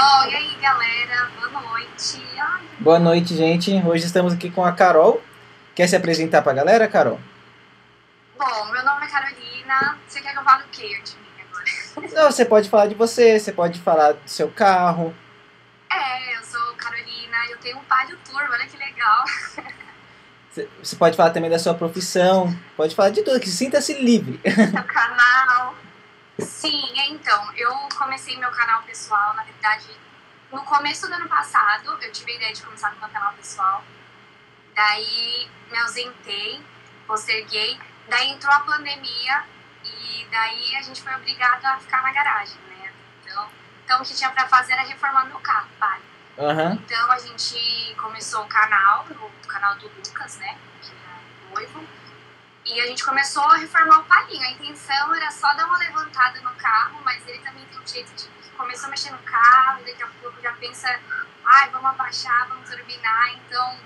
Bom, 0.00 0.24
e 0.30 0.34
aí 0.34 0.56
galera, 0.62 1.30
boa 1.38 1.60
noite. 1.60 2.22
Ai, 2.38 2.62
Boa 2.78 2.98
noite, 2.98 3.36
gente. 3.36 3.70
Hoje 3.86 4.06
estamos 4.06 4.32
aqui 4.32 4.50
com 4.50 4.64
a 4.64 4.72
Carol. 4.72 5.22
Quer 5.74 5.86
se 5.88 5.94
apresentar 5.94 6.40
pra 6.40 6.54
galera, 6.54 6.88
Carol? 6.88 7.20
Bom, 8.38 8.64
meu 8.72 8.82
nome 8.82 9.04
é 9.04 9.10
Carolina. 9.10 9.98
Você 10.08 10.22
quer 10.22 10.32
que 10.32 10.38
eu 10.38 10.42
fale 10.42 10.64
o 10.64 10.68
quê 10.72 10.88
de 11.04 11.16
mim 11.16 11.28
agora? 11.46 12.08
Não, 12.16 12.30
você 12.32 12.46
pode 12.46 12.70
falar 12.70 12.86
de 12.86 12.94
você, 12.94 13.38
você 13.38 13.52
pode 13.52 13.78
falar 13.80 14.12
do 14.12 14.20
seu 14.30 14.50
carro. 14.50 15.14
É, 15.92 16.36
eu 16.38 16.42
sou 16.44 16.74
Carolina, 16.76 17.36
eu 17.50 17.58
tenho 17.58 17.76
um 17.76 17.84
Palio 17.84 18.16
Turbo, 18.24 18.52
olha 18.52 18.66
que 18.66 18.76
legal. 18.78 19.24
Você- 20.82 20.96
pode 20.96 21.16
falar 21.16 21.30
também 21.30 21.48
da 21.48 21.60
sua 21.60 21.74
profissão. 21.74 22.52
Pode 22.76 22.94
falar 22.96 23.10
de 23.10 23.22
tudo, 23.22 23.38
que 23.38 23.48
sinta-se 23.48 23.94
livre. 23.94 24.40
Seu 24.44 24.82
canal. 24.82 25.76
Sim, 26.40 26.92
então, 27.10 27.52
eu 27.56 27.72
comecei 27.96 28.36
meu 28.36 28.50
canal 28.50 28.82
pessoal, 28.82 29.34
na 29.34 29.42
verdade, 29.42 29.88
no 30.52 30.62
começo 30.62 31.06
do 31.06 31.14
ano 31.14 31.28
passado, 31.28 31.98
eu 32.02 32.12
tive 32.12 32.32
a 32.32 32.36
ideia 32.36 32.52
de 32.52 32.62
começar 32.62 32.90
com 32.90 33.00
meu 33.00 33.08
canal 33.08 33.32
pessoal. 33.34 33.84
Daí 34.74 35.48
me 35.70 35.78
ausentei, 35.78 36.64
posterguei, 37.06 37.78
daí 38.08 38.30
entrou 38.30 38.52
a 38.52 38.60
pandemia 38.60 39.44
e 39.84 40.26
daí 40.30 40.76
a 40.76 40.82
gente 40.82 41.02
foi 41.02 41.14
obrigado 41.14 41.64
a 41.66 41.78
ficar 41.78 42.02
na 42.02 42.12
garagem, 42.12 42.58
né? 42.68 42.92
Então, 43.22 43.48
então 43.84 44.02
o 44.02 44.04
que 44.04 44.14
tinha 44.14 44.30
pra 44.30 44.48
fazer 44.48 44.72
era 44.72 44.82
reformar 44.82 45.24
meu 45.24 45.38
carro, 45.40 45.68
pai. 45.78 46.00
Aham. 46.38 46.72
Então 46.72 47.10
a 47.12 47.18
gente 47.18 47.94
começou 47.96 48.42
o 48.42 48.48
canal, 48.48 49.06
no 49.08 49.30
canal 49.46 49.76
do 49.76 49.88
Lucas, 49.88 50.36
né? 50.38 50.58
Que 50.82 50.90
é 50.90 51.54
noivo. 51.54 51.99
E 52.64 52.80
a 52.80 52.86
gente 52.86 53.04
começou 53.04 53.42
a 53.44 53.56
reformar 53.56 54.00
o 54.00 54.04
palinho. 54.04 54.42
A 54.42 54.50
intenção 54.52 55.14
era 55.14 55.30
só 55.30 55.52
dar 55.54 55.66
uma 55.66 55.78
levantada 55.78 56.40
no 56.40 56.50
carro, 56.56 57.00
mas 57.04 57.26
ele 57.26 57.38
também 57.38 57.64
tem 57.66 57.78
um 57.80 57.86
jeito 57.86 58.12
de. 58.14 58.28
Começou 58.56 58.88
a 58.88 58.90
mexer 58.90 59.10
no 59.10 59.18
carro, 59.18 59.82
daqui 59.84 60.02
a 60.02 60.06
pouco 60.06 60.40
já 60.42 60.52
pensa, 60.52 61.00
ai, 61.44 61.70
vamos 61.70 61.90
abaixar, 61.90 62.46
vamos 62.48 62.68
turbinar. 62.68 63.32
Então 63.34 63.78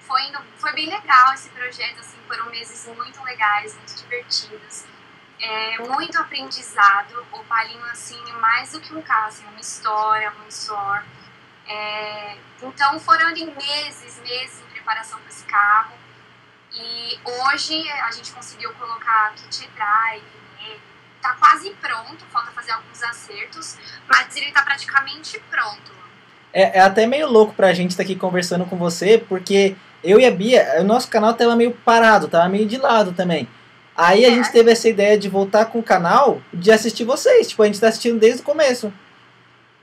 foi, 0.00 0.22
indo, 0.22 0.38
foi 0.56 0.72
bem 0.72 0.88
legal 0.88 1.34
esse 1.34 1.48
projeto, 1.50 1.98
assim, 1.98 2.16
foram 2.28 2.46
meses 2.46 2.86
muito 2.94 3.22
legais, 3.24 3.74
muito 3.74 3.94
divertidos. 3.96 4.84
É, 5.40 5.78
muito 5.78 6.18
aprendizado. 6.18 7.26
O 7.32 7.44
palinho, 7.44 7.84
assim, 7.86 8.20
mais 8.34 8.72
do 8.72 8.80
que 8.80 8.94
um 8.94 9.02
carro, 9.02 9.28
assim, 9.28 9.44
uma 9.46 9.60
história, 9.60 10.32
um 10.46 10.50
suor. 10.50 11.02
É, 11.66 12.36
então 12.62 12.98
foram 13.00 13.26
ali 13.28 13.44
meses, 13.44 14.18
meses 14.20 14.60
em 14.60 14.70
preparação 14.70 15.18
para 15.20 15.28
esse 15.28 15.44
carro. 15.44 15.98
E 16.74 17.18
hoje 17.24 17.88
a 18.02 18.10
gente 18.12 18.30
conseguiu 18.32 18.72
colocar 18.74 19.32
kit 19.34 19.68
drive 19.74 20.22
nele. 20.58 20.80
Tá 21.20 21.34
quase 21.38 21.70
pronto, 21.80 22.24
falta 22.32 22.50
fazer 22.52 22.72
alguns 22.72 23.02
acertos, 23.02 23.76
mas 24.08 24.34
ele 24.36 24.52
tá 24.52 24.62
praticamente 24.62 25.38
pronto. 25.50 25.90
É, 26.52 26.78
é 26.78 26.80
até 26.80 27.06
meio 27.06 27.28
louco 27.28 27.52
pra 27.54 27.72
gente 27.74 27.90
estar 27.90 28.02
aqui 28.02 28.16
conversando 28.16 28.64
com 28.64 28.76
você, 28.76 29.18
porque 29.18 29.76
eu 30.02 30.18
e 30.18 30.24
a 30.24 30.30
Bia, 30.30 30.76
o 30.80 30.84
nosso 30.84 31.08
canal 31.08 31.34
tava 31.34 31.54
meio 31.54 31.72
parado, 31.72 32.26
tava 32.28 32.48
meio 32.48 32.66
de 32.66 32.76
lado 32.78 33.12
também. 33.12 33.48
Aí 33.96 34.24
a 34.24 34.28
É. 34.28 34.30
gente 34.34 34.50
teve 34.50 34.70
essa 34.72 34.88
ideia 34.88 35.18
de 35.18 35.28
voltar 35.28 35.66
com 35.66 35.78
o 35.78 35.82
canal, 35.82 36.40
de 36.54 36.72
assistir 36.72 37.04
vocês. 37.04 37.48
Tipo, 37.48 37.62
a 37.62 37.66
gente 37.66 37.78
tá 37.80 37.88
assistindo 37.88 38.18
desde 38.18 38.40
o 38.40 38.44
começo. 38.44 38.92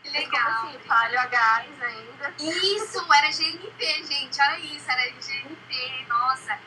Que 0.04 0.10
legal. 0.10 0.56
Como 0.62 0.70
assim, 0.70 0.80
falho 0.88 1.20
a 1.20 1.26
gás 1.28 1.68
ainda. 1.82 2.34
Isso, 2.40 3.06
era 3.14 3.32
GNP, 3.32 3.86
gente, 4.10 4.42
olha 4.42 4.58
isso, 4.60 4.86
era 4.90 5.04
GNP, 5.22 6.06
nossa. 6.10 6.58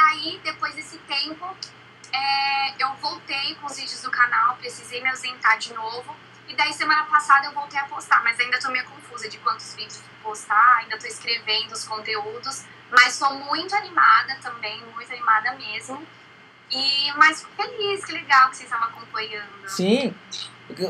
Daí, 0.00 0.40
depois 0.42 0.74
desse 0.74 0.96
tempo, 0.98 1.46
é, 2.10 2.82
eu 2.82 2.94
voltei 3.02 3.54
com 3.60 3.66
os 3.66 3.76
vídeos 3.76 4.00
do 4.00 4.10
canal, 4.10 4.56
precisei 4.56 5.02
me 5.02 5.10
ausentar 5.10 5.58
de 5.58 5.74
novo. 5.74 6.16
E 6.48 6.54
daí, 6.56 6.72
semana 6.72 7.04
passada, 7.04 7.46
eu 7.46 7.52
voltei 7.52 7.78
a 7.78 7.84
postar, 7.84 8.24
mas 8.24 8.40
ainda 8.40 8.58
tô 8.58 8.70
meio 8.70 8.84
confusa 8.86 9.28
de 9.28 9.36
quantos 9.38 9.74
vídeos 9.74 10.00
postar, 10.22 10.78
ainda 10.78 10.98
tô 10.98 11.06
escrevendo 11.06 11.72
os 11.72 11.84
conteúdos. 11.86 12.64
Mas 12.90 13.14
sou 13.14 13.34
muito 13.34 13.76
animada 13.76 14.36
também, 14.42 14.82
muito 14.94 15.12
animada 15.12 15.52
mesmo. 15.52 16.02
E, 16.70 17.12
fico 17.34 17.50
feliz, 17.56 18.04
que 18.04 18.12
legal 18.12 18.48
que 18.48 18.56
vocês 18.56 18.70
estavam 18.70 18.88
acompanhando. 18.88 19.68
Sim. 19.68 20.14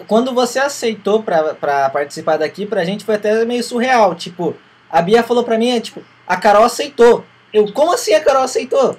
Quando 0.06 0.32
você 0.32 0.60
aceitou 0.60 1.22
pra, 1.22 1.54
pra 1.54 1.90
participar 1.90 2.36
daqui, 2.36 2.64
pra 2.64 2.84
gente 2.84 3.04
foi 3.04 3.16
até 3.16 3.44
meio 3.44 3.64
surreal. 3.64 4.14
Tipo, 4.14 4.56
a 4.88 5.02
Bia 5.02 5.22
falou 5.22 5.42
pra 5.42 5.58
mim, 5.58 5.70
é, 5.70 5.80
tipo, 5.80 6.04
a 6.26 6.36
Carol 6.36 6.64
aceitou. 6.64 7.26
Eu, 7.52 7.72
como 7.72 7.92
assim 7.94 8.14
a 8.14 8.22
Carol 8.22 8.42
aceitou? 8.44 8.96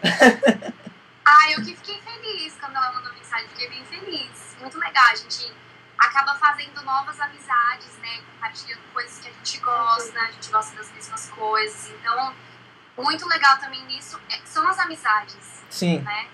Ah, 1.26 1.52
eu 1.52 1.64
que 1.64 1.76
fiquei 1.76 2.02
feliz 2.02 2.54
quando 2.60 2.76
ela 2.76 2.92
mandou 2.94 3.14
mensagem, 3.14 3.48
fiquei 3.50 3.70
bem 3.70 3.86
feliz. 3.86 4.56
Muito 4.60 4.78
legal, 4.78 5.06
a 5.06 5.16
gente 5.16 5.52
acaba 5.98 6.36
fazendo 6.36 6.82
novas 6.84 7.20
amizades, 7.20 7.98
né? 8.02 8.20
Compartilhando 8.34 8.82
coisas 8.94 9.20
que 9.20 9.30
a 9.30 9.32
gente 9.32 9.58
gosta, 9.60 10.20
a 10.20 10.32
gente 10.32 10.50
gosta 10.52 10.76
das 10.76 10.92
mesmas 10.92 11.30
coisas. 11.30 11.90
Então, 11.92 12.34
muito 12.98 13.28
legal 13.28 13.58
também 13.60 13.84
nisso 13.86 14.20
é- 14.30 14.40
são 14.46 14.68
as 14.68 14.78
amizades, 14.80 15.64
Sim, 15.70 16.00
né? 16.00 16.28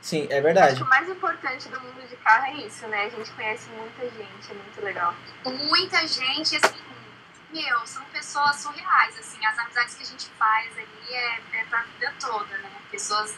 sim, 0.00 0.26
é 0.28 0.34
Acho 0.34 0.42
verdade. 0.42 0.76
que 0.76 0.82
o 0.82 0.88
mais 0.88 1.08
importante 1.08 1.68
do 1.68 1.80
mundo 1.80 2.06
de 2.08 2.16
carro 2.16 2.46
é 2.46 2.54
isso, 2.66 2.86
né? 2.88 3.04
A 3.04 3.08
gente 3.10 3.30
conhece 3.30 3.68
muita 3.70 4.02
gente, 4.02 4.50
é 4.50 4.54
muito 4.54 4.82
legal. 4.82 5.14
Muita 5.44 6.06
gente, 6.08 6.56
assim, 6.56 6.74
meu, 7.52 7.86
são 7.86 8.04
pessoas 8.06 8.56
surreais, 8.56 9.18
assim, 9.18 9.44
as 9.44 9.58
amizades 9.58 9.94
que 9.94 10.02
a 10.02 10.06
gente 10.06 10.26
faz 10.38 10.78
ali 10.78 11.14
é, 11.14 11.40
é 11.52 11.64
pra 11.64 11.82
vida 11.82 12.14
toda, 12.18 12.58
né? 12.58 12.70
Pessoas 12.90 13.36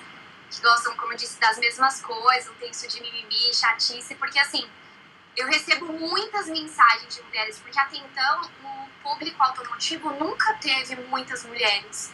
que 0.50 0.60
gostam, 0.60 0.96
como 0.96 1.12
eu 1.12 1.16
disse, 1.16 1.40
das 1.40 1.58
mesmas 1.58 2.00
coisas, 2.02 2.46
não 2.46 2.54
tem 2.54 2.70
isso 2.70 2.86
de 2.88 3.00
mimimi, 3.00 3.54
chatice, 3.54 4.14
porque 4.16 4.38
assim, 4.38 4.68
eu 5.36 5.46
recebo 5.46 5.86
muitas 5.92 6.46
mensagens 6.48 7.14
de 7.14 7.22
mulheres, 7.22 7.58
porque 7.58 7.78
até 7.78 7.96
então 7.96 8.50
o 8.64 8.88
público 9.02 9.42
automotivo 9.42 10.10
nunca 10.12 10.54
teve 10.54 10.96
muitas 10.96 11.44
mulheres. 11.44 12.12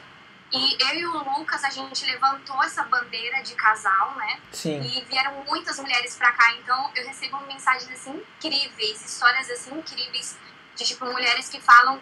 E 0.50 0.82
eu 0.82 0.94
e 0.94 1.06
o 1.06 1.38
Lucas, 1.38 1.62
a 1.62 1.69
gente 1.69 2.06
levantou 2.06 2.62
essa 2.62 2.82
bandeira 2.84 3.42
de 3.42 3.54
casal, 3.54 4.14
né? 4.14 4.41
Sim. 4.50 4.81
E 4.81 5.04
vieram 5.04 5.44
muitas 5.44 5.78
mulheres 5.78 6.16
pra 6.16 6.32
cá, 6.32 6.54
então 6.54 6.91
eu 6.94 7.06
recebo 7.06 7.38
mensagens 7.47 7.91
assim 7.91 8.25
incríveis, 8.38 9.04
histórias 9.04 9.50
assim 9.50 9.75
incríveis 9.75 10.38
de 10.78 10.84
tipo 10.84 11.05
mulheres 11.06 11.49
que 11.49 11.61
falam 11.61 12.00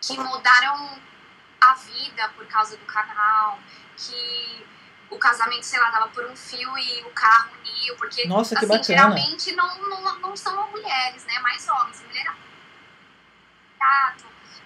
que 0.00 0.18
mudaram 0.18 1.00
a 1.60 1.74
vida 1.74 2.28
por 2.30 2.44
causa 2.46 2.76
do 2.76 2.84
canal, 2.84 3.60
que 3.96 4.66
o 5.08 5.16
casamento, 5.18 5.64
sei 5.64 5.78
lá, 5.78 5.92
tava 5.92 6.08
por 6.08 6.24
um 6.26 6.34
fio 6.34 6.76
e 6.76 7.02
o 7.04 7.10
carro 7.10 7.50
uniu, 7.60 7.96
porque 7.96 8.26
Nossa, 8.26 8.56
que 8.56 8.64
assim, 8.64 8.66
bacana. 8.66 8.84
geralmente 8.84 9.52
não, 9.52 9.88
não, 9.88 10.18
não 10.18 10.36
são 10.36 10.68
mulheres, 10.70 11.24
né? 11.26 11.38
Mais 11.38 11.68
homens. 11.68 12.02
Mulher. 12.02 12.34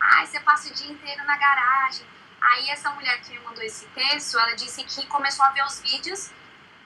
Ai, 0.00 0.26
você 0.26 0.40
passa 0.40 0.68
o 0.68 0.72
dia 0.72 0.90
inteiro 0.90 1.24
na 1.24 1.36
garagem. 1.36 2.06
Aí 2.40 2.70
essa 2.70 2.90
mulher 2.90 3.20
que 3.20 3.32
me 3.32 3.40
mandou 3.40 3.62
esse 3.62 3.86
texto, 3.88 4.38
ela 4.38 4.54
disse 4.54 4.82
que 4.84 5.06
começou 5.06 5.44
a 5.44 5.50
ver 5.50 5.64
os 5.64 5.80
vídeos 5.80 6.30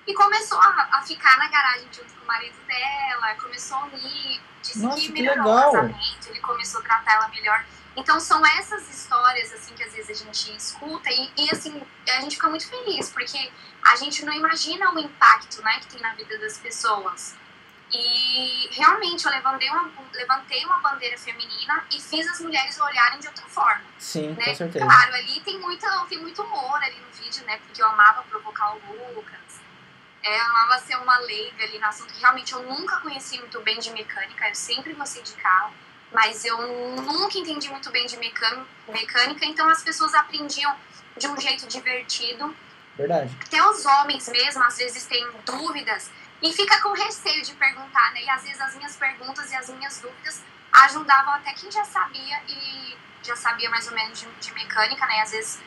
e 0.06 0.14
começou 0.14 0.58
a, 0.58 0.88
a 0.92 1.02
ficar 1.02 1.36
na 1.38 1.48
garagem 1.48 1.88
junto 1.92 2.12
com 2.14 2.24
o 2.24 2.26
marido 2.26 2.56
dela, 2.66 3.34
começou 3.34 3.78
a 3.78 3.84
unir, 3.84 4.40
disse 4.62 4.78
Nossa, 4.80 4.96
que 4.96 5.12
melhorou 5.12 5.44
o 5.44 5.72
casamento, 5.72 6.28
ele 6.28 6.40
começou 6.40 6.80
a 6.80 6.84
tratar 6.84 7.14
ela 7.14 7.28
melhor. 7.28 7.64
Então 7.96 8.18
são 8.20 8.44
essas 8.46 8.88
histórias 8.88 9.52
assim 9.52 9.74
que 9.74 9.82
às 9.82 9.92
vezes 9.92 10.20
a 10.20 10.24
gente 10.24 10.56
escuta 10.56 11.10
e, 11.10 11.30
e, 11.36 11.50
assim, 11.50 11.82
a 12.08 12.20
gente 12.20 12.36
fica 12.36 12.48
muito 12.48 12.68
feliz, 12.68 13.10
porque 13.10 13.50
a 13.84 13.96
gente 13.96 14.24
não 14.24 14.32
imagina 14.32 14.92
o 14.94 14.98
impacto 14.98 15.60
né, 15.62 15.78
que 15.80 15.88
tem 15.88 16.00
na 16.00 16.14
vida 16.14 16.38
das 16.38 16.56
pessoas. 16.58 17.36
E 17.92 18.68
realmente 18.70 19.26
eu 19.26 19.32
levantei 19.32 19.68
uma, 19.68 19.90
levantei 20.14 20.64
uma 20.64 20.78
bandeira 20.78 21.18
feminina 21.18 21.84
e 21.90 22.00
fiz 22.00 22.28
as 22.28 22.40
mulheres 22.40 22.78
olharem 22.78 23.18
de 23.18 23.26
outra 23.26 23.44
forma 23.46 23.84
Sim, 23.98 24.28
né? 24.28 24.44
com 24.44 24.54
certeza. 24.54 24.84
Claro, 24.84 25.14
ali 25.14 25.40
tem 25.40 25.58
muito, 25.58 25.84
tem 26.08 26.18
muito 26.18 26.40
humor 26.40 26.76
ali 26.76 27.00
no 27.00 27.10
vídeo, 27.12 27.44
né? 27.46 27.58
Porque 27.58 27.82
eu 27.82 27.88
amava 27.88 28.22
provocar 28.22 28.76
o 28.76 29.14
Lucas. 29.14 29.39
É, 30.22 30.40
amava 30.40 30.78
ser 30.78 30.96
uma 30.96 31.18
leiga 31.20 31.64
ali 31.64 31.78
no 31.78 31.86
assunto, 31.86 32.12
que 32.12 32.20
realmente 32.20 32.52
eu 32.52 32.62
nunca 32.62 32.96
conheci 32.98 33.38
muito 33.38 33.60
bem 33.60 33.78
de 33.78 33.90
mecânica, 33.90 34.48
eu 34.48 34.54
sempre 34.54 34.92
gostei 34.92 35.22
de 35.22 35.32
carro, 35.32 35.72
mas 36.12 36.44
eu 36.44 36.58
nunca 37.02 37.38
entendi 37.38 37.70
muito 37.70 37.90
bem 37.90 38.06
de 38.06 38.18
mecânica, 38.18 39.46
então 39.46 39.68
as 39.68 39.82
pessoas 39.82 40.12
aprendiam 40.14 40.74
de 41.16 41.26
um 41.26 41.40
jeito 41.40 41.66
divertido. 41.66 42.54
Verdade. 42.96 43.34
Até 43.40 43.62
os 43.66 43.86
homens 43.86 44.28
mesmo, 44.28 44.62
às 44.62 44.76
vezes, 44.76 45.06
têm 45.06 45.26
dúvidas 45.46 46.10
e 46.42 46.52
fica 46.52 46.80
com 46.80 46.92
receio 46.92 47.42
de 47.42 47.54
perguntar, 47.54 48.12
né? 48.12 48.22
E 48.24 48.30
às 48.30 48.42
vezes 48.42 48.60
as 48.60 48.74
minhas 48.74 48.96
perguntas 48.96 49.50
e 49.50 49.54
as 49.54 49.68
minhas 49.70 50.00
dúvidas 50.00 50.42
ajudavam 50.72 51.34
até 51.34 51.52
quem 51.52 51.70
já 51.70 51.84
sabia 51.84 52.40
e 52.48 52.96
já 53.22 53.36
sabia 53.36 53.68
mais 53.70 53.86
ou 53.86 53.94
menos 53.94 54.18
de, 54.18 54.26
de 54.40 54.52
mecânica, 54.54 55.06
né? 55.06 55.18
E 55.18 55.20
às 55.20 55.30
vezes 55.30 55.62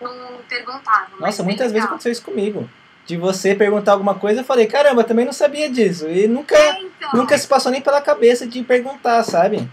não 0.00 0.42
perguntava. 0.48 1.08
mas 1.12 1.20
Nossa, 1.20 1.42
muitas 1.42 1.66
vezes 1.66 1.74
legal. 1.74 1.88
aconteceu 1.88 2.12
isso 2.12 2.22
comigo. 2.22 2.68
De 3.08 3.16
você 3.16 3.54
perguntar 3.54 3.92
alguma 3.92 4.16
coisa, 4.16 4.42
eu 4.42 4.44
falei, 4.44 4.66
caramba, 4.66 5.00
eu 5.00 5.06
também 5.06 5.24
não 5.24 5.32
sabia 5.32 5.70
disso. 5.70 6.06
E 6.10 6.28
nunca, 6.28 6.54
É, 6.54 6.78
então. 6.82 7.10
nunca 7.14 7.38
se 7.38 7.48
passou 7.48 7.72
nem 7.72 7.80
pela 7.80 8.02
cabeça 8.02 8.46
de 8.46 8.62
perguntar, 8.62 9.24
sabe? 9.24 9.66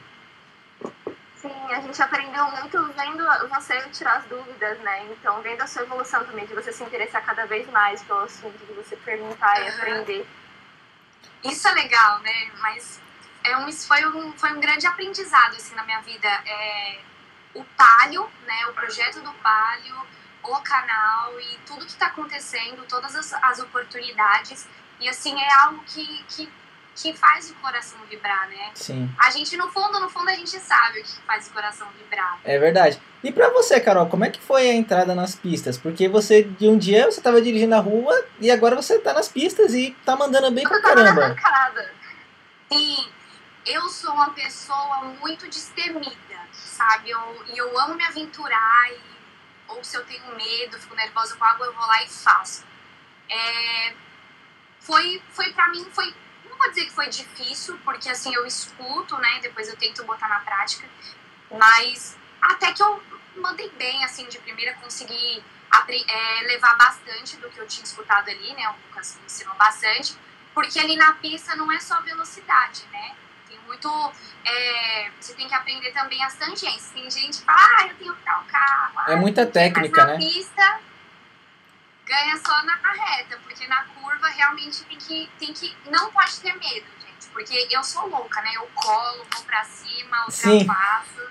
Sim, 1.35 1.51
a 1.69 1.81
gente 1.81 2.01
aprendeu 2.01 2.49
muito 2.51 2.81
vendo 2.93 3.49
você 3.49 3.77
tirar 3.91 4.19
as 4.19 4.25
dúvidas, 4.27 4.79
né? 4.79 5.03
Então, 5.11 5.41
vendo 5.41 5.61
a 5.61 5.67
sua 5.67 5.81
evolução 5.81 6.23
também, 6.23 6.45
de 6.45 6.53
você 6.53 6.71
se 6.71 6.81
interessar 6.81 7.25
cada 7.25 7.45
vez 7.45 7.69
mais 7.71 8.01
pelo 8.03 8.21
assunto, 8.21 8.57
de 8.65 8.71
você 8.71 8.95
perguntar 8.95 9.59
e 9.59 9.67
Aham. 9.67 9.77
aprender. 9.79 10.25
Isso 11.43 11.67
é 11.67 11.73
legal, 11.73 12.19
né? 12.19 12.51
Mas 12.61 13.01
é 13.43 13.57
um, 13.57 13.69
foi, 13.69 14.05
um, 14.07 14.31
foi 14.31 14.53
um 14.53 14.61
grande 14.61 14.87
aprendizado 14.87 15.57
assim, 15.57 15.75
na 15.75 15.83
minha 15.83 15.99
vida. 15.99 16.29
É, 16.45 16.99
o 17.53 17.65
Palio, 17.75 18.29
né, 18.47 18.67
o 18.69 18.73
projeto 18.73 19.19
do 19.19 19.33
Palio, 19.33 19.95
o 20.51 20.61
canal 20.61 21.39
e 21.39 21.57
tudo 21.65 21.85
que 21.85 21.91
está 21.91 22.07
acontecendo, 22.07 22.85
todas 22.87 23.15
as, 23.15 23.33
as, 23.33 23.59
oportunidades. 23.59 24.67
E 24.99 25.09
assim, 25.09 25.39
é 25.39 25.53
algo 25.63 25.83
que, 25.85 26.23
que, 26.29 26.49
que 26.95 27.13
faz 27.13 27.49
o 27.51 27.55
coração 27.55 27.99
vibrar, 28.09 28.47
né? 28.47 28.71
Sim. 28.73 29.09
A 29.19 29.29
gente, 29.31 29.57
no 29.57 29.69
fundo, 29.69 29.99
no 29.99 30.09
fundo, 30.09 30.29
a 30.29 30.35
gente 30.35 30.57
sabe 30.59 30.99
o 30.99 31.03
que 31.03 31.21
faz 31.27 31.47
o 31.47 31.51
coração 31.51 31.87
vibrar. 31.97 32.39
É 32.43 32.57
verdade. 32.57 33.01
E 33.23 33.31
para 33.31 33.49
você, 33.49 33.79
Carol, 33.79 34.07
como 34.07 34.23
é 34.23 34.29
que 34.29 34.39
foi 34.39 34.69
a 34.69 34.73
entrada 34.73 35.15
nas 35.15 35.35
pistas? 35.35 35.77
Porque 35.77 36.07
você, 36.07 36.43
de 36.43 36.67
um 36.67 36.77
dia, 36.77 37.05
você 37.05 37.19
estava 37.19 37.41
dirigindo 37.41 37.75
a 37.75 37.79
rua 37.79 38.13
e 38.39 38.51
agora 38.51 38.75
você 38.75 38.95
está 38.95 39.13
nas 39.13 39.27
pistas 39.27 39.73
e 39.73 39.97
tá 40.05 40.15
mandando 40.15 40.51
bem 40.51 40.63
pra 40.63 40.81
caramba. 40.81 41.35
Sim, 42.71 43.07
eu 43.65 43.89
sou 43.89 44.13
uma 44.13 44.29
pessoa 44.29 45.01
muito 45.19 45.47
destemida, 45.47 46.37
sabe? 46.51 47.09
Eu, 47.09 47.43
e 47.47 47.57
eu 47.57 47.79
amo 47.79 47.95
me 47.95 48.03
aventurar 48.03 48.91
e, 48.91 49.14
ou 49.75 49.83
se 49.83 49.95
eu 49.97 50.05
tenho 50.05 50.35
medo, 50.35 50.79
fico 50.79 50.95
nervosa 50.95 51.35
com 51.35 51.43
água, 51.45 51.65
eu 51.65 51.73
vou 51.73 51.85
lá 51.85 52.03
e 52.03 52.09
faço. 52.09 52.63
É, 53.29 53.93
foi, 54.79 55.21
foi 55.31 55.51
para 55.53 55.69
mim, 55.69 55.85
foi, 55.91 56.13
não 56.49 56.57
vou 56.57 56.69
dizer 56.69 56.85
que 56.85 56.93
foi 56.93 57.07
difícil, 57.07 57.77
porque 57.83 58.09
assim, 58.09 58.33
eu 58.33 58.45
escuto, 58.45 59.17
né, 59.17 59.39
depois 59.41 59.67
eu 59.67 59.75
tento 59.77 60.03
botar 60.05 60.29
na 60.29 60.39
prática, 60.39 60.87
mas 61.51 62.17
até 62.41 62.71
que 62.71 62.81
eu 62.81 63.03
mandei 63.37 63.69
bem, 63.71 64.03
assim, 64.03 64.27
de 64.27 64.37
primeira, 64.39 64.73
consegui 64.75 65.43
é, 66.07 66.41
levar 66.43 66.75
bastante 66.77 67.37
do 67.37 67.49
que 67.49 67.59
eu 67.59 67.67
tinha 67.67 67.83
escutado 67.83 68.29
ali, 68.29 68.53
né, 68.53 68.69
o 68.69 68.87
Lucas 68.87 69.17
me 69.19 69.25
ensinou 69.25 69.55
bastante, 69.55 70.15
porque 70.53 70.79
ali 70.79 70.95
na 70.95 71.13
pista 71.13 71.55
não 71.55 71.71
é 71.71 71.79
só 71.79 71.99
velocidade, 72.01 72.85
né, 72.91 73.15
muito. 73.59 74.13
É, 74.43 75.11
você 75.19 75.33
tem 75.33 75.47
que 75.47 75.53
aprender 75.53 75.91
também 75.91 76.23
as 76.23 76.35
tangências. 76.35 76.91
Tem 76.91 77.09
gente 77.09 77.39
que 77.39 77.45
fala, 77.45 77.59
ah, 77.59 77.87
eu 77.87 77.95
tenho 77.95 78.15
que 78.15 78.25
dar 78.25 78.41
o 78.41 78.45
carro. 78.45 79.11
É 79.11 79.15
muita 79.15 79.45
técnica, 79.45 80.05
mas 80.05 80.07
na 80.07 80.13
né? 80.13 80.17
pista 80.17 80.79
ganha 82.05 82.37
só 82.37 82.63
na 82.63 82.75
reta, 82.75 83.37
porque 83.43 83.67
na 83.67 83.83
curva 83.85 84.27
realmente 84.29 84.83
tem 84.85 84.97
que, 84.97 85.29
tem 85.39 85.53
que. 85.53 85.75
Não 85.85 86.11
pode 86.11 86.39
ter 86.39 86.53
medo, 86.53 86.87
gente. 87.01 87.27
Porque 87.33 87.67
eu 87.69 87.83
sou 87.83 88.07
louca, 88.07 88.41
né? 88.41 88.51
Eu 88.55 88.69
colo, 88.73 89.25
vou 89.33 89.43
pra 89.43 89.63
cima, 89.63 90.25
ultrapasso. 90.25 91.29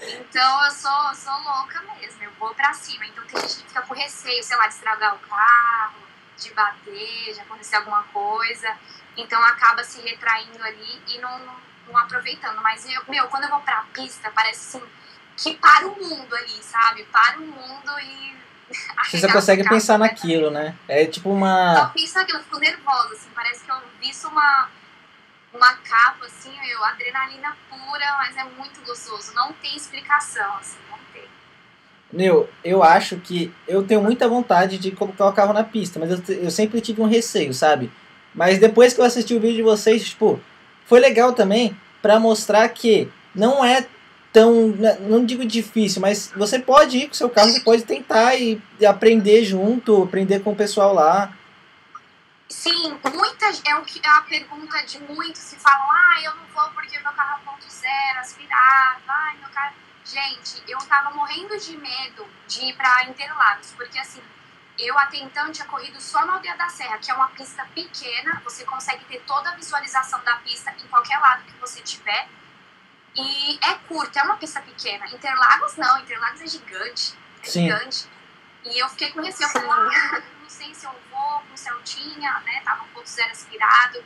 Então 0.00 0.64
eu 0.64 0.70
sou, 0.72 1.14
sou 1.14 1.38
louca 1.42 1.82
mesmo, 1.94 2.22
eu 2.22 2.30
vou 2.32 2.54
pra 2.54 2.72
cima. 2.74 3.06
Então 3.06 3.24
tem 3.24 3.40
gente 3.40 3.62
que 3.62 3.68
fica 3.68 3.82
com 3.82 3.94
receio, 3.94 4.42
sei 4.42 4.56
lá, 4.56 4.66
de 4.66 4.74
estragar 4.74 5.14
o 5.14 5.18
carro, 5.20 6.02
de 6.36 6.52
bater, 6.52 7.34
de 7.34 7.40
acontecer 7.40 7.76
alguma 7.76 8.02
coisa. 8.04 8.76
Então 9.16 9.42
acaba 9.44 9.82
se 9.82 10.00
retraindo 10.00 10.62
ali 10.62 11.02
e 11.08 11.18
não, 11.18 11.40
não 11.88 11.96
aproveitando. 11.96 12.60
Mas, 12.62 12.84
eu, 12.88 13.02
meu, 13.08 13.26
quando 13.28 13.44
eu 13.44 13.50
vou 13.50 13.60
pra 13.60 13.84
pista, 13.92 14.30
parece 14.30 14.76
assim 14.76 14.86
que 15.36 15.54
para 15.54 15.86
o 15.86 15.90
mundo 15.90 16.34
ali, 16.34 16.62
sabe? 16.62 17.04
Para 17.04 17.38
o 17.38 17.42
mundo 17.42 18.00
e. 18.00 18.36
Você 19.10 19.30
consegue 19.30 19.68
pensar 19.68 19.98
naquilo, 19.98 20.50
né? 20.50 20.74
É 20.88 21.06
tipo 21.06 21.30
uma. 21.30 21.78
Eu 21.78 21.88
penso 21.90 22.14
naquilo, 22.14 22.38
eu 22.38 22.44
fico 22.44 22.58
nervosa, 22.58 23.14
assim, 23.14 23.28
parece 23.34 23.64
que 23.64 23.70
eu 23.70 23.76
visto 24.00 24.26
uma, 24.26 24.68
uma 25.52 25.74
capa, 25.74 26.26
assim, 26.26 26.52
eu, 26.68 26.82
adrenalina 26.84 27.56
pura, 27.68 28.16
mas 28.18 28.36
é 28.36 28.44
muito 28.44 28.80
gostoso. 28.84 29.32
Não 29.34 29.52
tem 29.52 29.76
explicação, 29.76 30.56
assim, 30.56 30.78
não 30.90 30.98
tem. 31.12 31.28
Meu, 32.12 32.50
eu 32.64 32.82
acho 32.82 33.18
que 33.18 33.54
eu 33.68 33.86
tenho 33.86 34.02
muita 34.02 34.28
vontade 34.28 34.78
de 34.78 34.90
colocar 34.90 35.28
o 35.28 35.32
carro 35.32 35.52
na 35.52 35.62
pista, 35.62 36.00
mas 36.00 36.10
eu, 36.10 36.36
eu 36.36 36.50
sempre 36.50 36.80
tive 36.80 37.00
um 37.00 37.08
receio, 37.08 37.54
sabe? 37.54 37.92
Mas 38.36 38.58
depois 38.58 38.92
que 38.92 39.00
eu 39.00 39.04
assisti 39.04 39.34
o 39.34 39.40
vídeo 39.40 39.56
de 39.56 39.62
vocês, 39.62 40.10
tipo, 40.10 40.38
foi 40.84 41.00
legal 41.00 41.32
também 41.32 41.74
para 42.02 42.20
mostrar 42.20 42.68
que 42.68 43.10
não 43.34 43.64
é 43.64 43.86
tão, 44.32 44.68
né, 44.68 44.98
não 45.00 45.24
digo 45.24 45.46
difícil, 45.46 46.02
mas 46.02 46.30
você 46.36 46.58
pode 46.58 46.98
ir 46.98 47.08
com 47.08 47.14
seu 47.14 47.30
carro, 47.30 47.50
você 47.50 47.60
pode 47.60 47.84
tentar 47.84 48.36
e, 48.36 48.60
aprender 48.86 49.42
junto, 49.44 50.02
aprender 50.02 50.40
com 50.40 50.52
o 50.52 50.56
pessoal 50.56 50.92
lá. 50.92 51.32
Sim, 52.46 52.98
muita 53.14 53.46
é 53.64 53.76
o 53.76 53.82
que 53.82 53.98
é 54.04 54.08
a 54.10 54.20
pergunta 54.20 54.84
de 54.84 55.00
muitos 55.00 55.40
se 55.40 55.56
falam, 55.56 55.90
ah, 55.90 56.20
eu 56.22 56.34
não 56.34 56.44
vou 56.54 56.70
porque 56.74 56.98
meu 56.98 57.12
carro 57.12 57.40
é 57.40 57.50
ponto 57.50 57.64
zero, 57.68 58.20
aspirado, 58.20 59.02
ai, 59.08 59.38
meu 59.38 59.48
carro. 59.48 59.74
Gente, 60.04 60.62
eu 60.68 60.78
tava 60.80 61.10
morrendo 61.16 61.58
de 61.58 61.76
medo 61.78 62.26
de 62.46 62.66
ir 62.66 62.76
para 62.76 63.04
Interlagos, 63.04 63.72
porque 63.74 63.98
assim, 63.98 64.20
eu 64.78 64.98
até 64.98 65.18
então 65.18 65.50
tinha 65.52 65.66
corrido 65.66 66.00
só 66.00 66.24
na 66.26 66.34
Aldeia 66.34 66.56
da 66.56 66.68
Serra, 66.68 66.98
que 66.98 67.10
é 67.10 67.14
uma 67.14 67.28
pista 67.28 67.64
pequena, 67.74 68.40
você 68.44 68.64
consegue 68.64 69.04
ter 69.06 69.20
toda 69.26 69.50
a 69.50 69.54
visualização 69.54 70.22
da 70.22 70.36
pista 70.36 70.70
em 70.70 70.88
qualquer 70.88 71.18
lado 71.18 71.44
que 71.44 71.52
você 71.58 71.80
tiver. 71.80 72.28
E 73.14 73.58
é 73.62 73.74
curta, 73.88 74.20
é 74.20 74.22
uma 74.22 74.36
pista 74.36 74.60
pequena. 74.60 75.06
Interlagos 75.06 75.76
não, 75.76 75.98
Interlagos 76.00 76.42
é 76.42 76.46
gigante. 76.46 77.16
É 77.42 77.46
Sim. 77.46 77.62
gigante. 77.62 78.06
E 78.64 78.78
eu 78.78 78.88
fiquei 78.90 79.10
com 79.12 79.22
receio, 79.22 79.46
eu 79.46 79.52
falei, 79.52 79.70
ah, 79.70 80.22
não 80.42 80.50
sei 80.50 80.74
se 80.74 80.84
eu 80.84 80.92
vou 81.10 81.40
com 81.40 81.54
o 81.54 81.56
Celtinha, 81.56 82.40
né? 82.40 82.60
Tava 82.64 82.82
um 82.82 82.88
pouco 82.88 83.08
zero 83.08 83.30
aspirado, 83.30 84.04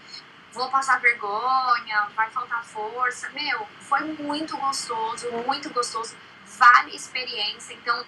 vou 0.53 0.71
passar 0.71 1.01
vergonha, 1.01 2.09
vai 2.15 2.31
faltar 2.31 2.63
força. 2.65 3.29
Meu, 3.31 3.67
foi 3.81 4.01
muito 4.01 4.57
gostoso, 4.57 5.31
muito 5.47 5.71
gostoso. 5.71 6.17
Vale 6.47 6.93
a 6.93 6.95
experiência. 6.95 7.75
Então, 7.75 8.05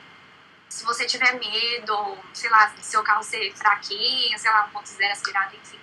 se 0.72 0.84
você 0.84 1.04
tiver 1.04 1.38
medo, 1.38 2.16
sei 2.32 2.48
lá, 2.48 2.72
seu 2.80 3.02
carro 3.02 3.22
ser 3.22 3.54
fraquinho, 3.54 4.38
sei 4.38 4.50
lá, 4.50 4.70
1.0 4.72 5.10
aspirado, 5.10 5.54
enfim, 5.54 5.78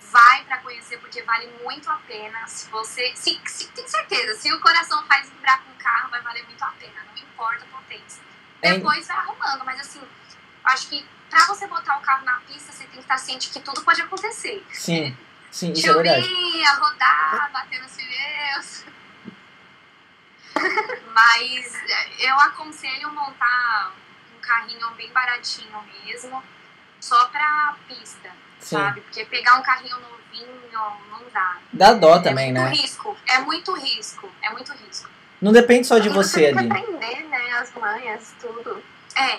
vai 0.00 0.44
para 0.44 0.58
conhecer 0.58 0.98
porque 0.98 1.22
vale 1.22 1.46
muito 1.62 1.88
a 1.88 1.94
pena. 2.08 2.44
Se 2.48 2.68
você, 2.68 3.14
se, 3.14 3.40
se, 3.46 3.68
tem 3.68 3.86
certeza, 3.86 4.34
se 4.34 4.52
o 4.52 4.60
coração 4.60 5.06
faz 5.06 5.30
vibrar 5.30 5.62
com 5.62 5.70
o 5.70 5.76
carro, 5.76 6.10
vai 6.10 6.20
valer 6.22 6.44
muito 6.44 6.60
a 6.60 6.72
pena, 6.72 7.04
não 7.04 7.22
importa 7.22 7.64
a 7.64 7.68
potência. 7.68 8.20
É. 8.62 8.74
Depois 8.74 9.06
vai 9.06 9.16
arrumando, 9.16 9.64
mas 9.64 9.78
assim, 9.78 10.02
acho 10.64 10.88
que 10.88 11.08
para 11.30 11.46
você 11.46 11.68
botar 11.68 11.96
o 11.96 12.00
carro 12.00 12.24
na 12.24 12.40
pista, 12.40 12.72
você 12.72 12.82
tem 12.82 12.94
que 12.94 12.98
estar 12.98 13.18
ciente 13.18 13.48
que 13.50 13.60
tudo 13.60 13.80
pode 13.84 14.02
acontecer. 14.02 14.66
Sim, 14.72 15.16
sim, 15.52 15.70
isso 15.70 15.86
Chover, 15.86 16.04
é 16.04 16.20
verdade. 16.20 16.80
rodar, 16.80 17.52
bater 17.52 17.80
nos 17.80 17.92
pneus. 17.92 18.84
mas 21.14 21.72
eu 22.18 22.40
aconselho 22.40 23.12
montar 23.12 23.92
carrinho 24.46 24.88
bem 24.90 25.10
baratinho 25.12 25.82
mesmo, 26.04 26.42
só 27.00 27.26
pra 27.28 27.76
pista, 27.88 28.30
Sim. 28.58 28.76
sabe? 28.76 29.00
Porque 29.02 29.24
pegar 29.26 29.58
um 29.58 29.62
carrinho 29.62 29.98
novinho 29.98 30.56
não 30.72 31.22
dá. 31.32 31.58
Dá 31.72 31.92
dó 31.92 32.16
é 32.16 32.22
também, 32.22 32.52
né? 32.52 32.60
É 32.60 32.64
muito 32.64 32.80
risco, 32.80 33.16
é 33.26 33.38
muito 33.40 33.72
risco, 33.74 34.32
é 34.42 34.50
muito 34.50 34.72
risco. 34.72 35.10
Não 35.40 35.52
depende 35.52 35.86
só 35.86 35.98
de 35.98 36.08
você 36.08 36.46
ali. 36.46 36.66
aprender, 36.66 37.24
né? 37.24 37.52
As 37.58 37.72
manhas, 37.74 38.34
tudo. 38.40 38.82
É. 39.14 39.38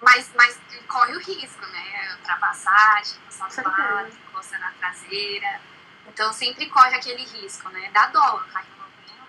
Mas, 0.00 0.30
mas 0.34 0.58
corre 0.86 1.14
o 1.16 1.18
risco, 1.18 1.66
né? 1.66 2.16
Ultrapassagem, 2.18 3.18
passar 3.38 3.64
lado, 3.64 4.08
encostar 4.28 4.60
na 4.60 4.70
traseira. 4.78 5.60
Então 6.08 6.32
sempre 6.32 6.66
corre 6.66 6.94
aquele 6.94 7.22
risco, 7.22 7.68
né? 7.70 7.90
Dá 7.92 8.06
dó, 8.06 8.42
carrinho 8.52 8.76
novinho. 8.78 9.26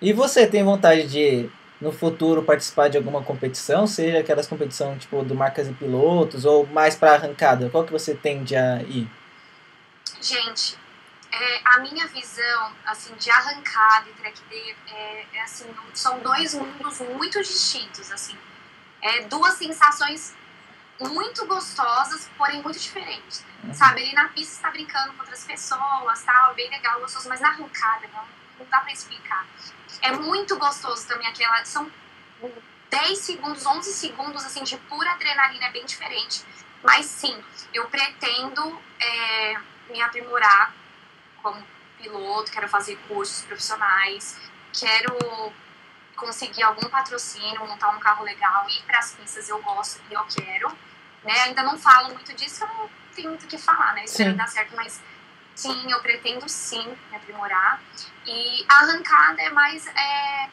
E 0.00 0.12
você 0.12 0.46
tem 0.46 0.64
vontade 0.64 1.06
de 1.08 1.50
no 1.80 1.90
futuro 1.90 2.42
participar 2.42 2.88
de 2.88 2.96
alguma 2.96 3.22
competição, 3.22 3.86
seja 3.86 4.18
aquelas 4.18 4.46
competições 4.46 5.00
tipo 5.00 5.22
do 5.24 5.34
marcas 5.34 5.68
e 5.68 5.72
pilotos 5.72 6.44
ou 6.44 6.66
mais 6.66 6.94
para 6.94 7.14
arrancada? 7.14 7.70
Qual 7.70 7.84
que 7.84 7.92
você 7.92 8.14
tende 8.14 8.54
a 8.54 8.82
ir? 8.82 9.08
Gente, 10.20 10.76
é, 11.32 11.60
a 11.64 11.78
minha 11.80 12.06
visão 12.08 12.72
assim 12.84 13.14
de 13.14 13.30
arrancada 13.30 14.10
e 14.10 14.12
track 14.12 14.40
day 14.50 14.76
é, 14.88 15.26
é, 15.32 15.42
assim 15.42 15.66
são 15.94 16.18
dois 16.20 16.54
mundos 16.54 17.00
muito 17.00 17.40
distintos 17.40 18.10
assim, 18.12 18.36
é 19.00 19.22
duas 19.22 19.54
sensações 19.54 20.34
muito 21.08 21.46
gostosas, 21.46 22.28
porém 22.36 22.62
muito 22.62 22.78
diferentes. 22.78 23.44
Uhum. 23.64 23.72
Sabe, 23.72 24.02
ali 24.02 24.12
na 24.12 24.28
pista 24.28 24.56
está 24.56 24.70
brincando 24.70 25.12
com 25.14 25.20
outras 25.20 25.44
pessoas, 25.44 26.22
tal, 26.24 26.54
bem 26.54 26.68
legal, 26.68 27.00
gostoso, 27.00 27.28
mas 27.28 27.40
na 27.40 27.48
arrancada 27.48 28.06
não, 28.12 28.24
não 28.60 28.66
dá 28.68 28.80
para 28.80 28.92
explicar. 28.92 29.46
É 30.02 30.12
muito 30.12 30.56
gostoso 30.58 31.06
também 31.08 31.26
aquela. 31.26 31.64
São 31.64 31.90
10 32.90 33.18
segundos, 33.18 33.66
11 33.66 33.92
segundos 33.92 34.44
assim, 34.44 34.62
de 34.62 34.76
pura 34.76 35.10
adrenalina, 35.12 35.66
é 35.66 35.70
bem 35.70 35.84
diferente. 35.84 36.44
Mas 36.82 37.06
sim, 37.06 37.42
eu 37.72 37.88
pretendo 37.88 38.80
é, 38.98 39.56
me 39.90 40.00
aprimorar 40.00 40.74
como 41.42 41.62
piloto, 41.98 42.50
quero 42.50 42.68
fazer 42.68 42.96
cursos 43.08 43.44
profissionais, 43.44 44.38
quero 44.72 45.16
conseguir 46.16 46.62
algum 46.62 46.88
patrocínio, 46.88 47.66
montar 47.66 47.90
um 47.90 48.00
carro 48.00 48.24
legal, 48.24 48.68
ir 48.68 48.82
para 48.82 48.98
as 48.98 49.12
pistas, 49.12 49.48
eu 49.48 49.60
gosto 49.62 50.00
e 50.10 50.14
eu 50.14 50.24
quero. 50.24 50.68
Né? 51.22 51.38
Ainda 51.42 51.62
não 51.62 51.78
falo 51.78 52.14
muito 52.14 52.32
disso, 52.34 52.64
eu 52.64 52.68
não 52.68 52.90
tenho 53.14 53.30
muito 53.30 53.44
o 53.44 53.48
que 53.48 53.58
falar, 53.58 53.94
né? 53.94 54.04
Espero 54.04 54.34
dar 54.34 54.48
certo, 54.48 54.74
mas 54.74 55.02
Sim, 55.60 55.90
eu 55.90 56.00
pretendo 56.00 56.48
sim 56.48 56.96
me 57.10 57.16
aprimorar. 57.16 57.82
E 58.26 58.64
a 58.66 58.76
arrancada 58.76 59.42
é 59.42 59.50
mais. 59.50 59.86
É... 59.86 60.48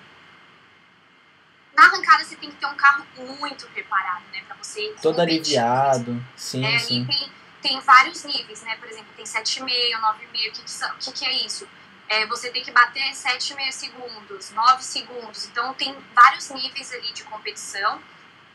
Na 1.73 1.85
arrancada 1.85 2.25
você 2.25 2.35
tem 2.35 2.51
que 2.51 2.57
ter 2.57 2.65
um 2.65 2.75
carro 2.75 3.05
muito 3.15 3.65
preparado, 3.67 4.23
né? 4.33 4.43
Pra 4.45 4.57
você. 4.57 4.93
Todo 5.01 5.21
aliviado. 5.21 6.21
Sim, 6.35 6.65
é, 6.65 6.77
sim. 6.77 7.05
Tem, 7.05 7.31
tem 7.61 7.79
vários 7.79 8.25
níveis, 8.25 8.61
né? 8.63 8.75
Por 8.75 8.89
exemplo, 8.89 9.07
tem 9.15 9.23
7,5, 9.23 9.65
9,5. 9.65 10.17
O 10.17 10.27
que, 10.27 10.51
que, 10.51 10.99
que, 10.99 11.11
que 11.13 11.25
é 11.25 11.45
isso? 11.45 11.65
É, 12.09 12.25
você 12.25 12.49
tem 12.49 12.61
que 12.61 12.71
bater 12.71 13.09
7,5 13.11 13.71
segundos, 13.71 14.51
9 14.51 14.83
segundos. 14.83 15.45
Então, 15.45 15.73
tem 15.73 15.95
vários 16.13 16.49
níveis 16.49 16.91
ali 16.91 17.13
de 17.13 17.23
competição, 17.23 18.01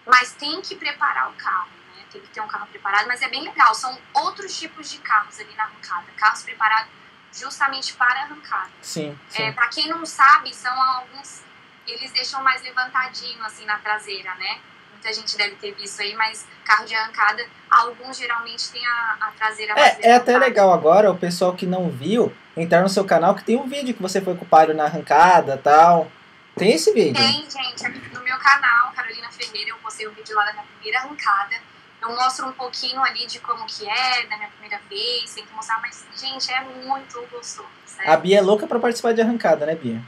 mas 0.04 0.34
tem 0.34 0.60
que 0.60 0.76
preparar 0.76 1.30
o 1.30 1.34
carro? 1.34 1.81
Tem 2.12 2.20
que 2.20 2.28
ter 2.28 2.40
um 2.40 2.46
carro 2.46 2.66
preparado, 2.66 3.06
mas 3.08 3.22
é 3.22 3.28
bem 3.28 3.42
legal. 3.42 3.74
São 3.74 3.96
outros 4.12 4.58
tipos 4.58 4.90
de 4.90 4.98
carros 4.98 5.40
ali 5.40 5.54
na 5.56 5.64
arrancada. 5.64 6.06
Carros 6.16 6.42
preparados 6.42 6.90
justamente 7.32 7.94
para 7.94 8.20
arrancada. 8.20 8.70
Sim. 8.82 9.18
sim. 9.28 9.42
É, 9.42 9.52
para 9.52 9.68
quem 9.68 9.88
não 9.88 10.04
sabe, 10.04 10.54
são 10.54 10.70
alguns. 10.82 11.42
Eles 11.86 12.12
deixam 12.12 12.42
mais 12.42 12.62
levantadinho 12.62 13.42
assim 13.44 13.64
na 13.64 13.78
traseira, 13.78 14.34
né? 14.34 14.60
Muita 14.92 15.12
gente 15.12 15.36
deve 15.36 15.56
ter 15.56 15.72
visto 15.72 16.00
aí, 16.00 16.14
mas 16.14 16.46
carro 16.64 16.84
de 16.84 16.94
arrancada, 16.94 17.44
alguns 17.68 18.16
geralmente 18.16 18.70
tem 18.70 18.86
a, 18.86 19.16
a 19.20 19.32
traseira 19.32 19.74
mais 19.74 19.98
É, 19.98 20.10
é 20.10 20.14
até 20.14 20.38
legal 20.38 20.72
agora, 20.72 21.10
o 21.10 21.18
pessoal 21.18 21.54
que 21.54 21.66
não 21.66 21.90
viu, 21.90 22.32
entrar 22.56 22.82
no 22.82 22.88
seu 22.88 23.04
canal 23.04 23.34
que 23.34 23.42
tem 23.42 23.56
um 23.56 23.66
vídeo 23.66 23.94
que 23.94 24.02
você 24.02 24.20
foi 24.20 24.36
com 24.36 24.44
o 24.44 24.48
Palio 24.48 24.76
na 24.76 24.84
arrancada 24.84 25.56
tal. 25.56 26.10
Tem 26.56 26.72
esse 26.72 26.92
vídeo? 26.92 27.14
Tem, 27.14 27.50
gente. 27.50 27.88
No 28.12 28.22
meu 28.22 28.38
canal, 28.38 28.92
Carolina 28.92 29.30
Ferreira, 29.32 29.70
eu 29.70 29.76
postei 29.78 30.06
um 30.06 30.12
vídeo 30.12 30.36
lá 30.36 30.44
da 30.44 30.52
minha 30.52 30.64
primeira 30.64 30.98
arrancada. 31.00 31.56
Eu 32.02 32.16
mostro 32.16 32.48
um 32.48 32.52
pouquinho 32.52 33.00
ali 33.00 33.26
de 33.26 33.38
como 33.38 33.64
que 33.64 33.88
é, 33.88 34.26
da 34.26 34.36
minha 34.36 34.48
primeira 34.48 34.80
vez, 34.88 35.32
tem 35.32 35.46
que 35.46 35.54
mostrar, 35.54 35.80
mas, 35.80 36.04
gente, 36.16 36.52
é 36.52 36.60
muito 36.60 37.24
gostoso. 37.30 37.68
Sério. 37.86 38.12
A 38.12 38.16
Bia 38.16 38.38
é 38.38 38.42
louca 38.42 38.66
pra 38.66 38.80
participar 38.80 39.12
de 39.14 39.20
arrancada, 39.20 39.64
né, 39.64 39.76
Bia? 39.76 40.02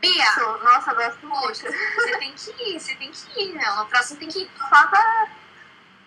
Bia, 0.00 0.36
Nossa, 0.62 0.92
eu 0.92 0.96
gosto 0.96 1.26
muito. 1.26 1.42
poxa, 1.42 1.68
você 1.96 2.18
tem 2.18 2.32
que 2.32 2.50
ir, 2.62 2.78
você 2.78 2.94
tem 2.94 3.10
que 3.10 3.42
ir, 3.42 3.52
meu. 3.52 3.74
No 3.74 3.86
próximo 3.86 4.20
tem 4.20 4.28
que 4.28 4.42
ir. 4.42 4.50
Só 4.56 4.86
pra 4.86 5.28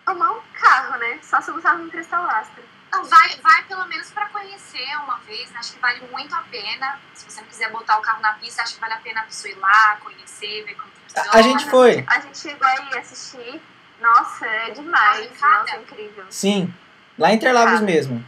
tomar 0.05 0.31
um 0.31 0.41
carro, 0.53 0.97
né? 0.97 1.19
Só 1.21 1.41
se 1.41 1.51
você 1.51 1.67
não 1.67 1.79
me 1.79 1.85
emprestar 1.87 2.21
o 2.21 2.25
lastro. 2.25 2.63
Não, 2.89 3.03
vai, 3.03 3.35
vai 3.37 3.63
pelo 3.63 3.85
menos 3.87 4.09
pra 4.11 4.27
conhecer 4.27 4.95
uma 5.03 5.17
vez, 5.19 5.51
né? 5.51 5.59
Acho 5.59 5.73
que 5.73 5.79
vale 5.79 6.07
muito 6.09 6.33
a 6.33 6.41
pena. 6.43 6.99
Se 7.13 7.29
você 7.29 7.41
não 7.41 7.47
quiser 7.47 7.69
botar 7.69 7.97
o 7.99 8.01
carro 8.01 8.21
na 8.21 8.33
pista, 8.33 8.61
acho 8.61 8.75
que 8.75 8.81
vale 8.81 8.93
a 8.93 8.99
pena 8.99 9.21
a 9.21 9.23
pessoa 9.23 9.51
ir 9.51 9.57
lá, 9.57 9.97
conhecer, 10.01 10.63
ver 10.65 10.75
como 10.75 10.91
funciona. 10.91 11.29
A 11.33 11.41
gente 11.41 11.69
foi. 11.69 12.05
A 12.07 12.19
gente 12.21 12.37
chegou 12.37 12.67
aí 12.67 12.97
assistir. 12.97 13.61
Nossa, 14.01 14.45
é 14.45 14.71
demais. 14.71 15.29
Nossa, 15.39 15.75
é 15.75 15.79
incrível. 15.79 16.23
Sim. 16.29 16.73
Lá 17.17 17.31
em 17.31 17.35
Interlagos 17.35 17.79
Ah. 17.79 17.83
mesmo. 17.83 18.23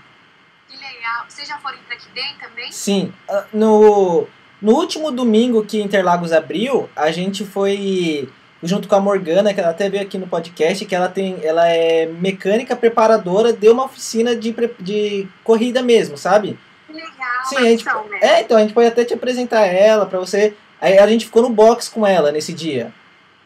Que 0.70 0.78
legal. 0.78 1.26
Vocês 1.28 1.48
já 1.48 1.58
foram 1.58 1.78
em 1.78 2.14
Day 2.14 2.36
também? 2.40 2.72
Sim. 2.72 3.14
Ah, 3.30 3.46
No, 3.54 4.28
no 4.62 4.74
último 4.74 5.12
domingo 5.12 5.66
que 5.66 5.82
Interlagos 5.82 6.32
abriu, 6.32 6.90
a 6.96 7.12
gente 7.12 7.44
foi 7.46 8.30
junto 8.62 8.88
com 8.88 8.96
a 8.96 9.00
Morgana, 9.00 9.54
que 9.54 9.60
ela 9.60 9.72
até 9.72 9.90
veio 9.90 10.04
aqui 10.04 10.18
no 10.18 10.28
podcast, 10.28 10.86
que 10.86 10.96
ela 10.96 11.10
tem, 11.10 11.38
ela 11.44 11.68
é 11.68 12.06
mecânica 12.06 12.76
preparadora 12.76 13.52
de 13.52 13.68
uma 13.68 13.86
oficina 13.86 14.36
de, 14.36 14.56
de 14.80 15.28
corrida 15.44 15.82
mesmo, 15.82 16.18
sabe? 16.18 16.58
Que 16.88 16.94
legal. 16.94 17.46
Sim, 17.46 17.58
a 17.58 17.62
gente, 17.64 17.82
Então, 17.82 18.08
né? 18.08 18.20
é, 18.22 18.42
então 18.42 18.56
a 18.58 18.62
gente 18.62 18.74
pode 18.74 18.88
até 18.88 19.04
te 19.04 19.14
apresentar 19.14 19.66
ela 19.66 20.06
pra 20.06 20.18
você. 20.20 20.56
Aí 20.80 20.98
a 20.98 21.08
gente 21.08 21.26
ficou 21.26 21.42
no 21.42 21.50
box 21.50 21.90
com 21.90 22.06
ela 22.08 22.32
nesse 22.32 22.54
dia. 22.54 22.94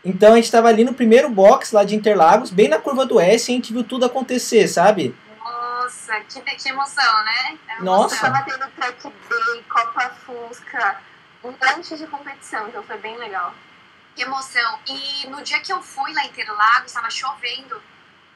Então 0.08 0.32
a 0.32 0.36
gente 0.38 0.50
tava 0.50 0.70
ali 0.70 0.86
no 0.86 0.94
primeiro 0.94 1.30
box 1.30 1.74
lá 1.74 1.84
de 1.84 1.94
Interlagos, 1.94 2.50
bem 2.50 2.70
na 2.70 2.80
curva 2.80 3.06
do 3.06 3.20
S, 3.20 3.52
e 3.52 3.54
a 3.54 3.58
gente 3.58 3.74
viu 3.74 3.84
tudo 3.84 4.06
acontecer, 4.06 4.66
sabe? 4.70 5.14
Nossa, 5.44 6.14
que, 6.22 6.40
que 6.40 6.70
emoção, 6.70 7.26
né? 7.26 7.58
É 7.68 7.74
uma 7.74 7.84
Nossa. 7.84 8.16
emoção. 8.16 8.32
Tava 8.32 8.46
tendo 8.46 8.72
track 8.72 9.04
day, 9.04 9.64
Copa 9.68 10.10
Fusca, 10.26 11.02
um 11.44 11.52
monte 11.52 11.98
de 11.98 12.08
competição, 12.08 12.70
então 12.70 12.82
foi 12.84 12.98
bem 13.00 13.18
legal. 13.18 13.54
Que 14.16 14.22
emoção. 14.22 14.80
E 14.88 15.28
no 15.28 15.44
dia 15.44 15.60
que 15.60 15.74
eu 15.74 15.84
fui 15.84 16.14
lá 16.14 16.24
em 16.24 16.30
Interlagos, 16.30 16.86
estava 16.88 17.10
chovendo. 17.12 17.82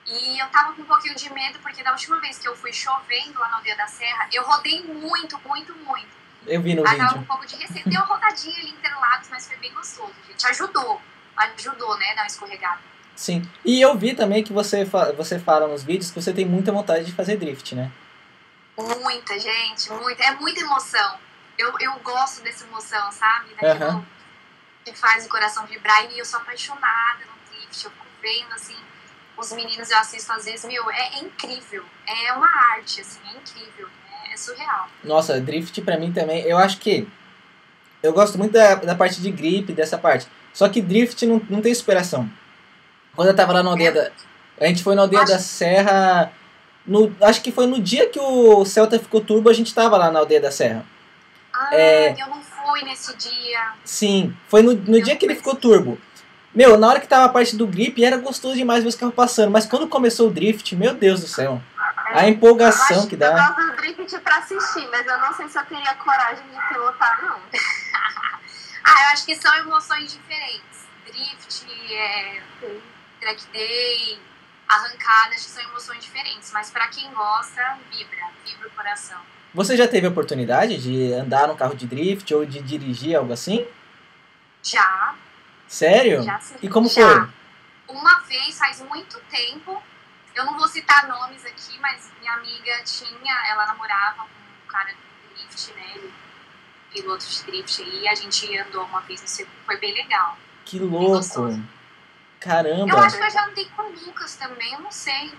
E 0.06 0.40
eu 0.40 0.48
tava 0.48 0.74
com 0.74 0.82
um 0.82 0.86
pouquinho 0.86 1.16
de 1.16 1.32
medo, 1.32 1.58
porque 1.60 1.82
da 1.82 1.92
última 1.92 2.20
vez 2.20 2.38
que 2.38 2.50
eu 2.50 2.56
fui 2.56 2.74
chovendo 2.74 3.40
lá 3.40 3.48
na 3.48 3.56
Aldeia 3.58 3.78
da 3.78 3.88
Serra, 3.88 4.28
eu 4.34 4.44
rodei 4.44 4.84
muito, 4.84 5.40
muito, 5.48 5.74
muito. 5.78 6.10
Eu 6.46 6.62
vi 6.62 6.76
no 6.76 6.86
Aí 6.86 6.98
tava 6.98 7.12
com 7.12 7.16
um 7.16 7.20
vídeo. 7.20 7.28
pouco 7.28 7.46
de 7.46 7.56
receio. 7.56 7.86
Deu 7.86 8.02
uma 8.02 8.08
rodadinha 8.08 8.58
ali 8.58 8.72
em 8.72 8.74
Interlagos, 8.74 9.30
mas 9.30 9.48
foi 9.48 9.56
bem 9.56 9.74
gostoso, 9.74 10.14
gente. 10.28 10.46
Ajudou. 10.48 11.02
Ajudou, 11.58 11.98
né? 11.98 12.14
Uma 12.14 12.26
escorregada. 12.28 12.80
Sim. 13.16 13.48
E 13.64 13.80
eu 13.82 13.98
vi 13.98 14.14
também 14.14 14.44
que 14.44 14.54
você, 14.54 14.86
você 15.16 15.38
fala 15.40 15.68
nos 15.68 15.84
vídeos 15.84 16.10
que 16.12 16.22
você 16.22 16.34
tem 16.34 16.46
muita 16.46 16.72
vontade 16.72 17.06
de 17.06 17.12
fazer 17.12 17.38
drift, 17.38 17.76
né? 17.76 17.92
Muita, 18.78 19.38
gente, 19.38 19.92
muita. 19.92 20.24
É 20.24 20.32
muita 20.36 20.62
emoção. 20.62 21.18
Eu, 21.58 21.72
eu 21.80 21.94
gosto 22.00 22.42
dessa 22.42 22.66
emoção, 22.66 23.12
sabe? 23.12 23.54
Daquilo 23.54 23.90
Aham. 23.90 24.06
que 24.84 24.94
faz 24.98 25.26
o 25.26 25.30
coração 25.30 25.66
vibrar. 25.66 26.10
E 26.12 26.18
eu 26.18 26.26
sou 26.26 26.40
apaixonada 26.40 27.20
no 27.20 27.52
drift. 27.52 27.86
Eu 27.86 27.92
fico 27.92 28.06
vendo, 28.22 28.54
assim, 28.54 28.76
os 29.38 29.52
meninos 29.52 29.90
eu 29.92 29.98
assisto 29.98 30.32
às 30.32 30.46
vezes. 30.46 30.66
Meu, 30.66 30.90
é, 30.90 31.18
é 31.18 31.20
incrível. 31.20 31.86
É 32.08 32.34
uma 32.34 32.50
arte, 32.74 33.02
assim, 33.02 33.20
é 33.28 33.38
incrível. 33.38 33.88
É, 34.26 34.34
é 34.34 34.38
surreal. 34.38 34.90
Nossa, 35.04 35.40
drift 35.40 35.80
pra 35.82 35.98
mim 35.98 36.12
também, 36.12 36.44
eu 36.44 36.58
acho 36.58 36.78
que. 36.80 37.08
Eu 38.02 38.14
gosto 38.14 38.36
muito 38.40 38.54
da, 38.54 38.74
da 38.76 38.96
parte 38.96 39.22
de 39.22 39.30
grip, 39.30 39.72
dessa 39.74 39.96
parte. 39.96 40.28
Só 40.54 40.68
que 40.70 40.82
drift 40.82 41.26
não, 41.26 41.42
não 41.50 41.62
tem 41.62 41.74
superação. 41.74 42.30
Quando 43.16 43.30
eu 43.30 43.36
tava 43.36 43.54
lá 43.54 43.64
na 43.64 43.72
aldeia 43.72 43.92
da. 43.92 44.12
A 44.60 44.66
gente 44.68 44.84
foi 44.84 44.96
na 44.96 45.02
aldeia 45.04 45.26
da 45.26 45.40
Serra. 45.40 46.32
No, 46.86 47.16
acho 47.22 47.42
que 47.42 47.52
foi 47.52 47.66
no 47.68 47.80
dia 47.80 48.10
que 48.10 48.20
o 48.20 48.66
Celta 48.66 48.98
ficou 49.00 49.22
turbo, 49.22 49.50
a 49.50 49.54
gente 49.54 49.74
tava 49.74 49.98
lá 49.98 50.10
na 50.12 50.20
aldeia 50.20 50.42
da 50.42 50.52
Serra. 50.52 50.86
Ah, 51.54 51.76
É. 51.76 52.12
eu 52.20 52.28
não 52.28 52.42
fui 52.42 52.82
nesse 52.84 53.16
dia. 53.18 53.74
Sim, 53.84 54.36
foi 54.48 54.62
no, 54.62 54.74
no 54.74 55.02
dia 55.02 55.16
que 55.16 55.26
ele 55.26 55.36
ficou 55.36 55.56
turbo. 55.56 55.98
Meu, 56.56 56.78
na 56.78 56.88
hora 56.88 57.00
que 57.00 57.08
tava 57.08 57.26
a 57.26 57.30
parte 57.30 57.56
do 57.56 57.66
grip, 57.68 58.04
era 58.04 58.18
gostoso 58.18 58.56
demais 58.56 58.84
ver 58.84 58.90
os 58.90 58.96
carros 58.96 59.16
passando. 59.16 59.52
Mas 59.52 59.66
quando 59.66 59.88
começou 59.88 60.28
o 60.28 60.32
drift, 60.32 60.76
meu 60.76 60.94
Deus 60.94 61.22
do 61.22 61.28
céu. 61.28 61.62
A 62.14 62.26
Eu 62.26 62.30
empolgação 62.30 62.98
acho- 63.00 63.08
que 63.08 63.16
Eu 63.16 63.20
dá. 63.20 63.32
gosto 63.32 63.62
do 63.72 63.76
drift 63.78 64.20
pra 64.20 64.38
assistir, 64.38 64.88
mas 64.92 65.06
eu 65.08 65.18
não 65.20 65.34
sei 65.34 65.48
se 65.48 65.58
eu 65.58 65.64
teria 65.66 65.94
coragem 65.96 66.44
de 66.52 66.68
pilotar, 66.74 67.20
não. 67.24 67.40
Ah, 68.84 69.04
eu 69.04 69.08
acho 69.14 69.26
que 69.26 69.36
são 69.36 69.54
emoções 69.58 70.12
diferentes. 70.12 70.88
Drift, 71.06 71.66
é, 71.94 72.42
track 73.20 73.46
day, 73.52 74.20
arrancada, 74.68 75.36
acho 75.36 75.46
que 75.46 75.52
são 75.52 75.64
emoções 75.64 76.04
diferentes. 76.04 76.52
Mas 76.52 76.70
pra 76.70 76.88
quem 76.88 77.12
gosta, 77.12 77.78
vibra, 77.92 78.28
vibra 78.46 78.68
o 78.68 78.72
coração. 78.72 79.20
Você 79.54 79.76
já 79.76 79.88
teve 79.88 80.08
a 80.08 80.10
oportunidade 80.10 80.78
de 80.78 81.14
andar 81.14 81.48
num 81.48 81.56
carro 81.58 81.76
de 81.76 81.86
drift 81.86 82.34
ou 82.34 82.46
de 82.46 82.62
dirigir 82.62 83.16
algo 83.16 83.34
assim? 83.34 83.68
Já, 84.64 85.16
Sério? 85.68 86.24
já 86.24 86.40
sim. 86.40 86.56
E 86.62 86.70
como 86.70 86.88
já. 86.88 86.94
foi? 87.02 87.30
Uma 87.96 88.20
vez, 88.22 88.58
faz 88.58 88.80
muito 88.82 89.20
tempo, 89.30 89.82
eu 90.34 90.46
não 90.46 90.58
vou 90.58 90.68
citar 90.68 91.08
nomes 91.08 91.46
aqui, 91.46 91.78
mas 91.80 92.10
minha 92.20 92.34
amiga 92.34 92.82
tinha, 92.84 93.48
ela 93.50 93.66
namorava 93.66 94.24
com 94.24 94.24
um 94.24 94.68
cara 94.68 94.92
do 94.94 95.36
drift, 95.36 95.74
né? 95.74 95.92
ele- 95.96 96.14
Piloto 96.94 97.26
de 97.26 97.44
drift 97.44 97.82
aí, 97.82 98.08
a 98.08 98.16
gente 98.16 98.58
andou 98.58 98.84
uma 98.86 99.00
vez 99.02 99.22
no 99.22 99.28
segundo, 99.28 99.54
foi 99.66 99.78
bem 99.78 99.94
legal. 99.94 100.38
Que 100.66 100.78
louco. 100.80 101.16
Eu 101.40 101.64
Caramba. 102.40 102.96
acho 103.00 103.18
que 103.18 103.24
eu 103.24 103.30
já 103.30 103.46
andei 103.48 103.66
com 103.76 103.84
o 103.84 104.06
Lucas 104.06 104.36
também, 104.36 104.74
eu 104.74 104.80
não 104.80 104.92
sei. 104.92 105.32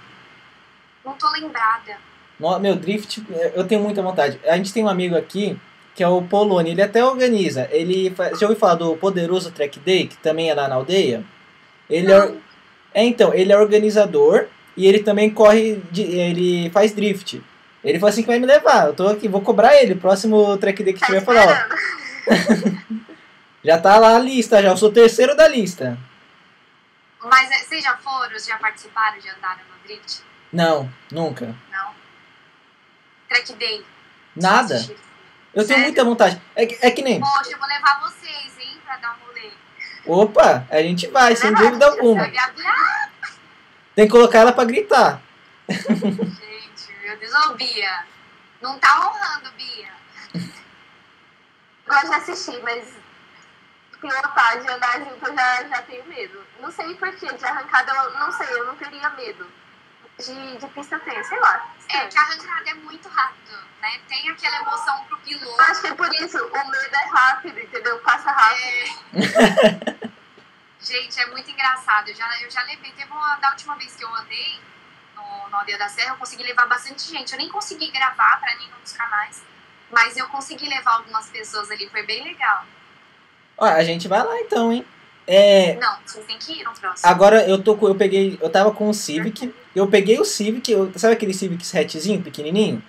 Não 1.05 1.15
tô 1.15 1.31
lembrada. 1.31 1.97
No- 2.39 2.59
Meu, 2.59 2.75
drift, 2.77 3.23
eu 3.55 3.67
tenho 3.67 3.81
muita 3.83 4.03
vontade. 4.03 4.41
A 4.47 4.57
gente 4.57 4.73
tem 4.73 4.85
um 4.85 4.89
amigo 4.89 5.17
aqui, 5.17 5.59
que 5.95 6.03
é 6.03 6.09
o 6.09 6.23
Poloni, 6.23 6.71
ele 6.71 6.83
até 6.83 7.05
organiza. 7.05 7.69
Ele 7.71 8.11
fa- 8.13 8.31
Já 8.35 8.47
ouviu 8.47 8.57
falar 8.59 8.77
do 8.77 8.97
Poderoso 8.97 9.51
Track 9.51 9.79
Day, 9.81 10.07
que 10.07 10.17
também 10.19 10.49
é 10.49 10.55
lá 10.55 10.69
na 10.69 10.77
aldeia? 10.77 11.25
Ele 11.91 12.11
é, 12.13 12.35
é, 12.95 13.05
então, 13.05 13.35
ele 13.35 13.53
é 13.53 13.59
organizador 13.59 14.47
e 14.77 14.87
ele 14.87 15.01
também 15.01 15.29
corre, 15.29 15.83
de- 15.91 16.03
ele 16.03 16.71
faz 16.71 16.93
drift. 16.93 17.43
Ele 17.85 17.99
falou 17.99 18.11
assim 18.11 18.23
que 18.23 18.29
vai 18.29 18.39
me 18.39 18.47
levar. 18.47 18.87
Eu 18.87 18.95
tô 18.95 19.09
aqui, 19.09 19.27
vou 19.29 19.41
cobrar 19.41 19.75
ele. 19.77 19.95
Próximo 19.95 20.57
track 20.59 20.83
day 20.83 20.93
que 20.95 21.01
Tá 21.01 21.07
tiver, 21.07 21.21
falar, 21.25 21.69
ó, 21.69 22.33
já 23.65 23.79
tá 23.79 23.99
lá 23.99 24.17
a 24.17 24.19
lista, 24.19 24.63
já. 24.63 24.69
Eu 24.71 24.77
sou 24.77 24.89
o 24.91 24.93
terceiro 24.93 25.37
da 25.37 25.49
lista. 25.49 25.99
Mas 27.25 27.51
é, 27.51 27.59
vocês 27.59 27.83
já 27.85 27.97
foram, 27.97 28.37
já 28.39 28.57
participaram 28.59 29.19
de 29.19 29.29
andar 29.29 29.57
no 29.59 29.87
drift? 29.87 30.23
Não, 30.53 30.91
nunca. 31.11 31.55
Não? 31.73 31.91
Track 33.29 33.53
day. 33.55 33.85
Nada. 34.35 34.75
Eu 35.55 35.65
tenho 35.65 35.67
Sério? 35.67 35.83
muita 35.85 36.05
vontade. 36.05 36.41
É, 36.57 36.67
que- 36.67 36.79
é 36.85 36.91
que 36.91 37.03
nem. 37.03 37.21
Poxa, 37.21 37.51
eu 37.53 37.59
vou 37.59 37.69
levar 37.69 38.01
vocês, 38.01 38.53
hein, 38.61 38.79
pra 38.85 38.97
dar 38.97 39.13
um 39.17 39.27
rolê. 39.27 39.51
Opa, 40.07 40.67
a 40.71 40.83
gente 40.83 41.07
vai, 41.09 41.37
sem 41.37 41.53
dúvida 41.53 41.87
alguma. 41.87 42.25
Tem 43.95 44.07
que 44.07 44.11
colocar 44.11 44.41
ela 44.41 44.53
pra 44.53 44.65
gritar. 44.65 45.21
Gente, 45.69 45.87
Deus, 47.23 47.33
ô 47.47 47.55
Bia. 47.55 48.05
Não 48.61 48.77
tá 48.81 49.09
honrando, 49.09 49.53
Bia. 49.53 49.93
Gosto 51.87 52.09
de 52.09 52.15
assistir, 52.15 52.61
mas 52.65 52.97
pilotar, 54.01 54.61
de 54.61 54.69
andar 54.69 54.99
junto, 54.99 55.25
eu 55.25 55.37
já, 55.37 55.69
já 55.69 55.83
tenho 55.83 56.05
medo. 56.07 56.45
Não 56.59 56.73
sei 56.73 56.97
porquê, 56.97 57.33
de 57.33 57.45
arrancada 57.45 57.93
eu 57.93 58.11
não 58.19 58.33
sei, 58.33 58.49
eu 58.49 58.67
não 58.67 58.75
teria 58.75 59.09
medo. 59.11 59.47
De, 60.19 60.57
de 60.57 60.67
pista 60.69 60.97
eu 60.97 61.01
tenho, 61.01 61.25
sei 61.25 61.39
lá. 61.39 61.73
É 61.91 62.09
que 62.09 62.19
a 62.19 62.23
arrancada 62.23 62.71
é 62.71 62.75
muito 62.75 63.09
rápido, 63.09 63.57
né? 63.81 64.01
Tem 64.09 64.29
aquela 64.29 64.57
emoção 64.57 65.05
pro 65.05 65.19
piloto. 65.19 65.63
Acho 65.63 65.81
que 65.81 65.87
é 65.87 65.95
por 65.95 66.13
isso, 66.17 66.45
o 66.45 66.71
medo 66.71 66.97
é 66.97 67.07
rápido, 67.07 67.61
entendeu? 67.61 68.01
Passa 68.01 68.33
rápido. 68.33 68.99
É. 69.15 70.11
Gente, 70.83 71.21
é 71.21 71.27
muito 71.27 71.49
engraçado. 71.49 72.09
Eu 72.09 72.17
já, 72.17 72.43
eu 72.43 72.51
já 72.51 72.65
levei. 72.65 72.91
Teve 72.91 73.13
uma 73.13 73.37
da 73.37 73.51
última 73.51 73.77
vez 73.77 73.95
que 73.95 74.05
eu 74.05 74.13
andei 74.17 74.61
no 75.45 75.51
no, 75.51 75.57
Aldeia 75.57 75.79
da 75.79 75.89
Serra, 75.89 76.11
eu 76.13 76.17
consegui 76.17 76.43
levar 76.43 76.67
bastante 76.67 77.03
gente. 77.09 77.33
Eu 77.33 77.39
nem 77.39 77.49
consegui 77.49 77.91
gravar 77.91 78.39
para 78.41 78.55
nenhum 78.57 78.71
dos 78.83 78.93
canais, 78.93 79.43
mas 79.91 80.17
eu 80.17 80.27
consegui 80.29 80.69
levar 80.69 80.95
algumas 80.97 81.29
pessoas 81.29 81.71
ali, 81.71 81.89
foi 81.89 82.05
bem 82.05 82.23
legal. 82.25 82.65
Ó, 83.59 83.65
a 83.65 83.83
gente 83.83 84.09
vai 84.09 84.23
lá 84.25 84.39
então, 84.41 84.73
hein? 84.73 84.85
É, 85.27 85.75
Não, 85.77 85.99
vocês 86.05 86.27
têm 86.27 86.37
que 86.39 86.53
ir 86.61 86.65
no 86.65 86.73
próximo. 86.73 87.09
agora 87.09 87.47
eu 87.49 87.63
tô 87.63 87.77
com, 87.77 87.87
eu 87.87 87.95
peguei, 87.95 88.37
eu 88.43 88.51
tava 88.51 88.73
com 88.73 88.89
o 88.89 88.95
Civic, 88.95 89.55
eu 89.75 89.87
peguei 89.87 90.19
o 90.19 90.25
Civic, 90.25 90.71
eu- 90.73 90.93
sabe 90.97 91.13
aquele 91.15 91.33
Civic 91.33 91.65
hatchzinho, 91.77 92.21
pequenininho? 92.23 92.83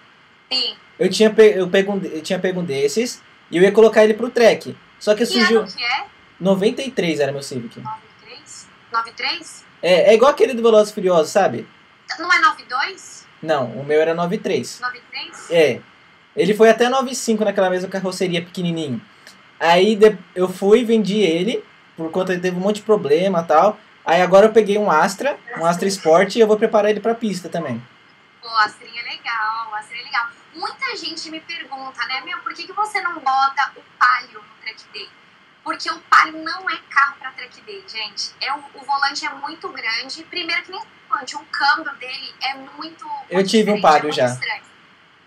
Sim. 0.52 0.76
Eu 0.98 1.10
tinha, 1.10 1.30
pe- 1.32 1.54
eu, 1.56 1.70
pego 1.70 1.94
um, 1.94 2.02
eu 2.04 2.22
tinha 2.24 2.40
pego 2.40 2.62
um 2.62 2.66
desses 2.66 3.22
e 3.52 3.58
eu 3.58 3.64
ia 3.64 3.72
colocar 3.72 4.04
ele 4.04 4.16
pro 4.16 4.32
trek. 4.32 4.76
Só 5.00 5.14
que 5.14 5.20
Que 5.20 5.26
surgiu 5.28 5.60
ano 5.62 5.72
que 5.72 5.84
é? 5.84 6.06
93 6.40 7.20
era 7.20 7.32
meu 7.32 7.44
Civic. 7.44 7.80
93? 7.80 8.68
93? 8.92 9.66
É, 9.82 10.12
é 10.12 10.14
igual 10.16 10.32
aquele 10.32 10.54
do 10.54 10.64
Velozes 10.64 10.94
Furiosos, 10.94 11.32
sabe? 11.32 11.68
Não 12.20 12.32
é 12.32 12.40
92? 12.40 13.28
Não, 13.42 13.66
o 13.72 13.84
meu 13.84 14.02
era 14.02 14.14
93. 14.14 14.80
93? 14.80 15.52
É. 15.52 15.82
Ele 16.36 16.54
foi 16.54 16.70
até 16.70 16.90
95 16.90 17.44
naquela 17.44 17.70
mesma 17.70 17.90
carroceria 17.90 18.42
pequenininho. 18.42 19.02
Aí 19.60 19.98
eu 20.36 20.50
fui, 20.50 20.84
vendi 20.84 21.20
ele, 21.20 21.64
por 21.96 22.10
conta 22.12 22.36
de 22.36 22.42
teve 22.42 22.58
um 22.58 22.60
monte 22.60 22.78
de 22.78 22.82
problema 22.84 23.42
e 23.42 23.46
tal. 23.46 23.78
Aí 24.06 24.22
agora 24.22 24.48
eu 24.48 24.52
peguei 24.52 24.78
um 24.78 24.92
Astra, 24.92 25.38
um 25.58 25.66
Astra 25.66 25.88
Sport 25.88 26.36
e 26.36 26.40
eu 26.40 26.48
vou 26.48 26.58
preparar 26.58 26.92
ele 26.92 27.00
pra 27.00 27.16
pista 27.16 27.48
também. 27.48 27.82
Pô, 28.42 28.50
Astrinha 28.50 29.02
é 29.02 29.04
legal, 29.04 29.74
a 29.74 29.80
Astrinha 29.80 30.02
é 30.02 30.06
legal. 30.06 30.28
Muita 30.54 30.96
gente 30.98 31.32
me 31.32 31.40
pergunta, 31.40 32.06
né, 32.08 32.22
meu, 32.26 32.38
por 32.40 32.54
que, 32.54 32.64
que 32.64 32.74
você 32.74 33.02
não 33.02 33.14
bota 33.14 33.72
o 33.76 33.82
Palio 33.98 34.42
no 34.42 34.62
track 34.62 34.84
day? 34.94 35.10
Porque 35.64 35.90
o 35.90 36.00
Palio 36.02 36.44
não 36.44 36.70
é 36.70 36.78
carro 36.90 37.16
pra 37.20 37.32
track 37.32 37.62
day, 37.62 37.84
gente. 37.88 38.32
É, 38.42 38.54
o, 38.54 38.64
o 38.76 38.82
volante 38.86 39.26
é 39.26 39.30
muito 39.30 39.70
grande. 39.70 40.24
Primeiro 40.26 40.62
que 40.64 40.72
nem 40.72 40.80
o 40.82 40.86
volante, 41.10 41.36
o 41.36 41.46
câmbio 41.46 41.94
dele 41.96 42.34
é 42.42 42.54
muito. 42.56 43.10
Eu 43.30 43.46
tive 43.46 43.72
um 43.72 43.82
Palio 43.82 44.10
é 44.10 44.12
já. 44.12 44.26
estranho. 44.26 44.64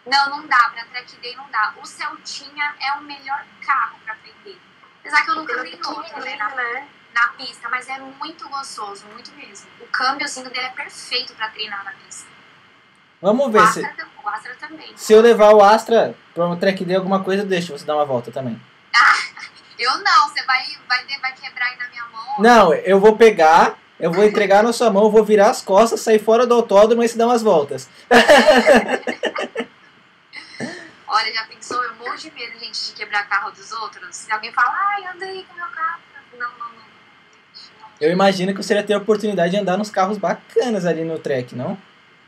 Não, 0.07 0.31
não 0.31 0.47
dá, 0.47 0.71
pra 0.71 0.85
track 0.85 1.17
day 1.17 1.35
não 1.37 1.49
dá. 1.51 1.75
O 1.83 1.87
Celtinha 1.87 2.75
é 2.81 2.93
o 2.93 3.03
melhor 3.03 3.45
carro 3.65 3.99
pra 4.05 4.13
aprender. 4.13 4.61
Apesar 5.01 5.25
que 5.25 5.31
eu 5.31 5.35
nunca 5.37 5.59
andei 5.59 5.77
no 5.77 5.89
outro, 5.89 6.21
né, 6.21 6.37
na, 6.37 6.51
né? 6.55 6.87
na 7.15 7.29
pista, 7.29 7.69
mas 7.71 7.89
é 7.89 7.99
muito 7.99 8.47
gostoso, 8.49 9.07
muito 9.07 9.33
mesmo. 9.33 9.67
O 9.81 9.87
câmbiozinho 9.87 10.51
dele 10.51 10.67
é 10.67 10.71
perfeito 10.71 11.33
pra 11.35 11.49
treinar 11.49 11.83
na 11.83 11.93
pista. 11.93 12.29
Vamos 13.23 13.47
O 13.47 13.51
ver 13.51 13.67
se, 13.69 13.81
Astra, 13.85 13.95
tam- 13.97 14.11
o 14.23 14.29
Astra 14.29 14.55
também. 14.57 14.93
se 14.97 15.13
eu 15.15 15.21
levar 15.23 15.55
o 15.55 15.63
Astra 15.63 16.15
pra 16.35 16.47
um 16.47 16.59
track 16.59 16.85
day 16.85 16.95
alguma 16.95 17.25
coisa, 17.25 17.43
eu 17.43 17.47
deixo 17.47 17.73
você 17.73 17.87
dar 17.87 17.95
uma 17.97 18.05
volta 18.05 18.31
também. 18.31 18.61
Eu 19.79 19.99
não, 19.99 20.29
você 20.29 20.43
vai, 20.45 20.65
vai, 20.89 21.05
vai 21.21 21.33
quebrar 21.35 21.67
aí 21.67 21.77
na 21.77 21.89
minha 21.89 22.05
mão. 22.07 22.35
Não, 22.39 22.75
eu 22.75 22.99
vou 22.99 23.17
pegar, 23.17 23.79
eu 24.01 24.11
vou 24.13 24.25
entregar 24.25 24.63
na 24.63 24.73
sua 24.73 24.91
mão, 24.91 25.11
vou 25.11 25.25
virar 25.25 25.51
as 25.51 25.63
costas, 25.63 26.01
sair 26.01 26.19
fora 26.19 26.47
do 26.47 26.55
autódromo 26.55 27.03
e 27.03 27.09
se 27.09 27.19
dar 27.19 27.27
umas 27.27 27.43
voltas. 27.43 27.89
Olha, 31.09 31.33
já 31.33 31.45
pensou? 31.45 31.83
Eu 31.83 31.95
morro 31.95 32.17
de 32.17 32.31
medo, 32.33 32.59
gente, 32.59 32.87
de 32.87 32.93
quebrar 32.93 33.29
carro 33.29 33.51
dos 33.53 33.73
outros. 33.73 34.17
Se 34.17 34.31
alguém 34.33 34.53
fala, 34.53 34.69
ai, 34.71 35.07
anda 35.15 35.25
aí 35.25 35.45
com 35.45 35.55
meu 35.55 35.67
carro. 35.69 36.01
Não, 36.33 36.51
não, 36.59 36.59
não. 36.59 36.87
Eu 38.01 38.11
imagino 38.11 38.53
que 38.53 38.63
você 38.63 38.75
ia 38.75 38.83
ter 38.83 38.95
a 38.95 38.99
oportunidade 38.99 39.53
de 39.53 39.57
andar 39.57 39.79
nos 39.79 39.91
carros 39.91 40.19
bacanas 40.19 40.85
ali 40.85 41.05
no 41.05 41.19
track, 41.19 41.55
não? 41.55 41.79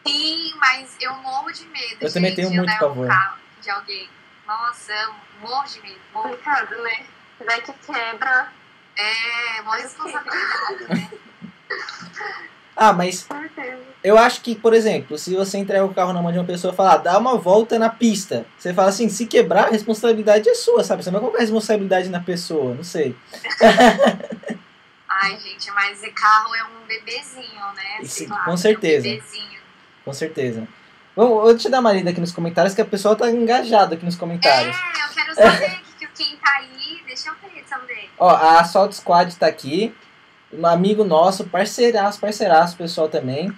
Sim, 0.06 0.54
mas 0.56 0.96
eu 1.00 1.12
morro 1.16 1.52
de 1.52 1.66
medo. 1.66 1.96
Eu 2.00 2.12
também 2.12 2.30
gente, 2.30 2.36
tenho 2.36 2.50
de 2.50 2.56
muito 2.56 2.78
pavor. 2.78 3.06
carro 3.06 3.38
de 3.60 3.70
alguém. 3.70 4.08
Nossa, 4.46 4.92
eu 4.92 5.14
morro 5.40 5.66
de 5.66 5.82
medo. 5.82 6.00
Morro. 6.14 6.28
Complicado, 6.30 6.82
né? 6.82 7.04
Vai 7.44 7.60
que 7.60 7.72
quebra. 7.72 8.52
É, 8.96 9.62
mó 9.62 9.72
responsabilidade, 9.72 10.88
né? 10.88 11.10
Ah, 12.76 12.92
mas 12.92 13.24
Com 13.24 13.38
certeza. 13.40 13.82
eu 14.04 14.16
acho 14.16 14.40
que, 14.40 14.54
por 14.54 14.72
exemplo, 14.72 15.18
se 15.18 15.34
você 15.34 15.58
entrega 15.58 15.84
o 15.84 15.92
carro 15.92 16.12
na 16.12 16.22
mão 16.22 16.30
de 16.30 16.38
uma 16.38 16.44
pessoa 16.44 16.72
e 16.72 16.76
falar, 16.76 16.94
ah, 16.94 16.96
dá 16.96 17.18
uma 17.18 17.36
volta 17.36 17.78
na 17.78 17.88
pista, 17.88 18.46
você 18.56 18.72
fala 18.72 18.88
assim, 18.88 19.08
se 19.08 19.26
quebrar, 19.26 19.66
a 19.66 19.70
responsabilidade 19.70 20.48
é 20.48 20.54
sua, 20.54 20.84
sabe? 20.84 21.02
Você 21.02 21.10
não 21.10 21.14
vai 21.14 21.20
colocar 21.20 21.38
a 21.38 21.42
responsabilidade 21.42 22.08
na 22.08 22.20
pessoa, 22.20 22.74
não 22.74 22.84
sei. 22.84 23.16
Ai, 25.08 25.38
gente, 25.40 25.70
mas 25.72 26.00
esse 26.00 26.12
carro 26.12 26.54
é 26.54 26.64
um 26.64 26.86
bebezinho, 26.86 27.72
né? 27.74 28.00
Lá, 28.28 28.44
com 28.44 28.56
certeza. 28.56 29.08
É 29.08 29.10
um 29.10 29.14
bebezinho. 29.14 29.60
Com 30.04 30.12
certeza. 30.12 30.68
Vamos, 31.16 31.64
eu 31.64 31.70
dar 31.70 31.80
uma 31.80 31.92
lida 31.92 32.10
aqui 32.10 32.20
nos 32.20 32.30
comentários, 32.30 32.74
que 32.74 32.80
a 32.80 32.84
pessoa 32.84 33.16
tá 33.16 33.28
engajado 33.28 33.94
aqui 33.94 34.04
nos 34.04 34.14
comentários. 34.14 34.76
É, 34.76 34.80
eu 35.04 35.14
quero 35.14 35.34
saber 35.34 35.80
quem 36.18 36.36
tá 36.36 36.50
aí. 36.58 37.02
Deixa 37.06 37.30
eu 37.30 37.34
ver 37.50 37.64
também. 37.64 38.10
Ó, 38.18 38.28
a 38.28 38.60
Assault 38.60 38.94
Squad 38.94 39.34
tá 39.36 39.46
aqui. 39.46 39.94
Um 40.52 40.66
amigo 40.66 41.04
nosso, 41.04 41.44
parceiraço, 41.44 42.18
parceiraço, 42.20 42.76
pessoal 42.76 43.08
também. 43.08 43.52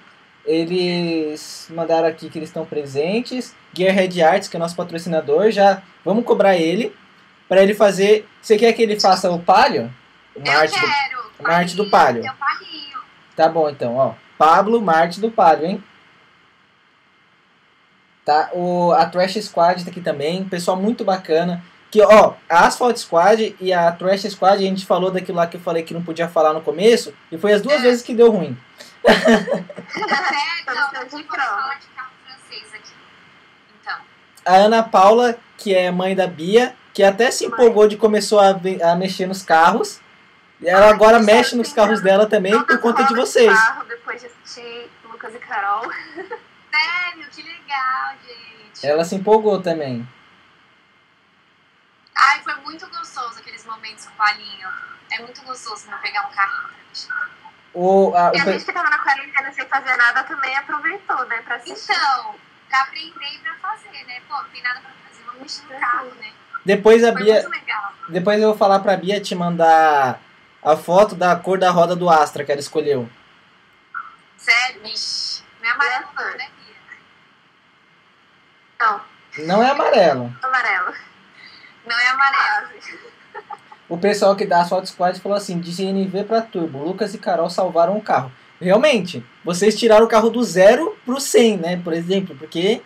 Eles 0.45 1.69
mandaram 1.71 2.07
aqui 2.09 2.29
que 2.29 2.39
eles 2.39 2.49
estão 2.51 2.65
presentes. 2.67 3.55
Gearhead 3.73 4.23
Arts, 4.23 4.49
que 4.49 4.57
é 4.57 4.61
nosso 4.61 4.77
patrocinador, 4.77 5.51
já 5.51 5.83
vamos 6.05 6.25
cobrar 6.25 6.57
ele 6.57 6.95
para 7.49 7.63
ele 7.63 7.75
fazer. 7.75 8.29
Você 8.43 8.57
quer 8.57 8.73
que 8.73 8.83
ele 8.83 8.99
faça 9.01 9.31
o 9.31 9.41
palio? 9.41 9.93
Uma 10.37 10.53
eu 10.53 10.61
arte 10.61 10.75
do- 10.81 10.87
quero. 10.87 11.31
uma 11.41 11.51
arte 11.55 11.77
do 11.77 11.91
palio. 11.91 12.25
Tá 13.37 13.49
bom 13.49 13.71
então, 13.71 13.97
ó. 13.97 14.15
Pablo 14.37 14.81
Marte 14.81 15.21
do 15.21 15.31
Palio, 15.31 15.67
hein? 15.67 15.85
Tá, 18.25 18.51
o, 18.53 18.93
a 18.93 19.07
Trash 19.07 19.35
Squad 19.43 19.85
tá 19.85 19.91
aqui 19.91 20.01
também, 20.01 20.45
pessoal 20.45 20.77
muito 20.77 21.05
bacana. 21.05 21.63
Que, 21.91 22.01
ó, 22.03 22.35
a 22.49 22.67
Asphalt 22.67 22.97
Squad 22.99 23.57
e 23.61 23.73
a 23.73 23.91
Trash 23.91 24.23
Squad, 24.31 24.55
a 24.63 24.67
gente 24.67 24.87
falou 24.87 25.11
daquilo 25.11 25.39
lá 25.39 25.47
que 25.47 25.57
eu 25.57 25.61
falei 25.61 25.83
que 25.83 25.93
não 25.93 26.03
podia 26.03 26.29
falar 26.29 26.53
no 26.53 26.61
começo, 26.61 27.13
e 27.33 27.39
foi 27.39 27.53
as 27.53 27.61
duas 27.61 27.81
É. 27.81 27.83
vezes 27.83 28.03
que 28.03 28.15
deu 28.15 28.31
ruim. 28.31 28.57
É, 29.93 31.05
de 31.05 31.23
carro 31.25 31.81
francês 32.25 32.75
aqui. 32.75 32.93
Então, 33.81 33.97
A 34.45 34.55
Ana 34.55 34.83
Paula, 34.83 35.37
que 35.57 35.75
é 35.75 35.91
mãe 35.91 36.15
da 36.15 36.27
Bia, 36.27 36.75
que 36.95 37.03
até 37.03 37.31
se 37.31 37.45
empolgou 37.45 37.89
de 37.89 37.97
começou 37.97 38.39
a, 38.39 38.51
a 38.51 38.97
mexer 38.97 39.27
nos 39.27 39.43
carros. 39.43 40.01
E 40.61 40.69
ela 40.69 40.91
agora 40.91 41.17
Ai, 41.17 41.23
mexe 41.23 41.57
nos 41.57 41.73
carros 41.73 42.03
dela 42.03 42.27
também 42.27 42.53
por 42.65 42.79
conta 42.81 43.05
de 43.05 43.15
vocês. 43.15 43.53
carro 43.53 43.85
depois 43.89 44.21
de 44.21 44.27
assistir 44.27 44.91
Lucas 45.11 45.35
e 45.35 45.39
Carol. 45.39 45.91
sério, 46.15 47.29
que 47.33 47.43
legal, 47.43 48.13
gente. 48.27 48.87
Ela 48.87 49.05
se 49.05 49.15
empolgou 49.15 49.61
também. 49.61 50.07
Muito 52.71 52.87
gostoso 52.89 53.41
aqueles 53.41 53.65
momentos 53.67 54.05
com 54.07 54.13
o 54.13 54.17
palinho. 54.17 54.69
É 55.11 55.19
muito 55.19 55.43
gostoso 55.43 55.89
né, 55.89 55.99
pegar 56.01 56.29
um 56.29 56.31
carrinho 56.31 56.69
pra 56.69 56.79
mexer. 56.89 57.13
O, 57.75 58.15
a- 58.15 58.31
E 58.33 58.41
a 58.41 58.45
gente 58.53 58.65
que 58.65 58.73
tava 58.73 58.89
na 58.89 58.99
quarentena 59.01 59.53
sem 59.53 59.67
fazer 59.67 59.97
nada 59.97 60.23
também 60.23 60.57
aproveitou, 60.57 61.25
né? 61.27 61.43
Pra 61.43 61.57
assistir. 61.57 61.93
Então, 61.93 62.37
pra 62.69 62.83
aprender 62.83 63.27
e 63.35 63.39
pra 63.41 63.55
fazer, 63.57 64.05
né? 64.07 64.21
Pô, 64.29 64.37
não 64.37 64.49
tem 64.51 64.63
nada 64.63 64.81
pra 64.81 64.91
fazer, 65.09 65.23
vamos 65.25 65.41
mexer 65.43 65.63
no 65.75 65.81
carro, 65.81 66.15
né? 66.21 66.33
depois 66.65 67.03
a 67.03 67.13
Foi 67.13 67.23
Bia. 67.25 67.35
muito 67.43 67.49
legal. 67.51 67.93
Depois 68.09 68.41
eu 68.41 68.49
vou 68.51 68.57
falar 68.59 68.79
pra 68.81 68.97
Bia 68.97 69.21
te 69.21 69.35
mandar 69.35 70.21
a 70.63 70.77
foto 70.77 71.17
da 71.17 71.35
cor 71.35 71.59
da 71.59 71.71
roda 71.71 71.97
do 71.97 72.09
Astra 72.09 72.45
que 72.45 72.53
ela 72.53 72.61
escolheu. 72.61 73.11
Sério, 74.37 74.87
Ixi, 74.87 75.43
não 75.61 75.69
é 75.69 75.73
amarelo 75.73 76.07
não, 76.15 76.23
Essa. 76.29 76.37
né, 76.39 76.49
Bia? 76.57 76.77
Não, 78.81 79.01
Não 79.47 79.63
é 79.63 79.71
amarelo. 79.71 80.37
amarelo. 80.43 80.95
Não 81.91 81.99
é 81.99 82.07
amarelo. 82.09 82.69
O 83.89 83.99
pessoal 83.99 84.37
que 84.37 84.47
dá 84.47 84.61
Asphalt 84.63 84.87
Squad 84.87 85.19
falou 85.21 85.37
assim: 85.37 85.59
de 85.59 85.73
GNV 85.73 86.23
pra 86.25 86.41
Turbo, 86.41 86.79
Lucas 86.85 87.13
e 87.15 87.19
Carol 87.19 87.51
salvaram 87.51 87.97
o 87.97 88.01
carro. 88.03 88.31
Realmente, 88.61 89.25
vocês 89.45 89.77
tiraram 89.77 90.05
o 90.05 90.09
carro 90.09 90.31
do 90.31 90.45
zero 90.45 90.97
pro 91.05 91.19
100, 91.21 91.57
né? 91.57 91.81
Por 91.83 91.93
exemplo, 91.93 92.37
porque. 92.37 92.81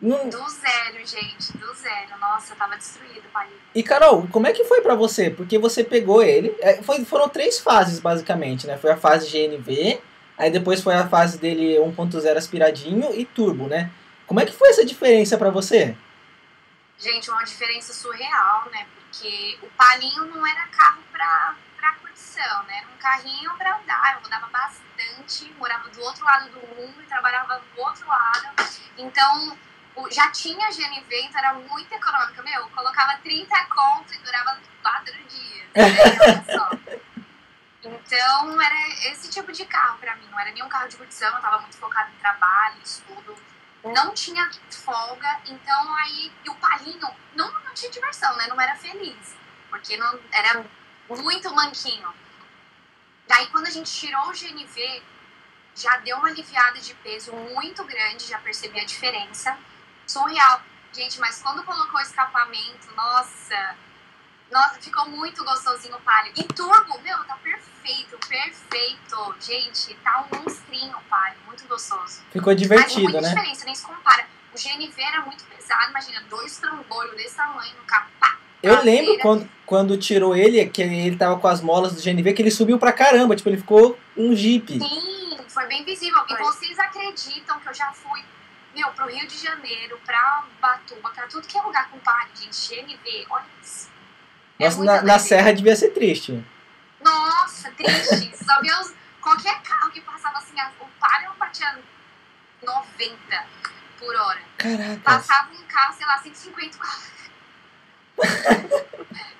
Não... 0.00 0.28
Do 0.28 0.48
zero, 0.48 0.98
gente, 1.04 1.56
do 1.58 1.72
zero. 1.74 2.18
Nossa, 2.20 2.54
tava 2.56 2.76
destruído 2.76 3.18
o 3.28 3.32
palinho. 3.32 3.54
E 3.74 3.82
Carol, 3.82 4.26
como 4.32 4.46
é 4.48 4.52
que 4.52 4.64
foi 4.64 4.80
pra 4.80 4.94
você? 4.96 5.30
Porque 5.30 5.58
você 5.58 5.84
pegou 5.84 6.22
ele. 6.22 6.52
é, 6.60 6.82
foi- 6.82 7.04
foram 7.04 7.28
três 7.28 7.60
fases, 7.60 8.00
basicamente, 8.00 8.66
né? 8.66 8.76
Foi 8.76 8.90
a 8.90 8.96
fase 8.96 9.28
GNV, 9.30 10.00
aí 10.36 10.50
depois 10.50 10.80
foi 10.82 10.94
a 10.94 11.06
fase 11.08 11.38
dele 11.38 11.76
1.0 11.78 12.36
aspiradinho 12.36 13.12
e 13.14 13.24
turbo, 13.24 13.68
né? 13.68 13.90
Como 14.26 14.40
é 14.40 14.44
que 14.46 14.52
foi 14.52 14.70
essa 14.70 14.84
diferença 14.84 15.36
pra 15.38 15.50
você? 15.50 15.96
Gente, 16.98 17.30
uma 17.30 17.44
diferença 17.44 17.92
surreal, 17.92 18.68
né? 18.70 18.86
Porque 18.94 19.58
o 19.62 19.68
palinho 19.70 20.24
não 20.26 20.44
era 20.44 20.66
carro 20.66 21.00
pra, 21.12 21.54
pra 21.76 21.92
curtição, 21.94 22.62
né? 22.64 22.78
Era 22.78 22.88
um 22.88 22.96
carrinho 22.98 23.54
pra 23.56 23.78
andar. 23.78 24.14
Eu 24.14 24.20
rodava 24.20 24.48
bastante, 24.48 25.52
morava 25.52 25.88
do 25.90 26.00
outro 26.02 26.24
lado 26.24 26.50
do 26.50 26.60
mundo 26.60 27.00
e 27.00 27.06
trabalhava 27.06 27.60
do 27.60 27.80
outro 27.80 28.06
lado. 28.08 28.48
Então, 28.96 29.56
já 30.10 30.28
tinha 30.32 30.70
GNV, 30.70 31.20
então 31.22 31.38
era 31.38 31.54
muito 31.54 31.92
econômico. 31.92 32.42
Meu, 32.42 32.62
eu 32.62 32.68
colocava 32.70 33.16
30 33.18 33.64
conto 33.66 34.14
e 34.14 34.18
durava 34.18 34.58
4 34.82 35.14
dias. 35.28 35.66
né? 35.74 37.00
Então, 37.84 38.60
era 38.60 38.88
esse 39.10 39.30
tipo 39.30 39.52
de 39.52 39.64
carro 39.66 39.98
pra 39.98 40.16
mim. 40.16 40.26
Não 40.30 40.40
era 40.40 40.50
nenhum 40.50 40.68
carro 40.68 40.88
de 40.88 40.96
curtição, 40.96 41.32
eu 41.34 41.40
tava 41.40 41.60
muito 41.60 41.76
focada 41.76 42.10
em 42.10 42.18
trabalho, 42.18 42.80
estudo. 42.82 43.36
Não 43.84 44.12
tinha 44.12 44.50
folga, 44.70 45.40
então 45.46 45.94
aí 45.96 46.32
e 46.44 46.50
o 46.50 46.54
palinho 46.56 47.08
não, 47.34 47.50
não 47.62 47.74
tinha 47.74 47.90
diversão, 47.90 48.36
né? 48.36 48.46
Não 48.48 48.60
era 48.60 48.74
feliz, 48.76 49.36
porque 49.70 49.96
não 49.96 50.18
era 50.32 50.64
muito 51.08 51.54
manquinho. 51.54 52.12
Daí 53.26 53.46
quando 53.48 53.66
a 53.66 53.70
gente 53.70 53.92
tirou 53.92 54.28
o 54.28 54.32
GNV, 54.32 55.02
já 55.74 55.96
deu 55.98 56.16
uma 56.16 56.28
aliviada 56.28 56.80
de 56.80 56.92
peso 56.94 57.32
muito 57.32 57.84
grande, 57.84 58.26
já 58.26 58.38
percebi 58.38 58.80
a 58.80 58.84
diferença. 58.84 59.56
Surreal. 60.06 60.62
Gente, 60.92 61.20
mas 61.20 61.40
quando 61.40 61.62
colocou 61.64 62.00
o 62.00 62.02
escapamento, 62.02 62.90
nossa, 62.96 63.76
nossa, 64.50 64.80
ficou 64.80 65.08
muito 65.08 65.44
gostosinho 65.44 65.96
o 65.96 66.00
palio. 66.00 66.32
E 66.36 66.42
turbo, 66.44 66.98
meu, 67.00 67.18
tá 67.24 67.36
perfeito, 67.42 68.18
perfeito. 68.28 69.34
Gente, 69.40 69.94
tá 69.96 70.24
um 70.24 70.36
monstrinho 70.36 70.96
o 70.96 71.02
palio, 71.02 71.38
muito 71.46 71.66
gostoso. 71.66 72.22
Ficou 72.30 72.54
divertido, 72.54 73.02
Mas 73.04 73.12
muita 73.12 73.20
né? 73.20 73.28
diferença, 73.28 73.64
nem 73.64 73.74
se 73.74 73.84
compara. 73.84 74.26
O 74.54 74.56
GNV 74.56 75.02
era 75.02 75.22
muito 75.22 75.44
pesado, 75.44 75.90
imagina, 75.90 76.22
dois 76.30 76.56
trambolhos 76.56 77.14
desse 77.16 77.36
tamanho 77.36 77.76
no 77.76 77.84
carro, 77.84 78.08
pá. 78.18 78.38
Eu 78.62 78.82
lembro 78.82 79.18
quando, 79.20 79.48
quando 79.66 79.98
tirou 79.98 80.34
ele, 80.34 80.64
que 80.66 80.82
ele 80.82 81.16
tava 81.16 81.38
com 81.38 81.46
as 81.46 81.60
molas 81.60 81.92
do 81.92 82.02
GNV, 82.02 82.32
que 82.32 82.42
ele 82.42 82.50
subiu 82.50 82.78
pra 82.78 82.92
caramba, 82.92 83.36
tipo, 83.36 83.48
ele 83.48 83.58
ficou 83.58 83.98
um 84.16 84.34
jeep. 84.34 84.78
Sim, 84.78 85.38
foi 85.46 85.66
bem 85.66 85.84
visível. 85.84 86.24
E 86.24 86.36
Foi. 86.36 86.38
vocês 86.38 86.78
acreditam 86.78 87.60
que 87.60 87.68
eu 87.68 87.74
já 87.74 87.92
fui, 87.92 88.24
meu, 88.74 88.88
pro 88.92 89.06
Rio 89.06 89.28
de 89.28 89.36
Janeiro, 89.36 90.00
pra 90.04 90.44
Batuba, 90.60 91.10
pra 91.10 91.26
tudo 91.28 91.46
que 91.46 91.56
é 91.56 91.62
lugar 91.62 91.88
com 91.90 91.98
palio, 91.98 92.30
gente, 92.34 92.68
GNV, 92.68 93.26
olha 93.30 93.44
isso. 93.62 93.97
É 94.58 94.64
Nossa, 94.64 94.76
muita 94.76 94.96
na, 94.96 95.02
na 95.02 95.18
serra 95.18 95.52
devia 95.52 95.76
ser 95.76 95.90
triste. 95.90 96.44
Nossa, 97.02 97.70
triste. 97.72 98.32
Só 98.44 98.60
via 98.60 98.80
os, 98.80 98.92
qualquer 99.20 99.60
carro 99.62 99.90
que 99.90 100.00
passava 100.00 100.38
assim, 100.38 100.54
o 100.80 100.86
palio 101.00 101.30
batia 101.38 101.78
90 102.62 103.46
por 103.98 104.14
hora. 104.16 104.40
Caraca. 104.56 105.00
Passava 105.04 105.50
um 105.52 105.62
carro, 105.68 105.94
sei 105.94 106.06
lá, 106.06 106.18
150 106.18 106.78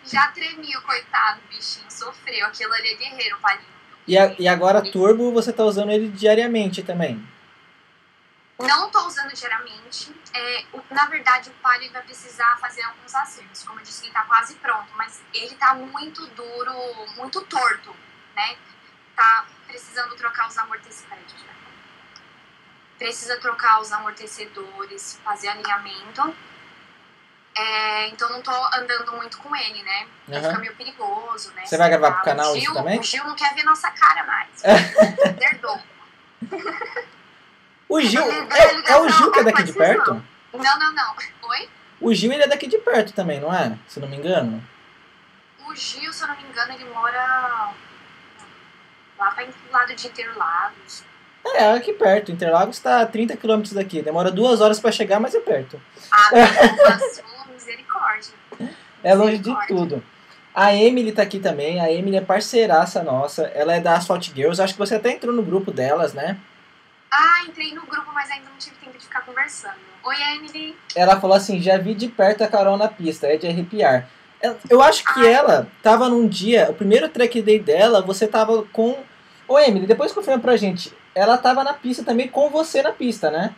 Já 0.05 0.29
tremia 0.29 0.79
o 0.79 0.83
coitado, 0.83 1.41
bichinho, 1.51 1.91
sofreu. 1.91 2.47
Aquilo 2.47 2.73
ali 2.73 2.89
é 2.89 2.97
guerreiro, 2.97 3.37
o 3.37 3.41
palhinho. 3.41 3.67
E, 4.07 4.17
a- 4.17 4.35
e 4.39 4.49
agora 4.49 4.81
turbo, 4.91 5.33
você 5.33 5.53
tá 5.53 5.65
usando 5.65 5.91
ele 5.91 6.09
diariamente 6.09 6.83
também. 6.83 7.23
Não 8.59 8.91
tô 8.91 9.07
usando 9.07 9.33
diariamente. 9.33 10.13
É, 10.35 10.65
o- 10.73 10.83
na 10.91 11.07
verdade, 11.07 11.49
o 11.49 11.53
palio 11.55 11.93
vai 11.93 12.03
precisar 12.03 12.57
fazer 12.61 12.83
alguns 12.83 13.15
acertos. 13.15 13.63
Como 13.63 13.79
eu 13.79 13.85
disse, 13.85 14.05
ele 14.05 14.13
tá 14.13 14.23
quase 14.25 14.55
pronto, 14.57 14.89
mas 14.97 15.23
ele 15.33 15.55
tá 15.55 15.75
muito 15.75 16.27
duro, 16.29 16.73
muito 17.17 17.41
torto, 17.43 17.95
né? 18.35 18.57
Tá 19.15 19.47
precisando 19.67 20.17
trocar 20.17 20.49
os 20.49 20.59
amortecedores. 20.59 21.35
Precisa 22.99 23.39
trocar 23.39 23.81
os 23.81 23.93
amortecedores, 23.93 25.21
fazer 25.23 25.49
alinhamento. 25.49 26.35
É, 27.57 28.09
então 28.09 28.29
não 28.31 28.43
tô 28.43 28.51
andando 28.75 29.13
muito 29.13 29.39
com 29.39 29.55
ele, 29.55 29.83
né? 29.85 30.09
Aham. 30.31 30.43
Fica 30.43 30.59
meio 30.59 30.75
perigoso, 30.77 31.53
né? 31.53 31.65
Você 31.65 31.77
vai 31.77 31.89
gravar 31.89 32.11
pro 32.13 32.21
O 32.23 32.25
canal 32.25 32.55
Gil, 32.57 32.75
também? 32.75 32.99
O 32.99 33.03
Gil 33.05 33.25
não 33.25 33.37
quer 33.37 33.55
ver 33.55 33.63
nossa 33.63 33.89
cara 33.93 34.25
mais. 34.25 34.63
Perdoa. 35.39 35.81
O 37.89 38.01
Gil, 38.01 38.23
é, 38.23 38.93
é 38.93 38.97
o 39.01 39.09
Gil 39.09 39.33
que 39.33 39.39
é 39.39 39.45
daqui 39.45 39.63
de 39.63 39.73
perto? 39.73 40.23
Não, 40.53 40.79
não, 40.79 40.95
não. 40.95 41.15
Oi? 41.49 41.69
O 42.01 42.13
Gil, 42.13 42.33
ele 42.33 42.43
é 42.43 42.49
daqui 42.49 42.67
de 42.67 42.79
perto 42.79 43.13
também, 43.13 43.41
não 43.41 43.53
é? 43.53 43.79
Se 43.87 43.99
não 43.99 44.09
me 44.09 44.17
engano. 44.17 44.63
O 45.67 45.75
Gil, 45.75 46.13
se 46.13 46.23
eu 46.23 46.29
não 46.29 46.37
me 46.37 46.45
engano, 46.45 46.73
ele 46.75 46.85
mora 46.93 47.73
lá 49.19 49.31
para 49.31 49.45
o 49.45 49.73
lado 49.73 49.95
de 49.95 50.07
Interlagos. 50.07 51.05
É, 51.55 51.73
aqui 51.73 51.93
perto. 51.93 52.31
Interlagos 52.31 52.79
tá 52.79 53.01
a 53.01 53.07
30 53.07 53.37
km 53.37 53.63
daqui. 53.73 54.03
Demora 54.03 54.31
duas 54.31 54.61
horas 54.61 54.79
pra 54.79 54.93
chegar, 54.93 55.19
mas 55.19 55.35
é 55.35 55.41
perto. 55.41 55.81
Ah, 56.11 56.31
não, 56.91 56.99
sua 56.99 57.53
misericórdia. 57.53 58.35
É 59.03 59.15
longe 59.15 59.39
de 59.39 59.67
tudo. 59.67 60.03
A 60.55 60.75
Emily 60.75 61.13
tá 61.13 61.23
aqui 61.23 61.39
também. 61.39 61.81
A 61.81 61.91
Emily 61.91 62.17
é 62.17 62.21
parceiraça 62.21 63.03
nossa. 63.03 63.45
Ela 63.55 63.75
é 63.75 63.81
da 63.81 63.95
Asphalt 63.95 64.31
Girls. 64.35 64.61
Acho 64.61 64.75
que 64.75 64.79
você 64.79 64.97
até 64.97 65.11
entrou 65.13 65.35
no 65.35 65.43
grupo 65.43 65.71
delas, 65.71 66.13
né? 66.13 66.37
Ah, 67.11 67.45
entrei 67.47 67.75
no 67.75 67.87
grupo, 67.87 68.11
mas 68.13 68.31
ainda 68.31 68.51
não 68.51 68.57
tive 68.59 68.77
tempo 68.77 68.99
de 68.99 69.05
ficar 69.05 69.23
conversando. 69.23 69.77
Oi, 70.03 70.23
Emily. 70.35 70.77
Ela 70.95 71.21
falou 71.21 71.37
assim: 71.37 71.61
já 71.61 71.79
vi 71.79 71.95
de 71.95 72.09
perto 72.09 72.45
a 72.45 72.49
Carol 72.49 72.77
na 72.77 72.89
pista, 72.89 73.27
é 73.27 73.37
de 73.37 73.47
arrepiar. 73.47 74.09
Eu- 74.71 74.83
acho 74.83 75.03
que 75.03 75.21
Ai. 75.21 75.33
ela 75.33 75.69
tava 75.83 76.09
num 76.09 76.29
dia, 76.29 76.71
o 76.71 76.75
primeiro 76.75 77.09
track 77.09 77.43
day 77.43 77.59
dela, 77.59 78.03
você 78.03 78.27
tava 78.27 78.63
com. 78.73 79.03
Ô 79.49 79.59
Emily, 79.59 79.87
depois 79.87 80.13
confirma 80.13 80.39
pra 80.39 80.57
gente. 80.57 80.97
Ela 81.15 81.37
tava 81.39 81.65
na 81.65 81.73
pista 81.75 82.05
também 82.05 82.29
com 82.29 82.49
você 82.51 82.83
na 82.83 82.93
pista, 82.93 83.31
né? 83.31 83.55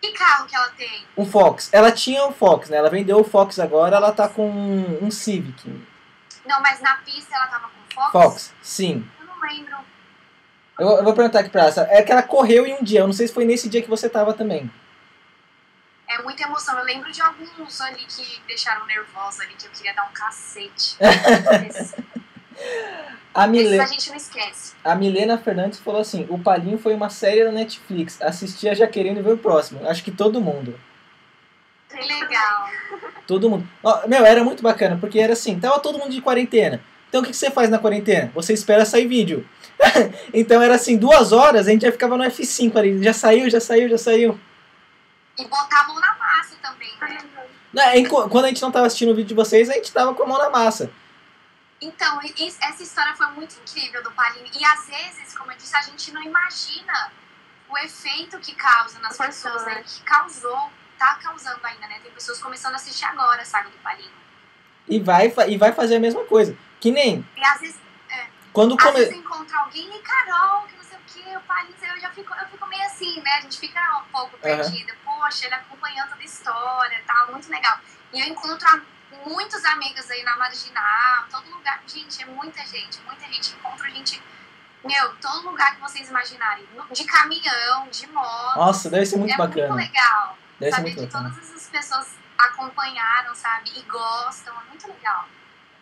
Que 0.00 0.12
carro 0.12 0.46
que 0.46 0.54
ela 0.54 0.68
tem? 0.70 1.04
Um 1.16 1.26
Fox. 1.26 1.68
Ela 1.72 1.90
tinha 1.90 2.24
o 2.26 2.32
Fox, 2.32 2.70
né? 2.70 2.76
Ela 2.76 2.88
vendeu 2.88 3.18
o 3.18 3.24
Fox 3.24 3.58
agora, 3.58 3.96
ela 3.96 4.12
tá 4.12 4.28
com 4.28 4.48
um 4.48 5.10
Civic. 5.10 5.68
Não, 6.46 6.62
mas 6.62 6.80
na 6.80 6.96
pista 6.98 7.34
ela 7.34 7.46
tava 7.48 7.68
com 7.68 7.94
Fox? 7.94 8.12
Fox, 8.12 8.54
sim. 8.62 9.06
Eu 9.20 9.26
não 9.26 9.40
lembro. 9.40 9.76
Eu, 10.78 10.88
eu 10.88 11.04
vou 11.04 11.14
perguntar 11.14 11.40
aqui 11.40 11.50
pra 11.50 11.62
ela. 11.62 11.88
É 11.90 12.02
que 12.02 12.12
ela 12.12 12.22
correu 12.22 12.66
em 12.66 12.74
um 12.74 12.82
dia. 12.82 13.00
Eu 13.00 13.06
não 13.06 13.14
sei 13.14 13.26
se 13.26 13.34
foi 13.34 13.44
nesse 13.44 13.68
dia 13.68 13.82
que 13.82 13.88
você 13.88 14.08
tava 14.08 14.34
também. 14.34 14.70
É 16.08 16.22
muita 16.22 16.42
emoção. 16.44 16.78
Eu 16.78 16.84
lembro 16.84 17.10
de 17.10 17.20
alguns 17.20 17.80
ali 17.80 18.04
que 18.04 18.40
deixaram 18.46 18.86
nervosa 18.86 19.42
ali, 19.42 19.54
que 19.54 19.66
eu 19.66 19.70
queria 19.70 19.94
dar 19.94 20.04
um 20.04 20.12
cacete. 20.12 20.96
A, 23.34 23.44
esse 23.44 23.50
Mile, 23.50 23.80
a 23.80 23.86
gente 23.86 24.08
não 24.08 24.16
esquece. 24.16 24.74
a 24.82 24.94
Milena 24.94 25.36
Fernandes 25.36 25.78
falou 25.78 26.00
assim: 26.00 26.26
o 26.30 26.38
Palinho 26.38 26.78
foi 26.78 26.94
uma 26.94 27.10
série 27.10 27.44
da 27.44 27.52
Netflix. 27.52 28.20
Assistia 28.22 28.74
já 28.74 28.86
querendo 28.86 29.22
ver 29.22 29.34
o 29.34 29.38
próximo. 29.38 29.86
Acho 29.86 30.02
que 30.02 30.10
todo 30.10 30.40
mundo. 30.40 30.80
Que 31.90 32.00
legal. 32.00 32.70
Todo 33.26 33.50
mundo. 33.50 33.68
Ó, 33.82 34.06
meu, 34.08 34.24
era 34.24 34.42
muito 34.42 34.62
bacana, 34.62 34.96
porque 34.98 35.18
era 35.18 35.34
assim, 35.34 35.60
tava 35.60 35.78
todo 35.80 35.98
mundo 35.98 36.12
de 36.12 36.22
quarentena. 36.22 36.80
Então 37.08 37.20
o 37.20 37.24
que 37.24 37.30
que 37.30 37.36
você 37.36 37.50
faz 37.50 37.70
na 37.70 37.78
quarentena? 37.78 38.30
Você 38.34 38.52
espera 38.52 38.84
sair 38.84 39.06
vídeo. 39.06 39.48
então 40.32 40.60
era 40.62 40.74
assim, 40.74 40.96
duas 40.96 41.32
horas, 41.32 41.66
a 41.66 41.70
gente 41.70 41.82
já 41.82 41.92
ficava 41.92 42.16
no 42.16 42.24
F5 42.24 42.76
ali. 42.76 43.02
Já 43.02 43.12
saiu, 43.12 43.48
já 43.50 43.60
saiu, 43.60 43.88
já 43.88 43.98
saiu. 43.98 44.40
E 45.38 45.44
botar 45.46 45.80
a 45.82 45.88
mão 45.88 46.00
na 46.00 46.14
massa 46.16 46.56
também, 46.62 46.90
né? 47.00 47.18
Né, 47.72 47.98
enqu- 47.98 48.28
Quando 48.30 48.46
a 48.46 48.48
gente 48.48 48.62
não 48.62 48.72
tava 48.72 48.86
assistindo 48.86 49.10
o 49.12 49.14
vídeo 49.14 49.28
de 49.28 49.34
vocês, 49.34 49.68
a 49.68 49.74
gente 49.74 49.92
tava 49.92 50.14
com 50.14 50.22
a 50.22 50.26
mão 50.26 50.38
na 50.38 50.48
massa. 50.48 50.90
Então, 51.80 52.20
essa 52.22 52.82
história 52.82 53.14
foi 53.14 53.26
muito 53.32 53.54
incrível 53.60 54.02
do 54.02 54.10
Palinho. 54.12 54.46
E 54.58 54.64
às 54.64 54.86
vezes, 54.86 55.36
como 55.36 55.52
eu 55.52 55.56
disse, 55.58 55.76
a 55.76 55.82
gente 55.82 56.10
não 56.10 56.22
imagina 56.22 57.12
o 57.68 57.76
efeito 57.78 58.38
que 58.38 58.54
causa 58.54 58.98
nas 59.00 59.18
pessoas, 59.18 59.64
né? 59.66 59.74
né? 59.74 59.84
Que 59.86 60.00
causou, 60.02 60.70
tá 60.98 61.18
causando 61.22 61.60
ainda, 61.64 61.86
né? 61.86 62.00
Tem 62.02 62.10
pessoas 62.12 62.40
começando 62.40 62.72
a 62.72 62.76
assistir 62.76 63.04
agora 63.04 63.42
a 63.42 63.44
saga 63.44 63.68
do 63.68 63.76
Palinho. 63.78 64.10
E 64.88 64.98
vai, 64.98 65.30
e 65.48 65.58
vai 65.58 65.72
fazer 65.72 65.96
a 65.96 66.00
mesma 66.00 66.24
coisa. 66.24 66.56
Que 66.80 66.90
nem 66.90 67.26
E 67.36 67.44
às 67.44 67.60
vezes, 67.60 67.80
quando 68.52 68.74
às 68.74 68.82
come... 68.82 68.98
vezes 68.98 69.14
encontra 69.14 69.58
alguém, 69.58 69.96
e 69.96 70.00
Carol, 70.00 70.62
que 70.66 70.76
não 70.76 70.84
sei 70.84 70.96
o 70.96 71.00
que, 71.02 71.36
o 71.36 71.40
Palinho, 71.40 71.74
eu 71.94 72.00
já 72.00 72.10
fico, 72.10 72.34
eu 72.34 72.48
fico 72.48 72.66
meio 72.66 72.84
assim, 72.84 73.20
né? 73.20 73.30
A 73.32 73.40
gente 73.42 73.58
fica 73.58 73.98
um 73.98 74.10
pouco 74.10 74.38
perdida. 74.38 74.94
Poxa, 75.04 75.46
ele 75.46 75.54
acompanhando 75.54 76.10
toda 76.10 76.22
a 76.22 76.24
história 76.24 77.02
tal, 77.06 77.32
muito 77.32 77.50
legal. 77.50 77.78
E 78.12 78.20
eu 78.20 78.26
encontro 78.26 78.82
muitos 79.26 79.64
amigos 79.64 80.10
aí 80.10 80.22
na 80.22 80.36
Marginal, 80.36 81.24
todo 81.30 81.50
lugar. 81.50 81.82
Gente, 81.86 82.22
é 82.22 82.26
muita 82.26 82.64
gente, 82.66 83.00
muita 83.02 83.26
gente. 83.26 83.54
Encontro 83.54 83.90
gente, 83.90 84.22
meu, 84.84 85.14
todo 85.16 85.50
lugar 85.50 85.74
que 85.74 85.80
vocês 85.80 86.08
imaginarem. 86.08 86.66
De 86.92 87.04
caminhão, 87.04 87.88
de 87.88 88.06
moto. 88.08 88.56
Nossa, 88.56 88.88
deve 88.88 89.06
ser 89.06 89.16
muito 89.18 89.34
é 89.34 89.36
bacana. 89.36 89.74
muito 89.74 89.86
legal. 89.86 90.38
Deve 90.58 90.70
ser 90.70 90.76
saber 90.76 90.94
que 90.94 91.06
bacana. 91.06 91.30
todas 91.30 91.50
essas 91.50 91.68
pessoas 91.68 92.14
acompanharam, 92.38 93.34
sabe? 93.34 93.72
E 93.76 93.82
gostam. 93.82 94.54
É 94.60 94.64
muito 94.64 94.86
legal. 94.88 95.28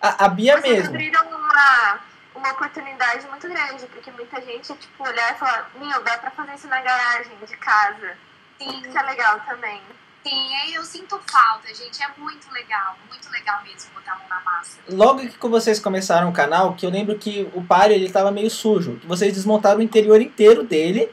A, 0.05 0.27
a 0.27 0.29
Bia 0.29 0.61
Vocês 0.61 0.75
mesmo. 0.75 0.89
abriram 0.95 1.27
uma, 1.29 2.01
uma 2.35 2.51
oportunidade 2.53 3.27
muito 3.29 3.49
grande, 3.49 3.87
porque 3.87 4.11
muita 4.11 4.39
gente, 4.43 4.71
tipo, 4.75 5.03
olhar 5.03 5.35
e 5.35 5.39
falar, 5.39 5.71
meu, 5.81 6.03
dá 6.05 6.19
pra 6.19 6.31
fazer 6.31 6.55
isso 6.55 6.69
na 6.69 6.81
garagem 6.83 7.33
de 7.47 7.57
casa. 7.57 8.13
Sim. 8.59 8.83
Isso 8.87 8.99
é 8.99 9.03
legal 9.03 9.41
também. 9.49 9.81
Sim, 10.23 10.57
aí 10.57 10.75
eu 10.75 10.85
sinto 10.85 11.19
falta, 11.31 11.69
gente. 11.75 12.03
É 12.03 12.09
muito 12.19 12.51
legal, 12.53 12.99
muito 13.09 13.31
legal 13.31 13.63
mesmo 13.63 13.91
botar 13.95 14.13
a 14.13 14.17
mão 14.17 14.29
na 14.29 14.41
massa. 14.41 14.79
Logo 14.89 15.27
que 15.27 15.49
vocês 15.49 15.81
começaram 15.81 16.29
o 16.29 16.33
canal, 16.33 16.75
que 16.75 16.85
eu 16.85 16.91
lembro 16.91 17.19
que 17.19 17.49
o 17.55 17.63
Palio 17.65 17.95
ele 17.97 18.11
tava 18.11 18.31
meio 18.31 18.51
sujo. 18.51 18.97
que 18.97 19.07
Vocês 19.07 19.33
desmontaram 19.33 19.79
o 19.81 19.83
interior 19.83 20.21
inteiro 20.21 20.63
dele. 20.63 21.11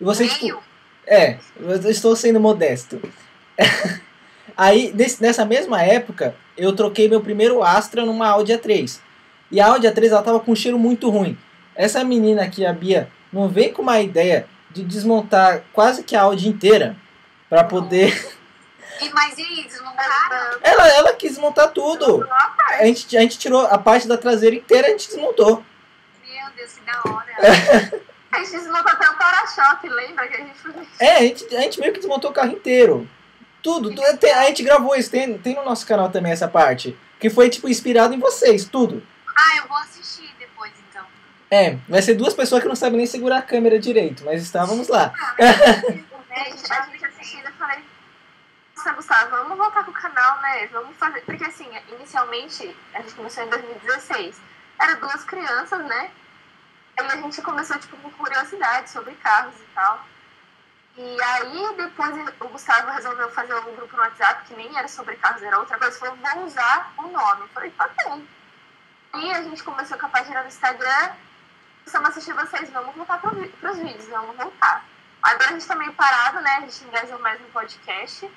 E 0.00 0.04
vocês, 0.04 0.32
tipo, 0.32 0.44
Meio, 0.44 0.62
É, 1.06 1.38
eu 1.56 1.90
estou 1.90 2.16
sendo 2.16 2.40
modesto. 2.40 3.00
Aí, 4.56 4.94
nessa 5.20 5.44
mesma 5.44 5.82
época, 5.82 6.34
eu 6.56 6.74
troquei 6.74 7.08
meu 7.08 7.20
primeiro 7.20 7.62
Astra 7.62 8.04
numa 8.04 8.28
Audi 8.28 8.52
A3. 8.52 9.00
E 9.50 9.60
a 9.60 9.66
Audi 9.66 9.86
A3 9.86 10.08
ela 10.08 10.22
tava 10.22 10.40
com 10.40 10.52
um 10.52 10.56
cheiro 10.56 10.78
muito 10.78 11.10
ruim. 11.10 11.38
Essa 11.74 12.04
menina 12.04 12.42
aqui, 12.42 12.64
a 12.64 12.72
Bia, 12.72 13.10
não 13.32 13.48
vem 13.48 13.72
com 13.72 13.82
uma 13.82 14.00
ideia 14.00 14.46
de 14.70 14.82
desmontar 14.82 15.62
quase 15.72 16.02
que 16.02 16.16
a 16.16 16.22
Audi 16.22 16.48
inteira 16.48 16.96
para 17.48 17.64
poder. 17.64 18.36
E, 19.00 19.08
mas 19.10 19.36
e 19.38 19.62
desmontaram? 19.64 20.58
Ela, 20.62 20.88
ela 20.88 21.12
quis 21.14 21.32
desmontar 21.32 21.70
tudo. 21.70 22.28
A 22.68 22.84
gente, 22.86 23.16
a 23.16 23.20
gente 23.20 23.38
tirou 23.38 23.66
a 23.66 23.78
parte 23.78 24.06
da 24.06 24.16
traseira 24.16 24.56
inteira, 24.56 24.86
a 24.88 24.90
gente 24.90 25.08
desmontou. 25.08 25.62
Meu 26.26 26.50
Deus, 26.56 26.72
que 26.72 26.84
da 26.84 27.00
hora. 27.10 28.02
A 28.32 28.38
gente 28.38 28.52
desmontou 28.52 28.90
até 28.90 29.10
o 29.10 29.14
para-choque, 29.18 29.88
lembra 29.90 30.26
que 30.26 30.34
a 30.34 30.38
gente 30.38 30.58
fez 30.58 30.74
É, 30.98 31.16
a 31.16 31.20
gente, 31.20 31.54
a 31.54 31.60
gente 31.60 31.78
meio 31.78 31.92
que 31.92 31.98
desmontou 31.98 32.30
o 32.30 32.32
carro 32.32 32.52
inteiro. 32.52 33.06
Tudo. 33.62 33.94
tu- 33.94 34.16
tem- 34.18 34.32
a 34.32 34.44
gente 34.46 34.62
gravou 34.62 34.94
isso, 34.96 35.10
tem, 35.10 35.38
tem 35.38 35.54
no 35.54 35.64
nosso 35.64 35.86
canal 35.86 36.10
também 36.10 36.32
essa 36.32 36.48
parte. 36.48 36.98
Que 37.20 37.30
foi, 37.30 37.48
tipo, 37.48 37.68
inspirado 37.68 38.12
em 38.14 38.18
vocês, 38.18 38.64
tudo. 38.64 39.02
Ah, 39.36 39.56
eu 39.58 39.68
vou 39.68 39.76
assistir 39.78 40.28
depois, 40.38 40.72
então. 40.90 41.04
É, 41.50 41.76
vai 41.88 42.02
ser 42.02 42.14
duas 42.14 42.34
pessoas 42.34 42.62
que 42.62 42.68
não 42.68 42.74
sabem 42.76 42.96
nem 42.98 43.06
segurar 43.06 43.38
a 43.38 43.42
câmera 43.42 43.78
direito, 43.78 44.24
mas 44.24 44.42
estávamos 44.42 44.88
lá. 44.88 45.12
Ah, 45.16 45.34
a 45.38 46.44
gente, 46.44 46.72
a 46.72 46.82
gente 46.86 47.04
assistindo, 47.06 47.46
eu 47.46 47.52
falei, 47.52 47.78
nossa, 48.76 48.92
Gustavo, 48.92 49.30
vamos 49.30 49.56
voltar 49.56 49.84
pro 49.84 49.92
canal, 49.92 50.40
né? 50.42 50.66
Vamos 50.72 50.96
fazer. 50.96 51.20
Porque 51.20 51.44
assim, 51.44 51.68
inicialmente, 51.96 52.74
a 52.94 53.00
gente 53.02 53.14
começou 53.14 53.44
em 53.44 53.48
2016. 53.48 54.36
Eram 54.80 54.98
duas 55.00 55.22
crianças, 55.24 55.78
né? 55.86 56.10
Aí 56.98 57.06
a 57.06 57.16
gente 57.16 57.40
começou, 57.42 57.78
tipo, 57.78 57.96
com 57.98 58.10
curiosidade 58.10 58.90
sobre 58.90 59.14
carros 59.14 59.54
e 59.54 59.74
tal. 59.74 60.04
E 60.96 61.22
aí, 61.22 61.74
depois, 61.76 62.14
o 62.40 62.48
Gustavo 62.48 62.90
resolveu 62.90 63.30
fazer 63.30 63.54
um 63.54 63.74
grupo 63.76 63.96
no 63.96 64.02
WhatsApp, 64.02 64.46
que 64.46 64.54
nem 64.54 64.76
era 64.76 64.88
sobre 64.88 65.16
carros, 65.16 65.42
era 65.42 65.58
outra 65.58 65.78
coisa. 65.78 65.98
Falou, 65.98 66.16
vou 66.16 66.44
usar 66.44 66.92
o 66.98 67.02
nome. 67.08 67.42
Eu 67.42 67.48
falei, 67.48 67.70
tá 67.70 67.88
bom. 68.04 68.22
E 69.14 69.32
a 69.32 69.42
gente 69.42 69.62
começou 69.62 69.98
com 69.98 70.06
a 70.06 70.10
página 70.10 70.42
no 70.42 70.48
Instagram. 70.48 71.12
A 71.94 72.08
assistir 72.08 72.32
vocês, 72.32 72.70
vamos 72.70 72.94
voltar 72.94 73.20
para 73.20 73.30
os 73.30 73.78
vídeos, 73.78 74.06
vamos 74.06 74.36
voltar. 74.36 74.84
Agora 75.22 75.50
a 75.50 75.52
gente 75.52 75.66
tá 75.66 75.74
meio 75.74 75.92
parado, 75.94 76.40
né? 76.40 76.56
A 76.56 76.60
gente 76.60 76.84
engajou 76.84 77.18
mais 77.18 77.40
no 77.40 77.46
podcast. 77.48 78.30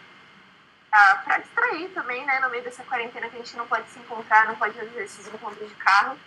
Ah, 0.92 1.22
para 1.24 1.38
distrair 1.40 1.90
também, 1.90 2.26
né? 2.26 2.40
No 2.40 2.50
meio 2.50 2.64
dessa 2.64 2.84
quarentena 2.84 3.30
que 3.30 3.36
a 3.36 3.40
gente 3.40 3.56
não 3.56 3.68
pode 3.68 3.90
se 3.90 4.00
encontrar, 4.00 4.48
não 4.48 4.56
pode 4.56 4.78
fazer 4.78 5.04
esses 5.04 5.28
encontros 5.28 5.68
de 5.68 5.76
carro. 5.76 6.18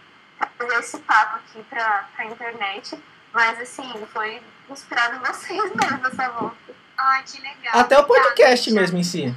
Fazer 0.58 0.74
esse 0.78 0.98
papo 1.00 1.36
aqui 1.36 1.62
para 1.64 2.06
a 2.16 2.24
internet. 2.24 3.02
Mas 3.32 3.60
assim, 3.60 4.06
foi 4.12 4.42
inspirado 4.72 5.16
em 5.16 5.18
vocês 5.18 5.62
mesmo 5.62 6.06
essa 6.06 6.28
volta. 6.30 6.56
Ai, 6.96 7.22
que 7.24 7.40
legal. 7.40 7.72
Até 7.72 7.98
o 7.98 8.04
podcast 8.04 8.70
Obrigada, 8.70 8.80
mesmo 8.80 8.98
em 8.98 9.04
si. 9.04 9.34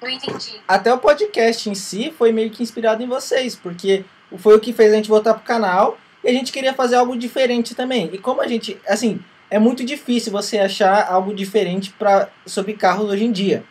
Não 0.00 0.08
entendi. 0.08 0.60
Até 0.66 0.92
o 0.92 0.98
podcast 0.98 1.68
em 1.68 1.74
si 1.74 2.12
foi 2.16 2.32
meio 2.32 2.50
que 2.50 2.62
inspirado 2.62 3.02
em 3.02 3.06
vocês, 3.06 3.54
porque 3.54 4.04
foi 4.38 4.56
o 4.56 4.60
que 4.60 4.72
fez 4.72 4.92
a 4.92 4.96
gente 4.96 5.08
voltar 5.08 5.34
pro 5.34 5.44
canal 5.44 5.98
e 6.24 6.28
a 6.28 6.32
gente 6.32 6.50
queria 6.50 6.72
fazer 6.74 6.96
algo 6.96 7.16
diferente 7.16 7.74
também. 7.74 8.10
E 8.12 8.18
como 8.18 8.40
a 8.40 8.46
gente, 8.46 8.80
assim, 8.88 9.22
é 9.50 9.58
muito 9.58 9.84
difícil 9.84 10.32
você 10.32 10.58
achar 10.58 11.06
algo 11.10 11.34
diferente 11.34 11.90
pra, 11.90 12.28
sobre 12.46 12.72
carros 12.72 13.10
hoje 13.10 13.24
em 13.24 13.32
dia. 13.32 13.64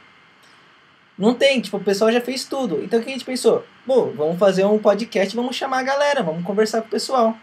Não 1.18 1.34
tem, 1.34 1.60
tipo, 1.60 1.78
o 1.78 1.84
pessoal 1.84 2.12
já 2.12 2.22
fez 2.22 2.46
tudo. 2.46 2.84
Então 2.84 3.00
o 3.00 3.04
que 3.04 3.10
a 3.10 3.14
gente 3.14 3.26
pensou? 3.26 3.66
Pô, 3.86 4.06
vamos 4.06 4.38
fazer 4.38 4.64
um 4.66 4.78
podcast, 4.78 5.36
vamos 5.36 5.56
chamar 5.56 5.80
a 5.80 5.84
galera, 5.84 6.24
vamos 6.24 6.44
conversar 6.46 6.82
com 6.82 6.88
o 6.88 6.92
pessoal. 6.92 7.36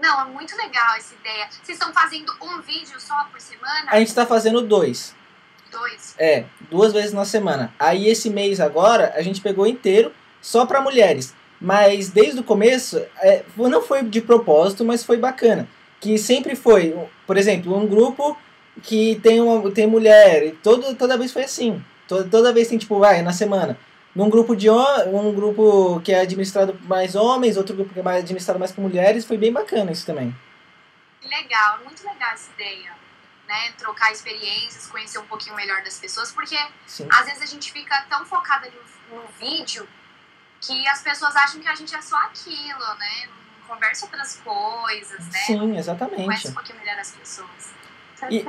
Não, 0.00 0.22
é 0.22 0.24
muito 0.24 0.56
legal 0.56 0.96
essa 0.96 1.14
ideia. 1.14 1.46
Vocês 1.50 1.78
estão 1.78 1.92
fazendo 1.92 2.32
um 2.40 2.60
vídeo 2.60 2.98
só 2.98 3.24
por 3.30 3.40
semana? 3.40 3.86
A 3.88 3.98
gente 3.98 4.08
está 4.08 4.24
fazendo 4.24 4.62
dois. 4.62 5.14
Dois? 5.70 6.14
É, 6.18 6.44
duas 6.70 6.92
vezes 6.92 7.12
na 7.12 7.24
semana. 7.24 7.72
Aí 7.78 8.08
esse 8.08 8.30
mês 8.30 8.60
agora 8.60 9.12
a 9.14 9.22
gente 9.22 9.40
pegou 9.40 9.66
inteiro 9.66 10.12
só 10.40 10.64
para 10.64 10.80
mulheres. 10.80 11.34
Mas 11.60 12.08
desde 12.08 12.40
o 12.40 12.44
começo, 12.44 12.96
é, 13.18 13.44
não 13.56 13.82
foi 13.82 14.02
de 14.02 14.22
propósito, 14.22 14.84
mas 14.84 15.04
foi 15.04 15.18
bacana. 15.18 15.68
Que 16.00 16.16
sempre 16.16 16.56
foi, 16.56 16.96
por 17.26 17.36
exemplo, 17.36 17.76
um 17.76 17.86
grupo 17.86 18.36
que 18.82 19.20
tem, 19.22 19.40
uma, 19.40 19.70
tem 19.70 19.86
mulher. 19.86 20.46
E 20.46 20.52
todo, 20.52 20.94
toda 20.94 21.18
vez 21.18 21.30
foi 21.30 21.44
assim. 21.44 21.84
Toda, 22.08 22.24
toda 22.24 22.52
vez 22.52 22.68
tem, 22.68 22.78
tipo, 22.78 22.98
vai, 22.98 23.20
na 23.20 23.32
semana. 23.32 23.78
Num 24.14 24.28
grupo 24.28 24.56
de 24.56 24.68
um 24.68 25.32
grupo 25.32 26.00
que 26.00 26.12
é 26.12 26.20
administrado 26.20 26.78
mais 26.82 27.14
homens, 27.14 27.56
outro 27.56 27.76
grupo 27.76 27.92
que 27.94 28.00
é 28.00 28.02
mais 28.02 28.22
administrado 28.24 28.58
mais 28.58 28.72
por 28.72 28.82
mulheres, 28.82 29.24
foi 29.24 29.36
bem 29.36 29.52
bacana 29.52 29.92
isso 29.92 30.04
também. 30.04 30.34
Legal, 31.22 31.78
muito 31.84 32.04
legal 32.04 32.32
essa 32.32 32.50
ideia 32.52 33.00
né, 33.50 33.72
trocar 33.76 34.12
experiências, 34.12 34.86
conhecer 34.86 35.18
um 35.18 35.26
pouquinho 35.26 35.56
melhor 35.56 35.82
das 35.82 35.98
pessoas, 35.98 36.30
porque 36.30 36.56
Sim. 36.86 37.08
às 37.10 37.26
vezes 37.26 37.42
a 37.42 37.46
gente 37.46 37.72
fica 37.72 38.00
tão 38.08 38.24
focada 38.24 38.70
no, 38.70 39.16
no, 39.16 39.26
vídeo 39.40 39.88
que 40.60 40.86
as 40.86 41.02
pessoas 41.02 41.34
acham 41.34 41.60
que 41.60 41.66
a 41.66 41.74
gente 41.74 41.92
é 41.92 42.00
só 42.00 42.16
aquilo, 42.26 42.94
né? 42.94 43.26
Não 43.26 43.66
conversa 43.66 44.04
outras 44.06 44.36
coisas, 44.36 45.18
né? 45.26 45.38
Sim, 45.40 45.76
exatamente. 45.76 46.24
Conhece 46.24 46.48
um 46.48 46.54
pouquinho 46.54 46.78
melhor 46.78 46.96
as 47.00 47.10
pessoas. 47.10 47.74
E, 48.28 48.44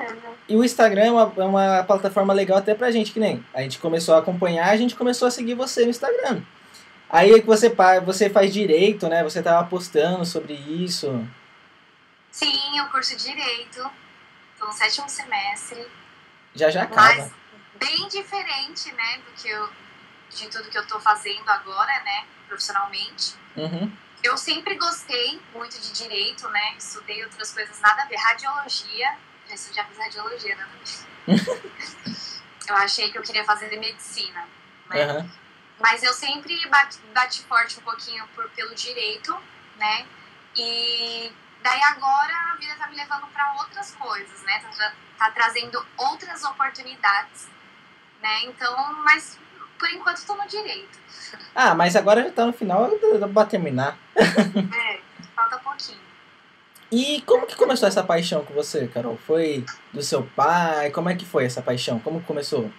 e, 0.49 0.55
o 0.55 0.63
Instagram 0.63 1.03
é 1.03 1.11
uma, 1.11 1.33
é 1.37 1.43
uma 1.43 1.83
plataforma 1.83 2.33
legal 2.33 2.57
até 2.57 2.75
pra 2.75 2.91
gente, 2.91 3.11
que 3.11 3.19
nem 3.19 3.45
a 3.53 3.61
gente 3.61 3.79
começou 3.79 4.15
a 4.15 4.19
acompanhar, 4.19 4.69
a 4.69 4.77
gente 4.77 4.95
começou 4.95 5.27
a 5.27 5.31
seguir 5.31 5.53
você 5.53 5.83
no 5.83 5.91
Instagram. 5.91 6.41
Aí 7.09 7.39
que 7.39 7.47
você, 7.47 7.73
você 8.05 8.29
faz 8.29 8.53
direito, 8.53 9.07
né? 9.07 9.23
Você 9.23 9.41
tava 9.41 9.67
postando 9.67 10.25
sobre 10.25 10.53
isso. 10.53 11.27
Sim, 12.31 12.79
o 12.81 12.89
curso 12.89 13.15
direito 13.17 13.89
tô 14.61 14.67
no 14.67 14.73
sétimo 14.73 15.09
semestre. 15.09 15.85
Já 16.53 16.69
já 16.69 16.83
acaba. 16.83 17.01
Mas 17.01 17.31
bem 17.79 18.07
diferente, 18.07 18.91
né, 18.93 19.17
do 19.25 19.41
que 19.41 19.49
eu, 19.49 19.69
de 20.29 20.47
tudo 20.49 20.69
que 20.69 20.77
eu 20.77 20.85
tô 20.85 20.99
fazendo 20.99 21.49
agora, 21.49 21.99
né, 22.03 22.25
profissionalmente. 22.47 23.35
Uhum. 23.57 23.91
Eu 24.23 24.37
sempre 24.37 24.75
gostei 24.75 25.41
muito 25.53 25.81
de 25.81 25.91
direito, 25.91 26.47
né, 26.49 26.75
estudei 26.77 27.23
outras 27.23 27.51
coisas 27.51 27.79
nada 27.81 28.03
a 28.03 28.05
ver, 28.05 28.17
radiologia, 28.17 29.17
eu 29.53 29.73
já 29.73 29.85
fiz 29.85 29.97
radiologia, 29.97 30.55
né? 30.55 30.67
eu 32.67 32.75
achei 32.75 33.11
que 33.11 33.17
eu 33.17 33.21
queria 33.21 33.43
fazer 33.43 33.77
medicina, 33.77 34.47
né. 34.89 35.13
Uhum. 35.13 35.29
Mas 35.79 36.03
eu 36.03 36.13
sempre 36.13 36.67
bati, 36.69 36.99
bati 37.13 37.41
forte 37.43 37.79
um 37.79 37.81
pouquinho 37.81 38.27
por, 38.35 38.47
pelo 38.51 38.75
direito, 38.75 39.35
né, 39.77 40.05
e 40.55 41.33
Daí 41.63 41.81
agora 41.83 42.33
a 42.51 42.55
vida 42.55 42.75
tá 42.75 42.87
me 42.87 42.95
levando 42.95 43.27
para 43.27 43.53
outras 43.59 43.95
coisas, 43.95 44.41
né? 44.43 44.61
Tá, 44.77 44.93
tá, 45.17 45.31
trazendo 45.31 45.85
outras 45.97 46.43
oportunidades, 46.43 47.47
né? 48.21 48.45
Então, 48.45 49.03
mas 49.03 49.37
por 49.77 49.89
enquanto 49.89 50.25
tô 50.25 50.35
no 50.35 50.47
direito. 50.47 50.99
Ah, 51.53 51.75
mas 51.75 51.95
agora 51.95 52.23
já 52.23 52.31
tá 52.31 52.45
no 52.45 52.53
final, 52.53 52.89
dá 53.19 53.27
pra 53.27 53.45
terminar. 53.45 53.97
é, 54.15 55.01
falta 55.35 55.59
pouquinho. 55.59 55.99
E 56.91 57.21
como 57.21 57.47
que 57.47 57.55
começou 57.55 57.87
essa 57.87 58.03
paixão 58.03 58.43
com 58.43 58.53
você, 58.53 58.87
Carol? 58.87 59.17
Foi 59.17 59.65
do 59.93 60.01
seu 60.03 60.23
pai? 60.35 60.91
Como 60.91 61.09
é 61.09 61.15
que 61.15 61.25
foi 61.25 61.45
essa 61.45 61.61
paixão? 61.61 61.99
Como 61.99 62.21
começou? 62.23 62.71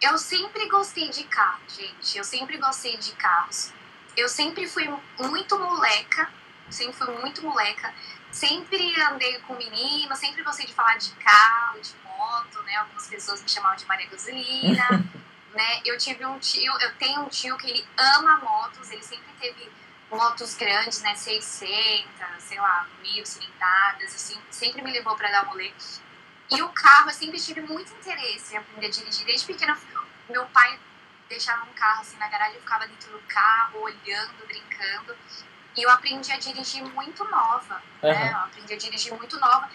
Eu 0.00 0.18
sempre 0.18 0.68
gostei 0.68 1.08
de 1.08 1.22
carro, 1.24 1.62
gente. 1.68 2.18
Eu 2.18 2.24
sempre 2.24 2.58
gostei 2.58 2.96
de 2.96 3.12
carros. 3.12 3.72
Eu 4.16 4.28
sempre 4.28 4.66
fui 4.66 4.88
muito 5.20 5.56
moleca 5.56 6.28
sempre 6.72 6.92
fui 6.94 7.14
muito 7.18 7.42
moleca, 7.42 7.94
sempre 8.30 9.00
andei 9.02 9.38
com 9.40 9.54
menino, 9.54 10.14
sempre 10.16 10.42
gostei 10.42 10.66
de 10.66 10.72
falar 10.72 10.96
de 10.96 11.12
carro, 11.12 11.80
de 11.80 11.94
moto, 12.04 12.62
né? 12.64 12.76
Algumas 12.76 13.06
pessoas 13.06 13.42
me 13.42 13.48
chamavam 13.48 13.76
de 13.76 13.86
Maria 13.86 14.08
Gasolina, 14.08 14.88
né? 15.54 15.82
Eu 15.84 15.96
tive 15.98 16.24
um 16.24 16.38
tio, 16.38 16.72
eu 16.80 16.94
tenho 16.96 17.20
um 17.20 17.28
tio 17.28 17.56
que 17.58 17.70
ele 17.70 17.86
ama 17.96 18.38
motos, 18.38 18.90
ele 18.90 19.02
sempre 19.02 19.32
teve 19.40 19.70
motos 20.12 20.54
grandes, 20.54 21.00
né? 21.02 21.14
600, 21.14 22.42
sei 22.42 22.60
lá, 22.60 22.86
mil 23.00 23.24
cilindradas, 23.24 24.14
assim, 24.14 24.40
sempre 24.50 24.82
me 24.82 24.92
levou 24.92 25.16
para 25.16 25.30
dar 25.30 25.46
rolê. 25.46 25.72
E 26.50 26.62
o 26.62 26.68
carro, 26.68 27.08
eu 27.08 27.14
sempre 27.14 27.40
tive 27.40 27.62
muito 27.62 27.92
interesse 27.94 28.54
em 28.54 28.58
aprender 28.58 28.86
a 28.86 28.90
dirigir. 28.90 29.24
Desde 29.24 29.46
pequena, 29.46 29.76
meu 30.28 30.44
pai 30.46 30.78
deixava 31.28 31.64
um 31.64 31.72
carro 31.72 32.02
assim 32.02 32.18
na 32.18 32.28
garagem, 32.28 32.56
eu 32.56 32.60
ficava 32.60 32.86
dentro 32.86 33.10
do 33.10 33.20
carro, 33.20 33.80
olhando, 33.80 34.46
brincando. 34.46 35.16
E 35.74 35.82
eu 35.82 35.90
aprendi 35.90 36.30
a 36.30 36.38
dirigir 36.38 36.84
muito 36.84 37.24
nova, 37.24 37.82
uhum. 38.02 38.10
né? 38.10 38.30
Eu 38.30 38.38
aprendi 38.38 38.74
a 38.74 38.76
dirigir 38.76 39.14
muito 39.14 39.40
nova. 39.40 39.70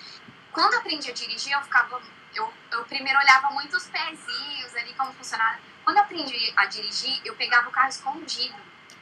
Quando 0.51 0.73
eu 0.73 0.79
aprendi 0.79 1.09
a 1.09 1.13
dirigir, 1.13 1.53
eu 1.53 1.61
ficava... 1.61 1.99
Eu, 2.35 2.53
eu 2.71 2.85
primeiro 2.85 3.17
olhava 3.19 3.49
muito 3.49 3.75
os 3.75 3.87
pezinhos 3.87 4.75
ali, 4.75 4.93
como 4.93 5.11
funcionava. 5.13 5.57
Quando 5.83 5.97
eu 5.97 6.03
aprendi 6.03 6.53
a 6.55 6.65
dirigir, 6.65 7.19
eu 7.25 7.35
pegava 7.35 7.67
o 7.69 7.71
carro 7.71 7.89
escondido. 7.89 8.55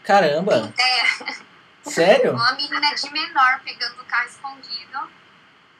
Caramba! 0.05 0.71
É. 0.77 1.89
Sério? 1.89 2.33
Uma 2.33 2.53
menina 2.53 2.93
de 2.93 3.11
menor 3.11 3.59
pegando 3.63 4.01
o 4.01 4.05
carro 4.05 4.27
escondido, 4.27 5.09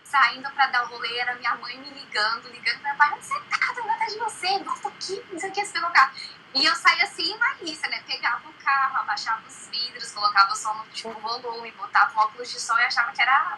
saindo 0.04 0.50
pra 0.52 0.68
dar 0.68 0.84
o 0.86 0.88
rolê, 0.88 1.18
era 1.18 1.36
minha 1.36 1.56
mãe 1.56 1.78
me 1.78 1.90
ligando, 1.90 2.50
ligando 2.50 2.80
pra 2.80 2.90
meu 2.90 2.98
pai, 2.98 3.12
onde 3.14 3.26
você 3.26 3.40
tá? 3.42 3.74
Tô 3.74 3.82
atrás 3.82 4.14
de 4.14 4.20
você, 4.20 4.60
volta 4.64 4.88
aqui, 4.88 5.24
não 5.32 5.40
sei 5.40 5.50
o 5.50 5.54
que, 5.54 5.66
você 5.66 5.74
pegou 5.74 5.90
o 5.90 5.94
carro. 5.94 6.12
E 6.56 6.66
eu 6.66 6.76
saía 6.76 7.04
assim, 7.04 7.38
Marissa, 7.38 7.88
né? 7.88 8.02
Pegava 8.08 8.48
o 8.48 8.54
carro, 8.54 8.98
abaixava 9.02 9.42
os 9.48 9.68
vidros, 9.70 10.12
colocava 10.12 10.54
o 10.54 10.56
som 10.56 10.74
no 10.74 10.86
tipo, 10.86 11.12
volume, 11.20 11.72
botava 11.74 12.14
um 12.16 12.24
óculos 12.24 12.50
de 12.50 12.60
sol 12.60 12.78
e 12.80 12.84
achava 12.84 13.12
que 13.12 13.22
era 13.22 13.58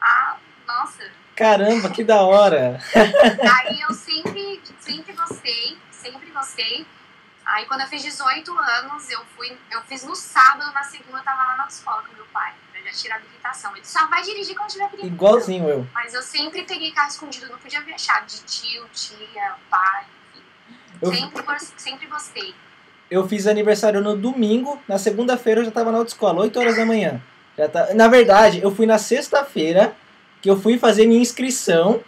a. 0.00 0.36
Nossa! 0.66 1.10
Caramba, 1.34 1.90
que 1.90 2.04
da 2.04 2.22
hora! 2.22 2.78
Aí 2.94 3.80
eu 3.80 3.92
sempre, 3.94 4.60
sempre 4.80 5.12
gostei, 5.12 5.78
sempre 5.90 6.30
gostei. 6.30 6.86
Aí 7.46 7.64
quando 7.66 7.82
eu 7.82 7.86
fiz 7.86 8.02
18 8.02 8.58
anos, 8.58 9.08
eu 9.08 9.20
fui, 9.36 9.56
eu 9.70 9.80
fiz 9.82 10.04
no 10.04 10.16
sábado, 10.16 10.72
na 10.74 10.82
segunda 10.82 11.18
eu 11.18 11.24
tava 11.24 11.44
lá 11.44 11.56
na 11.56 11.66
escola 11.68 12.02
com 12.02 12.12
meu 12.14 12.26
pai, 12.32 12.52
pra 12.72 12.80
já 12.82 12.90
tirar 12.90 13.14
a 13.14 13.18
habilitação. 13.18 13.76
Ele 13.76 13.84
só 13.84 14.04
vai 14.08 14.20
dirigir 14.22 14.56
quando 14.56 14.70
tiver 14.70 14.84
habilitação. 14.84 15.14
Igualzinho 15.14 15.68
eu. 15.68 15.86
Mas 15.94 16.12
eu 16.12 16.22
sempre 16.22 16.62
peguei 16.64 16.90
carro 16.90 17.08
escondido, 17.08 17.48
não 17.48 17.58
podia 17.58 17.80
ver 17.82 17.98
chave 18.00 18.26
de 18.26 18.42
tio, 18.42 18.84
tia, 18.92 19.54
pai, 19.70 20.06
eu, 21.00 21.14
sempre, 21.14 21.42
sempre 21.76 22.06
gostei. 22.06 22.54
Eu 23.08 23.28
fiz 23.28 23.46
aniversário 23.46 24.00
no 24.00 24.16
domingo, 24.16 24.82
na 24.88 24.98
segunda-feira 24.98 25.60
eu 25.60 25.64
já 25.64 25.68
estava 25.68 25.92
na 25.92 25.98
autoescola, 25.98 26.42
8 26.42 26.58
horas 26.58 26.76
da 26.76 26.84
manhã. 26.84 27.22
Já 27.56 27.68
tá, 27.68 27.94
na 27.94 28.08
verdade, 28.08 28.60
eu 28.60 28.74
fui 28.74 28.86
na 28.86 28.98
sexta-feira, 28.98 29.96
que 30.42 30.50
eu 30.50 30.60
fui 30.60 30.78
fazer 30.78 31.06
minha 31.06 31.20
inscrição. 31.20 32.02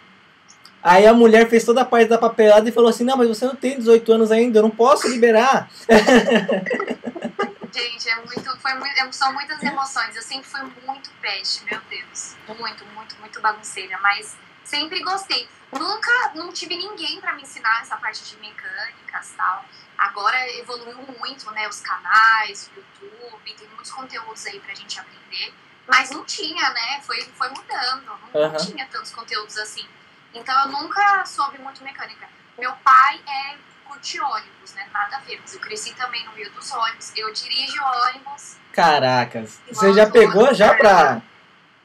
Aí 0.81 1.05
a 1.05 1.13
mulher 1.13 1.49
fez 1.49 1.63
toda 1.65 1.81
a 1.81 1.85
parte 1.85 2.07
da 2.07 2.17
papelada 2.17 2.67
e 2.69 2.71
falou 2.71 2.89
assim: 2.89 3.03
Não, 3.03 3.17
mas 3.17 3.27
você 3.27 3.45
não 3.45 3.55
tem 3.55 3.77
18 3.77 4.11
anos 4.13 4.31
ainda, 4.31 4.59
eu 4.59 4.63
não 4.63 4.69
posso 4.71 5.07
liberar. 5.09 5.69
Gente, 7.71 8.09
é 8.09 8.15
muito, 8.15 8.57
foi 8.59 8.73
mui- 8.75 8.89
são 9.13 9.31
muitas 9.33 9.61
emoções. 9.63 10.15
Eu 10.15 10.21
sempre 10.21 10.47
fui 10.49 10.61
muito 10.85 11.09
peste, 11.21 11.63
meu 11.65 11.79
Deus. 11.89 12.35
Muito, 12.47 12.85
muito, 12.87 13.15
muito 13.19 13.39
bagunceira. 13.41 13.97
Mas 14.01 14.35
sempre 14.63 15.01
gostei. 15.01 15.47
Nunca, 15.71 16.11
não 16.35 16.51
tive 16.51 16.75
ninguém 16.75 17.19
pra 17.21 17.33
me 17.35 17.43
ensinar 17.43 17.81
essa 17.81 17.95
parte 17.97 18.23
de 18.23 18.37
mecânicas 18.41 19.31
e 19.31 19.33
tal. 19.35 19.65
Agora 19.97 20.35
evoluiu 20.57 20.97
muito, 21.19 21.49
né? 21.51 21.67
Os 21.67 21.79
canais, 21.81 22.71
o 22.75 22.79
YouTube, 22.79 23.53
tem 23.53 23.67
muitos 23.67 23.91
conteúdos 23.91 24.45
aí 24.47 24.59
pra 24.59 24.73
gente 24.73 24.99
aprender. 24.99 25.53
Mas 25.87 26.09
não 26.11 26.23
tinha, 26.25 26.69
né? 26.71 27.01
Foi, 27.03 27.21
foi 27.35 27.49
mudando. 27.49 28.05
Não, 28.33 28.41
Aham. 28.41 28.49
não 28.53 28.57
tinha 28.65 28.87
tantos 28.87 29.11
conteúdos 29.11 29.57
assim. 29.57 29.85
Então 30.33 30.57
eu 30.63 30.69
nunca 30.69 31.25
soube 31.25 31.59
muito 31.59 31.83
mecânica. 31.83 32.27
Meu 32.57 32.71
pai 32.83 33.21
é 33.27 33.57
curte 33.85 34.19
ônibus, 34.19 34.73
né? 34.73 34.87
Nada 34.93 35.17
a 35.17 35.19
ver. 35.21 35.39
Mas 35.41 35.53
eu 35.53 35.59
cresci 35.59 35.93
também 35.95 36.25
no 36.25 36.33
meio 36.33 36.51
dos 36.51 36.71
ônibus. 36.71 37.11
Eu 37.15 37.31
dirijo 37.33 37.81
ônibus. 37.83 38.57
Caracas. 38.71 39.59
Você 39.67 39.93
já 39.93 40.09
pegou 40.09 40.53
já 40.53 40.75
pra, 40.75 41.21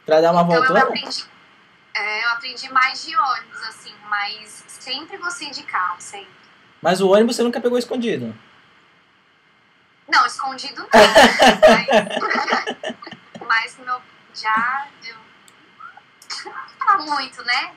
pra 0.05 0.21
dar 0.21 0.33
uma 0.33 0.43
então 0.43 0.55
eu 0.55 0.61
voltona? 0.61 0.81
aprendi, 0.81 1.25
é, 1.95 2.25
eu 2.25 2.29
aprendi 2.31 2.73
mais 2.73 3.05
de 3.05 3.17
ônibus, 3.17 3.63
assim, 3.63 3.95
mas 4.09 4.65
sempre 4.69 5.17
gostei 5.17 5.51
de 5.51 5.63
carro, 5.63 5.97
sempre. 5.99 6.29
Mas 6.83 7.01
o 7.01 7.09
ônibus 7.09 7.37
você 7.37 7.43
nunca 7.43 7.61
pegou 7.61 7.79
escondido. 7.79 8.35
Não, 10.07 10.27
escondido 10.27 10.83
não. 10.83 10.89
mas, 13.41 13.49
mas 13.49 13.79
meu, 13.79 14.03
já 14.35 14.87
eu 15.05 15.17
fala 16.79 16.99
muito, 17.07 17.43
né? 17.45 17.73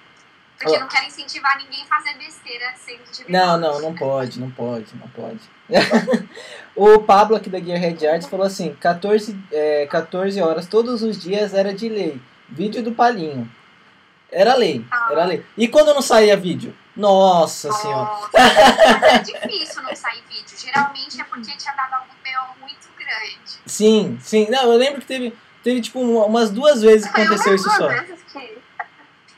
Porque 0.57 0.75
Ó. 0.75 0.79
não 0.79 0.87
quero 0.87 1.05
incentivar 1.05 1.55
ninguém 1.57 1.83
a 1.83 1.85
fazer 1.85 2.17
besteira 2.17 2.73
sendo 2.75 3.03
de 3.11 3.31
Não, 3.31 3.57
não, 3.59 3.79
não 3.79 3.93
pode, 3.95 4.39
não 4.39 4.49
pode, 4.49 4.87
não 4.95 5.07
pode. 5.09 5.39
o 6.75 6.99
Pablo 7.03 7.35
aqui 7.35 7.49
da 7.49 7.59
Guia 7.59 7.77
Red 7.77 8.07
Arts 8.07 8.27
falou 8.27 8.45
assim, 8.45 8.73
14, 8.75 9.37
é, 9.51 9.85
14 9.85 10.41
horas 10.41 10.65
todos 10.65 11.03
os 11.03 11.21
dias 11.21 11.53
era 11.53 11.73
de 11.73 11.87
lei. 11.87 12.19
Vídeo 12.49 12.81
do 12.81 12.91
Palinho. 12.93 13.49
Era 14.31 14.55
lei, 14.55 14.83
era 15.11 15.25
lei. 15.25 15.45
E 15.57 15.67
quando 15.67 15.93
não 15.93 16.01
saía 16.01 16.35
vídeo? 16.35 16.75
Nossa 16.95 17.71
senhora. 17.71 18.03
Nossa, 18.09 18.29
mas 18.33 19.03
é 19.03 19.19
difícil 19.19 19.83
não 19.83 19.95
sair 19.95 20.21
vídeo. 20.29 20.57
Geralmente 20.57 21.21
é 21.21 21.23
porque 21.23 21.55
tinha 21.55 21.73
dado 21.73 21.93
algum 21.93 22.07
BO 22.07 22.59
muito 22.61 22.87
grande. 22.97 23.59
Sim, 23.65 24.17
sim. 24.21 24.49
Não, 24.49 24.63
eu 24.63 24.77
lembro 24.77 24.99
que 24.99 25.07
teve, 25.07 25.33
teve 25.63 25.79
tipo 25.81 26.01
uma- 26.01 26.25
umas 26.25 26.49
duas 26.49 26.81
vezes 26.81 27.09
que 27.09 27.15
aconteceu 27.21 27.55
isso 27.55 27.69
só. 27.69 27.87
que 27.87 28.57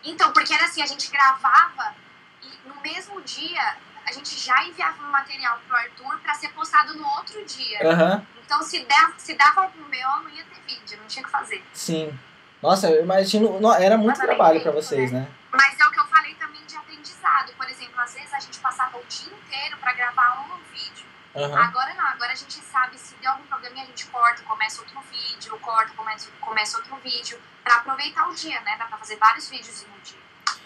Então, 0.03 0.31
porque 0.33 0.53
era 0.53 0.65
assim, 0.65 0.81
a 0.81 0.85
gente 0.85 1.09
gravava 1.11 1.93
e 2.41 2.67
no 2.67 2.79
mesmo 2.81 3.21
dia 3.21 3.75
a 4.05 4.11
gente 4.11 4.39
já 4.39 4.63
enviava 4.63 5.03
o 5.03 5.11
material 5.11 5.59
pro 5.67 5.75
Arthur 5.77 6.19
pra 6.21 6.33
ser 6.33 6.49
postado 6.49 6.93
no 6.95 7.05
outro 7.07 7.45
dia. 7.45 7.87
Aham, 7.91 8.25
Então, 8.43 8.61
se, 8.63 8.79
der, 8.83 9.13
se 9.17 9.35
dava 9.35 9.61
algum 9.61 9.83
BO, 9.83 10.23
não 10.23 10.29
ia 10.29 10.43
ter 10.45 10.59
vídeo, 10.67 10.97
não 10.99 11.05
tinha 11.07 11.21
o 11.21 11.25
que 11.25 11.31
fazer. 11.31 11.63
sim. 11.73 12.17
Nossa, 12.61 12.89
eu 12.89 13.01
imagino. 13.03 13.57
no- 13.61 13.71
Era 13.73 13.95
muito 13.97 14.17
Mas 14.17 14.19
trabalho 14.19 14.59
tempo, 14.61 14.73
vocês, 14.75 15.13
né? 15.13 15.29
Mas 15.49 15.79
é 15.79 15.85
o 15.85 15.91
que 15.91 15.99
eu 16.01 16.05
falei 16.07 16.35
também 16.35 16.61
de 16.65 16.75
aprendizado. 16.75 17.53
Por 17.53 17.69
exemplo, 17.69 17.97
às 18.01 18.13
vezes 18.13 18.33
a 18.33 18.39
gente 18.41 18.59
passava 18.59 18.97
o 18.97 19.03
dia 19.07 19.31
inteiro 19.33 19.77
pra 19.77 19.93
gravar 19.93 20.41
um 20.41 20.57
vídeo. 20.73 21.05
Aham. 21.43 21.57
Agora 21.63 21.93
não, 21.93 22.05
agora 22.07 22.31
a 22.31 22.35
gente 22.35 22.53
sabe 22.53 22.97
se 22.97 23.15
deu 23.15 23.31
algum 23.31 23.43
probleminha, 23.45 23.83
a 23.83 23.87
gente 23.87 24.05
corta, 24.07 24.41
começa 24.43 24.81
outro 24.81 24.99
vídeo, 25.11 25.57
corta, 25.59 25.91
começa, 25.95 26.29
começa 26.41 26.77
outro 26.77 26.95
vídeo, 26.97 27.39
pra 27.63 27.75
aproveitar 27.77 28.27
o 28.29 28.33
dia, 28.33 28.59
né? 28.61 28.75
Dá 28.77 28.85
pra 28.85 28.97
fazer 28.97 29.15
vários 29.17 29.49
vídeos 29.49 29.85
no 29.93 29.99
dia. 30.01 30.19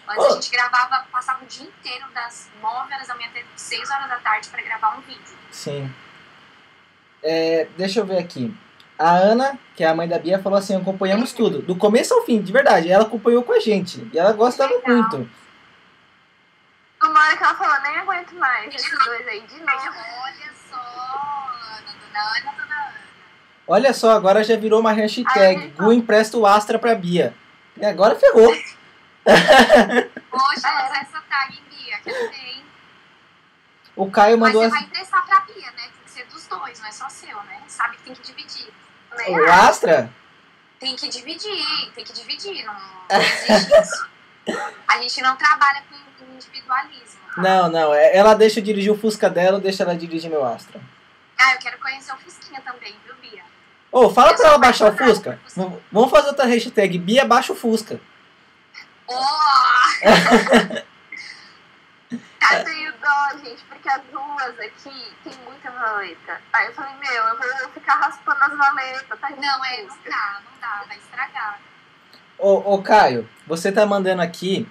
Antes 0.07 0.23
Oh. 0.25 0.27
a 0.27 0.31
gente 0.35 0.51
gravava, 0.51 1.05
passava 1.11 1.43
o 1.43 1.47
dia 1.47 1.65
inteiro 1.65 2.05
das 2.13 2.49
9 2.61 2.93
horas 2.93 3.07
da 3.07 3.15
manhã 3.15 3.29
até 3.29 3.43
6 3.55 3.89
horas 3.89 4.09
da 4.09 4.17
tarde 4.17 4.49
pra 4.49 4.61
gravar 4.61 4.97
um 4.97 5.01
vídeo. 5.01 5.37
Sim. 5.51 5.93
É, 7.21 7.67
deixa 7.77 7.99
eu 8.01 8.05
ver 8.05 8.17
aqui. 8.17 8.53
A 8.99 9.11
Ana, 9.11 9.57
que 9.75 9.83
é 9.83 9.87
a 9.87 9.95
mãe 9.95 10.07
da 10.07 10.19
Bia, 10.19 10.41
falou 10.41 10.59
assim: 10.59 10.75
acompanhamos 10.75 11.31
tudo, 11.33 11.61
do 11.61 11.75
começo 11.75 12.13
ao 12.13 12.23
fim, 12.25 12.41
de 12.41 12.51
verdade. 12.51 12.91
Ela 12.91 13.05
acompanhou 13.05 13.43
com 13.43 13.53
a 13.53 13.59
gente. 13.59 14.07
E 14.13 14.19
ela 14.19 14.33
gostava 14.33 14.73
Legal. 14.73 14.97
muito. 14.97 15.29
uma 17.01 17.19
hora 17.19 17.37
que 17.37 17.43
ela 17.43 17.55
falou, 17.55 17.81
nem 17.81 17.97
aguento 17.97 18.33
mais 18.35 18.73
esses 18.73 19.05
dois 19.05 19.27
aí 19.27 19.41
de 19.41 19.59
novo. 19.59 19.95
Olha 20.23 20.52
Ana, 22.19 22.63
Ana. 22.63 22.93
Olha 23.67 23.93
só, 23.93 24.11
agora 24.11 24.43
já 24.43 24.55
virou 24.57 24.79
uma 24.79 24.91
hashtag. 24.91 25.69
Gu 25.69 25.93
empresta 25.93 26.37
o 26.37 26.45
Astra 26.45 26.77
pra 26.77 26.95
Bia. 26.95 27.33
E 27.77 27.85
agora 27.85 28.15
ferrou. 28.15 28.53
Poxa, 29.25 30.67
É. 30.67 30.85
usa 30.85 30.97
essa 31.01 31.21
tag, 31.29 31.53
hein, 31.53 31.63
Bia, 31.69 31.97
que 31.99 32.09
eu 32.09 32.29
tenho. 32.29 32.63
O 33.95 34.09
Caio 34.11 34.37
Mas 34.37 34.53
mandou 34.53 34.61
você 34.69 34.75
assim. 34.75 34.85
vai 34.85 34.85
emprestar 34.85 35.25
pra 35.25 35.39
Bia, 35.41 35.71
né? 35.71 35.83
Tem 35.83 36.03
que 36.05 36.11
ser 36.11 36.25
dos 36.25 36.45
dois, 36.47 36.79
não 36.79 36.87
é 36.87 36.91
só 36.91 37.07
seu, 37.09 37.35
né? 37.43 37.61
Sabe 37.67 37.97
que 37.97 38.03
tem 38.03 38.13
que 38.13 38.21
dividir. 38.21 38.67
Né? 39.17 39.29
O 39.29 39.51
Astra? 39.51 40.09
Tem 40.79 40.95
que 40.95 41.07
dividir, 41.07 41.91
tem 41.95 42.03
que 42.03 42.11
dividir, 42.13 42.65
não, 42.65 42.73
não 42.73 43.21
existe 43.21 43.71
isso. 43.81 44.07
A 44.87 44.97
gente 45.01 45.21
não 45.21 45.35
trabalha 45.37 45.81
com 45.89 45.95
individualismo. 46.33 47.19
tá? 47.35 47.41
Não, 47.41 47.69
não. 47.69 47.93
é- 47.93 48.15
Ela 48.15 48.33
deixa 48.33 48.59
eu 48.59 48.63
dirigir 48.63 48.91
o 48.91 48.97
Fusca 48.97 49.29
dela, 49.29 49.59
deixa 49.59 49.83
ela 49.83 49.95
dirigir 49.95 50.29
meu 50.29 50.45
Astra. 50.45 50.81
Ah, 51.43 51.53
eu 51.53 51.59
quero 51.59 51.77
conhecer 51.77 52.13
o 52.13 52.17
Fusquinha 52.17 52.61
também, 52.61 52.95
viu, 53.05 53.13
Bia? 53.15 53.43
Ô, 53.91 54.09
fala 54.09 54.31
Eu 54.31 54.35
pra 54.37 54.47
ela 54.47 54.57
baixar 54.57 54.93
o 54.93 54.97
Fusca. 54.97 55.39
Fusca. 55.43 55.79
Vamos 55.91 56.09
fazer 56.09 56.29
outra 56.29 56.45
hashtag. 56.45 56.97
Bia 56.97 57.25
baixa 57.25 57.51
o 57.51 57.55
Fusca. 57.55 57.99
Oh! 59.07 59.13
Eu 62.51 62.63
tenho 62.65 62.93
dó, 62.93 63.37
gente, 63.43 63.63
porque 63.65 63.89
as 63.89 64.01
ruas 64.13 64.59
aqui 64.59 65.13
tem 65.23 65.33
muita 65.45 65.71
valeta. 65.71 66.39
Aí 66.53 66.67
eu 66.67 66.73
falei, 66.73 66.93
meu, 66.99 67.23
eu 67.23 67.37
vou 67.37 67.69
ficar 67.73 67.95
raspando 67.95 68.41
as 68.41 68.57
valetas, 68.57 69.19
tá? 69.19 69.29
Não, 69.31 69.65
é, 69.65 69.81
não 69.81 69.97
dá, 70.05 70.41
não 70.45 70.59
dá, 70.61 70.83
vai 70.87 70.97
estragar. 70.97 71.59
Ô, 72.37 72.73
ô, 72.73 72.81
Caio, 72.81 73.27
você 73.47 73.71
tá 73.71 73.85
mandando 73.85 74.21
aqui. 74.21 74.67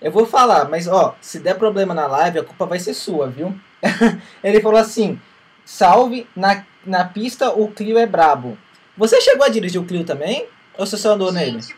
Eu 0.00 0.10
vou 0.10 0.26
falar, 0.26 0.68
mas 0.68 0.86
ó, 0.86 1.16
se 1.20 1.38
der 1.38 1.54
problema 1.54 1.94
na 1.94 2.06
live, 2.06 2.40
a 2.40 2.44
culpa 2.44 2.66
vai 2.66 2.78
ser 2.78 2.94
sua, 2.94 3.28
viu? 3.28 3.58
Ele 4.42 4.60
falou 4.60 4.80
assim: 4.80 5.20
salve, 5.66 6.26
na, 6.34 6.64
na 6.86 7.04
pista 7.04 7.50
o 7.50 7.70
Clio 7.70 7.98
é 7.98 8.06
brabo. 8.06 8.56
Você 8.96 9.20
chegou 9.20 9.44
a 9.44 9.50
dirigir 9.50 9.80
o 9.80 9.84
Clio 9.84 10.04
também? 10.04 10.48
Ou 10.78 10.86
você 10.86 10.96
só 10.96 11.12
andou 11.12 11.32
nele? 11.32 11.60
Gente, 11.60 11.76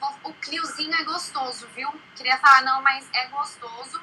o, 0.00 0.28
o 0.28 0.32
Cliozinho 0.34 0.94
é 0.94 1.02
gostoso, 1.04 1.66
viu? 1.74 1.88
Queria 2.14 2.36
falar, 2.38 2.62
não, 2.62 2.82
mas 2.82 3.06
é 3.12 3.26
gostoso. 3.28 4.00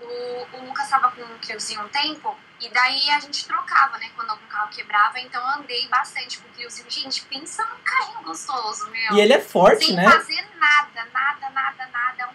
O, 0.00 0.56
o 0.56 0.66
Lucas 0.66 0.88
tava 0.88 1.10
com 1.10 1.22
um 1.22 1.38
Cliozinho 1.38 1.82
um 1.82 1.88
tempo, 1.88 2.36
e 2.60 2.68
daí 2.70 3.10
a 3.10 3.18
gente 3.18 3.44
trocava, 3.46 3.98
né? 3.98 4.10
Quando 4.14 4.30
algum 4.30 4.46
carro 4.46 4.68
quebrava, 4.70 5.18
então 5.18 5.40
eu 5.40 5.60
andei 5.60 5.88
bastante 5.88 6.38
com 6.38 6.48
o 6.48 6.52
Cliozinho. 6.52 6.88
Gente, 6.88 7.22
pensa 7.22 7.64
num 7.64 7.82
carrinho 7.82 8.22
gostoso, 8.22 8.88
meu. 8.90 9.16
E 9.16 9.20
ele 9.20 9.32
é 9.32 9.40
forte, 9.40 9.86
Sem 9.86 9.96
né? 9.96 10.08
fazer 10.08 10.46
nada, 10.58 11.04
nada, 11.12 11.50
nada, 11.50 11.86
nada. 11.92 12.28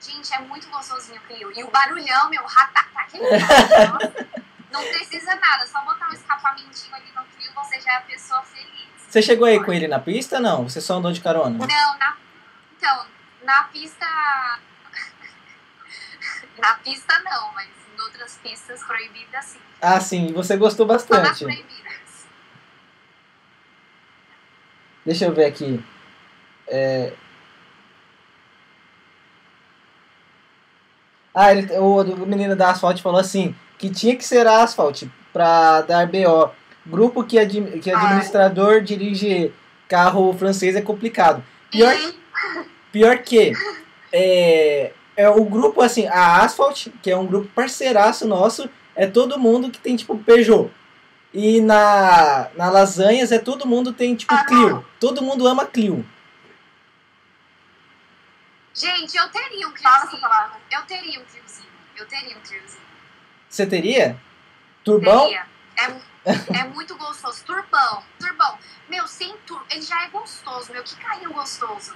Gente, 0.00 0.32
é 0.34 0.38
muito 0.40 0.68
gostosinho 0.68 1.20
o 1.20 1.24
Clio. 1.24 1.52
E 1.56 1.64
o 1.64 1.70
barulhão, 1.70 2.28
meu, 2.28 2.44
ratatá, 2.44 3.00
aquele 3.00 3.24
barulho, 3.40 3.92
nossa, 3.92 4.26
não 4.70 4.82
precisa 4.82 5.34
nada, 5.36 5.66
só 5.66 5.82
botar 5.84 6.08
um 6.08 6.12
escapamentinho 6.12 6.94
ali 6.94 7.10
no 7.14 7.24
Clio, 7.24 7.52
você 7.54 7.80
já 7.80 7.92
é 7.92 7.96
a 7.96 8.00
pessoa 8.02 8.42
feliz. 8.42 8.88
Você 9.08 9.22
chegou 9.22 9.46
aí 9.46 9.62
com 9.62 9.72
ele 9.72 9.88
na 9.88 9.98
pista? 9.98 10.38
Não, 10.38 10.68
você 10.68 10.80
só 10.80 10.96
andou 10.96 11.12
de 11.12 11.20
carona. 11.20 11.66
Não, 11.66 11.98
na, 11.98 12.16
então, 12.76 13.06
na 13.42 13.64
pista. 13.64 14.06
na 16.58 16.74
pista 16.74 17.18
não, 17.20 17.52
mas 17.54 17.68
em 17.96 18.00
outras 18.00 18.38
pistas 18.42 18.82
proibidas 18.84 19.44
sim. 19.44 19.60
Ah, 19.80 20.00
sim, 20.00 20.32
você 20.32 20.56
gostou 20.56 20.86
Só 20.86 20.92
nas 20.92 21.04
bastante. 21.04 21.44
proibidas. 21.44 22.26
Deixa 25.06 25.24
eu 25.24 25.32
ver 25.32 25.46
aqui. 25.46 25.82
É... 26.66 27.14
Ah, 31.34 31.52
ele, 31.52 31.72
o, 31.78 32.02
o 32.02 32.26
menino 32.26 32.54
da 32.54 32.70
Asphalt 32.70 33.00
falou 33.00 33.20
assim, 33.20 33.56
que 33.78 33.88
tinha 33.90 34.16
que 34.16 34.24
ser 34.24 34.46
Asphalt 34.46 35.04
pra 35.32 35.82
dar 35.82 36.06
BO. 36.06 36.50
Grupo 36.86 37.22
que, 37.22 37.38
admi- 37.38 37.78
que 37.80 37.90
administrador 37.90 38.80
dirige 38.82 39.52
carro 39.88 40.32
francês 40.36 40.74
é 40.74 40.80
complicado. 40.82 41.42
Pior, 41.70 41.94
pior 42.90 43.18
que 43.18 43.52
é, 44.12 44.92
é 45.16 45.28
o 45.28 45.44
grupo 45.44 45.82
assim, 45.82 46.06
a 46.06 46.42
Asphalt, 46.42 46.88
que 47.02 47.10
é 47.10 47.16
um 47.16 47.26
grupo 47.26 47.48
parceiraço 47.54 48.26
nosso, 48.26 48.68
é 48.96 49.06
todo 49.06 49.38
mundo 49.38 49.70
que 49.70 49.78
tem 49.78 49.96
tipo 49.96 50.16
Peugeot. 50.18 50.70
E 51.32 51.60
na, 51.60 52.48
na 52.56 52.70
Lasanhas 52.70 53.30
é 53.30 53.38
todo 53.38 53.66
mundo 53.66 53.92
tem 53.92 54.14
tipo 54.16 54.32
Ah, 54.34 54.44
Clio. 54.46 54.84
Todo 54.98 55.22
mundo 55.22 55.46
ama 55.46 55.66
Clio. 55.66 56.04
Gente, 58.74 59.16
eu 59.16 59.28
teria 59.28 59.68
um 59.68 59.72
Cliozinho. 59.72 60.22
Eu 60.70 60.82
teria 60.86 61.20
um 61.20 61.24
Cliozinho. 61.24 61.68
Eu 61.96 62.06
teria 62.06 62.36
um 62.36 62.40
Cliozinho. 62.40 62.87
Você 63.48 63.66
teria? 63.66 64.16
Turbão? 64.84 65.24
Teria. 65.24 65.46
É, 65.76 66.60
é 66.60 66.64
muito 66.64 66.96
gostoso. 66.96 67.44
Turbão, 67.44 68.02
turbão. 68.18 68.58
Meu, 68.88 69.06
sem 69.06 69.34
turbo. 69.46 69.64
Ele 69.70 69.82
já 69.82 70.04
é 70.04 70.08
gostoso, 70.08 70.72
meu. 70.72 70.82
Que 70.82 70.96
carrinho 70.96 71.32
gostoso. 71.32 71.94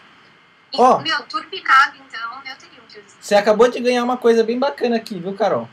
E, 0.72 0.80
Ó. 0.80 0.98
Meu, 1.00 1.22
turbinado, 1.24 1.96
então, 2.07 2.42
eu 2.46 2.57
teria 2.57 2.82
um 2.82 2.86
Cliozinho. 2.86 3.16
Você 3.20 3.34
acabou 3.34 3.68
de 3.68 3.78
ganhar 3.80 4.03
uma 4.03 4.16
coisa 4.16 4.42
bem 4.42 4.59
bacana 4.59 4.96
aqui, 4.96 5.18
viu, 5.18 5.34
Carol? 5.34 5.68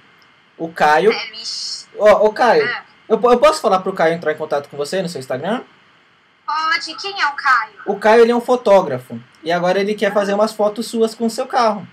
O 0.57 0.71
Caio. 0.73 1.11
Ixi. 1.11 1.87
Ó, 1.97 2.25
ô 2.27 2.33
Caio, 2.33 2.63
É, 2.65 2.83
eu, 3.07 3.19
eu 3.21 3.39
posso 3.39 3.61
falar 3.61 3.79
pro 3.79 3.93
Caio 3.93 4.13
entrar 4.13 4.33
em 4.33 4.37
contato 4.37 4.67
com 4.69 4.75
você 4.75 5.01
no 5.01 5.07
seu 5.07 5.19
Instagram? 5.19 5.63
Pode. 6.45 6.95
Quem 6.95 7.21
é 7.21 7.27
o 7.27 7.31
Caio? 7.33 7.73
O 7.85 7.99
Caio 7.99 8.21
ele 8.23 8.31
é 8.31 8.35
um 8.35 8.41
fotógrafo. 8.41 9.21
E 9.43 9.51
agora 9.51 9.79
ele 9.79 9.95
quer 9.95 10.13
fazer 10.13 10.33
umas 10.33 10.51
fotos 10.51 10.87
suas 10.87 11.15
com 11.15 11.27
o 11.27 11.29
seu 11.29 11.47
carro. 11.47 11.87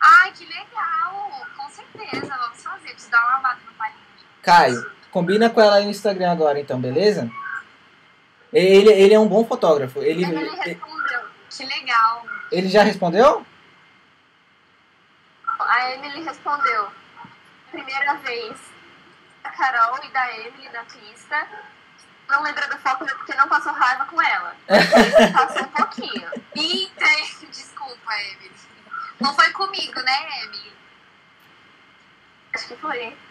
Ai, 0.00 0.30
que 0.32 0.44
legal. 0.44 1.46
Com 1.56 1.68
certeza, 1.70 2.36
vamos 2.36 2.62
fazer. 2.62 2.90
Preciso 2.90 3.10
dar 3.10 3.22
uma 3.22 3.36
lavada 3.36 3.60
no 3.64 3.72
palhinho. 3.74 3.96
Caio, 4.46 4.88
combina 5.10 5.50
com 5.50 5.60
ela 5.60 5.74
aí 5.74 5.84
no 5.84 5.90
Instagram 5.90 6.30
agora 6.30 6.60
então, 6.60 6.80
beleza? 6.80 7.28
Ele, 8.52 8.92
ele 8.92 9.12
é 9.12 9.18
um 9.18 9.26
bom 9.26 9.44
fotógrafo. 9.44 9.98
Ele, 9.98 10.24
Ele 10.24 10.50
respondeu. 10.54 11.20
Que 11.50 11.64
legal. 11.64 12.24
ele 12.52 12.68
já 12.68 12.84
respondeu? 12.84 13.44
A 15.58 15.90
Emily 15.90 16.22
respondeu. 16.22 16.88
Primeira 17.72 18.14
vez 18.18 18.56
da 19.42 19.50
Carol 19.50 19.98
e 20.04 20.08
da 20.12 20.32
Emily 20.38 20.68
na 20.72 20.84
pista. 20.84 21.48
Não 22.28 22.44
lembra 22.44 22.68
do 22.68 22.78
foco 22.78 23.04
porque 23.04 23.34
não 23.34 23.48
passou 23.48 23.72
raiva 23.72 24.04
com 24.04 24.22
ela. 24.22 24.54
Passou 25.34 25.62
um 25.62 25.70
pouquinho. 25.70 26.30
Eita, 26.54 27.04
desculpa, 27.50 28.12
Emily. 28.14 28.52
Não 29.18 29.34
foi 29.34 29.50
comigo, 29.50 30.00
né, 30.02 30.44
Emily? 30.44 30.72
Acho 32.54 32.68
que 32.68 32.76
foi. 32.76 33.25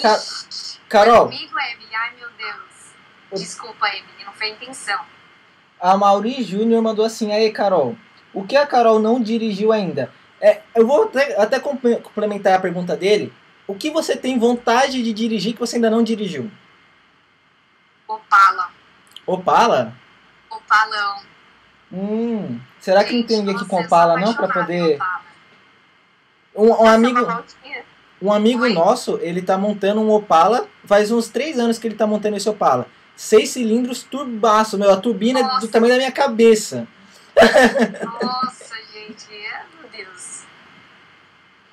Ca- 0.00 0.16
Ixi, 0.16 0.78
Carol. 0.88 1.24
Comigo, 1.26 1.58
Emily? 1.58 1.94
Ai, 1.94 2.12
meu 2.18 2.28
Deus. 2.36 3.40
Desculpa, 3.42 3.88
Emily. 3.88 4.24
Não 4.24 4.32
foi 4.32 4.50
intenção. 4.50 5.00
A 5.80 5.96
Mauri 5.96 6.42
Júnior 6.42 6.82
mandou 6.82 7.04
assim, 7.04 7.32
aí 7.32 7.52
Carol, 7.52 7.96
o 8.34 8.44
que 8.44 8.56
a 8.56 8.66
Carol 8.66 8.98
não 8.98 9.20
dirigiu 9.22 9.72
ainda? 9.72 10.12
É, 10.40 10.62
eu 10.74 10.86
vou 10.86 11.04
até, 11.04 11.40
até 11.40 11.60
comple- 11.60 11.96
complementar 12.00 12.54
a 12.54 12.60
pergunta 12.60 12.96
dele. 12.96 13.32
O 13.66 13.74
que 13.74 13.90
você 13.90 14.16
tem 14.16 14.38
vontade 14.38 15.02
de 15.02 15.12
dirigir 15.12 15.52
que 15.54 15.60
você 15.60 15.76
ainda 15.76 15.90
não 15.90 16.02
dirigiu? 16.02 16.50
Opala. 18.06 18.70
Opala? 19.26 19.92
Opalão. 20.50 21.22
Hum, 21.92 22.60
será 22.80 23.04
que 23.04 23.12
não 23.14 23.22
tem 23.22 23.38
ninguém 23.38 23.54
aqui 23.54 23.64
Nossa, 23.64 23.76
com 23.76 23.82
Opala 23.84 24.18
não 24.18 24.34
para 24.34 24.48
poder... 24.48 24.98
Um, 26.54 26.70
um 26.70 26.86
amigo, 26.88 27.20
Uma 27.20 27.34
voltinha. 27.34 27.84
Um 28.20 28.32
amigo 28.32 28.62
Oi? 28.62 28.72
nosso, 28.72 29.18
ele 29.22 29.42
tá 29.42 29.56
montando 29.56 30.00
um 30.00 30.10
Opala, 30.10 30.66
faz 30.84 31.10
uns 31.10 31.28
três 31.28 31.58
anos 31.58 31.78
que 31.78 31.86
ele 31.86 31.94
tá 31.94 32.06
montando 32.06 32.36
esse 32.36 32.48
Opala. 32.48 32.86
Seis 33.16 33.50
cilindros 33.50 34.02
turbaço, 34.02 34.78
meu, 34.78 34.90
a 34.92 34.96
turbina 34.96 35.40
é 35.40 35.42
do 35.42 35.48
Nossa. 35.48 35.68
tamanho 35.68 35.92
da 35.94 35.98
minha 35.98 36.12
cabeça. 36.12 36.86
Nossa, 38.22 38.74
gente. 38.92 39.26
é, 39.32 39.62
Meu 39.80 39.90
Deus. 39.90 40.42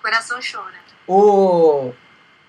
Coração 0.01 0.39
chora. 0.39 0.85
O 1.07 1.93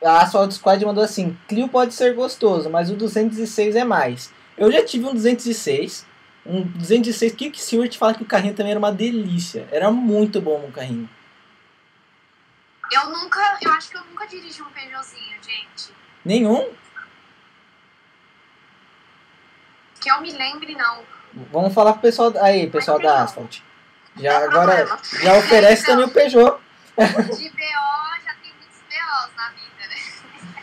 a 0.03 0.22
Asphalt 0.22 0.53
Squad 0.53 0.84
mandou 0.84 1.03
assim: 1.03 1.36
Clio 1.49 1.68
pode 1.68 1.94
ser 1.94 2.14
gostoso, 2.14 2.70
mas 2.70 2.90
o 2.90 2.94
206 2.94 3.76
é 3.76 3.84
mais. 3.84 4.30
Eu 4.57 4.70
já 4.70 4.84
tive 4.84 5.07
um 5.07 5.12
206. 5.12 6.07
Um 6.44 6.62
206 6.62 7.32
Kick 7.34 7.59
te 7.88 7.99
fala 7.99 8.14
que 8.14 8.22
o 8.22 8.26
carrinho 8.26 8.55
também 8.55 8.70
era 8.70 8.78
uma 8.78 8.92
delícia. 8.92 9.66
Era 9.70 9.90
muito 9.90 10.40
bom 10.40 10.64
o 10.68 10.72
carrinho. 10.72 11.09
Eu 12.93 13.11
nunca, 13.11 13.59
eu 13.62 13.70
acho 13.72 13.91
que 13.91 13.97
eu 13.97 14.05
nunca 14.05 14.26
dirigi 14.26 14.62
um 14.62 14.70
Peugeotzinho, 14.70 15.43
gente. 15.43 15.93
Nenhum? 16.24 16.72
Que 20.01 20.11
eu 20.11 20.20
me 20.20 20.30
lembre, 20.32 20.74
não. 20.74 21.03
Vamos 21.53 21.74
falar 21.74 21.93
pro 21.95 22.03
pessoal. 22.03 22.32
Aí, 22.41 22.68
pessoal 22.70 22.99
da 22.99 23.22
Asphalt. 23.24 23.59
Já 24.18 24.39
Não 24.41 24.47
agora 24.49 24.87
problema. 24.87 24.99
já 25.22 25.37
oferece 25.37 25.82
Então. 25.82 25.95
também 25.97 26.07
o 26.09 26.11
Peugeot. 26.14 26.59
De 26.97 27.51
BO 27.51 28.24
já 28.24 28.34
tem 28.43 28.53
muitos 28.55 28.80
BOs 28.89 29.37
na 29.37 29.51
vida, 29.51 29.89
né? 29.89 30.62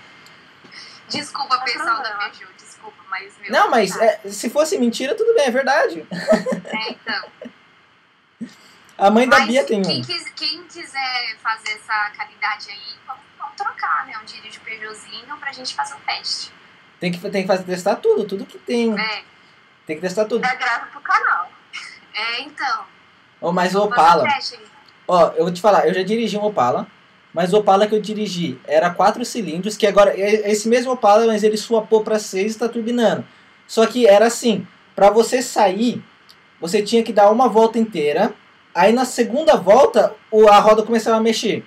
Desculpa, 1.10 1.58
Não 1.58 1.64
pessoal 1.66 2.02
da. 2.02 2.10
Peugeot, 2.16 2.54
desculpa, 2.58 3.04
mas 3.10 3.38
meu. 3.40 3.52
Não, 3.52 3.70
mas 3.70 3.96
é, 3.98 4.20
se 4.30 4.50
fosse 4.50 4.78
mentira, 4.80 5.14
tudo 5.14 5.34
bem, 5.36 5.46
é 5.46 5.52
verdade. 5.52 6.08
É, 6.10 6.90
então. 6.92 7.30
A 8.98 9.10
mãe 9.10 9.28
da 9.28 9.40
Mas 9.40 9.48
Bia 9.48 9.64
tem 9.64 9.82
quem, 9.82 10.00
um. 10.00 10.04
quis- 10.04 10.30
quem 10.36 10.64
quiser 10.64 11.38
fazer 11.42 11.72
essa 11.72 12.12
caridade 12.16 12.70
aí, 12.70 12.96
vamos, 13.08 13.22
vamos 13.40 13.56
trocar, 13.56 14.06
né? 14.06 14.14
Um 14.22 14.26
dirige 14.26 14.60
Peugeotzinho 14.60 15.36
pra 15.40 15.52
gente 15.52 15.74
fazer 15.74 15.96
um 15.96 16.00
teste. 16.00 16.52
Tem 17.00 17.12
que, 17.12 17.18
tem 17.30 17.42
que 17.42 17.48
fazer, 17.48 17.64
testar 17.64 17.96
tudo, 17.98 18.24
tudo 18.26 18.46
que 18.46 18.58
tem. 18.58 18.98
É, 18.98 19.24
Tem 19.86 19.96
que 19.96 20.02
testar 20.02 20.26
tudo. 20.26 20.42
Dá 20.42 20.54
grava 20.56 20.86
pro 20.88 21.02
canal. 21.02 21.50
é 22.14 22.42
então. 22.42 22.86
Ô, 23.42 23.52
mas 23.52 23.76
o 23.76 23.84
Opala. 23.84 24.24
Ó, 25.08 25.28
eu 25.36 25.44
vou 25.46 25.52
te 25.54 25.60
falar, 25.60 25.86
eu 25.88 25.94
já 25.94 26.02
dirigi 26.04 26.38
um 26.38 26.46
Opala, 26.46 26.88
mas 27.34 27.52
o 27.52 27.58
Opala 27.58 27.88
que 27.88 27.96
eu 27.96 28.00
dirigi 28.02 28.58
era 28.66 28.90
quatro 28.90 29.26
cilindros, 29.26 29.76
que 29.76 29.86
agora 29.86 30.12
é 30.18 30.50
esse 30.50 30.70
mesmo 30.70 30.94
Opala, 30.94 31.26
mas 31.28 31.44
ele 31.44 31.58
suapou 31.58 32.04
para 32.04 32.20
seis 32.20 32.56
e 32.56 32.60
tá 32.60 32.70
turbinando. 32.70 33.26
Só 33.68 33.86
que 33.86 34.08
era 34.08 34.28
assim, 34.28 34.66
para 34.96 35.10
você 35.10 35.42
sair, 35.42 36.02
você 36.62 36.82
tinha 36.82 37.04
que 37.04 37.12
dar 37.12 37.30
uma 37.32 37.50
volta 37.50 37.78
inteira, 37.78 38.34
aí 38.74 38.92
na 38.94 39.06
segunda 39.06 39.56
volta 39.56 40.16
o, 40.32 40.48
a 40.48 40.60
roda 40.60 40.84
começava 40.84 41.18
a 41.18 41.22
mexer, 41.22 41.64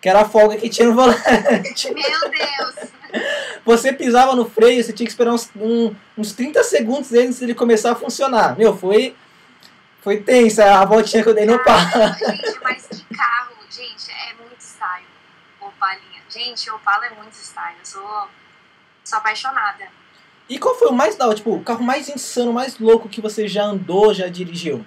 que 0.00 0.08
era 0.08 0.20
a 0.20 0.24
folga 0.28 0.56
que 0.56 0.68
tinha 0.68 0.88
no 0.88 0.94
volante. 0.94 1.92
Meu 1.92 2.30
Deus! 2.30 2.90
Você 3.64 3.92
pisava 3.92 4.34
no 4.34 4.48
freio, 4.48 4.82
você 4.82 4.92
tinha 4.92 5.06
que 5.06 5.12
esperar 5.12 5.32
uns, 5.32 5.50
um- 5.56 5.94
uns 6.18 6.32
30 6.32 6.62
segundos 6.64 7.12
antes 7.12 7.38
dele 7.38 7.54
começar 7.54 7.92
a 7.92 7.94
funcionar. 7.94 8.56
Meu, 8.58 8.76
foi 8.76 9.14
foi 10.02 10.18
tensa 10.20 10.80
a 10.80 10.84
voltinha 10.84 11.22
que 11.22 11.28
eu 11.30 11.34
dei 11.34 11.46
no 11.46 11.54
Opala. 11.54 12.12
Gente, 12.18 12.60
mas 12.62 12.86
que 12.88 13.04
carro, 13.16 13.54
gente, 13.70 14.10
é 14.10 14.34
muito 14.34 14.60
style. 14.60 15.06
Opalinha. 15.60 16.20
Gente, 16.28 16.70
Opala 16.70 17.06
é 17.06 17.10
muito 17.14 17.32
style. 17.32 17.76
Eu 17.80 17.86
sou, 17.86 18.28
sou 19.02 19.18
apaixonada. 19.18 19.86
E 20.46 20.58
qual 20.58 20.74
foi 20.78 20.88
o 20.88 20.92
mais 20.92 21.16
da 21.16 21.26
hora, 21.26 21.34
tipo, 21.34 21.54
o 21.54 21.62
carro 21.64 21.82
mais 21.82 22.06
insano, 22.10 22.52
mais 22.52 22.78
louco 22.78 23.08
que 23.08 23.22
você 23.22 23.48
já 23.48 23.62
andou, 23.64 24.12
já 24.12 24.28
dirigiu? 24.28 24.84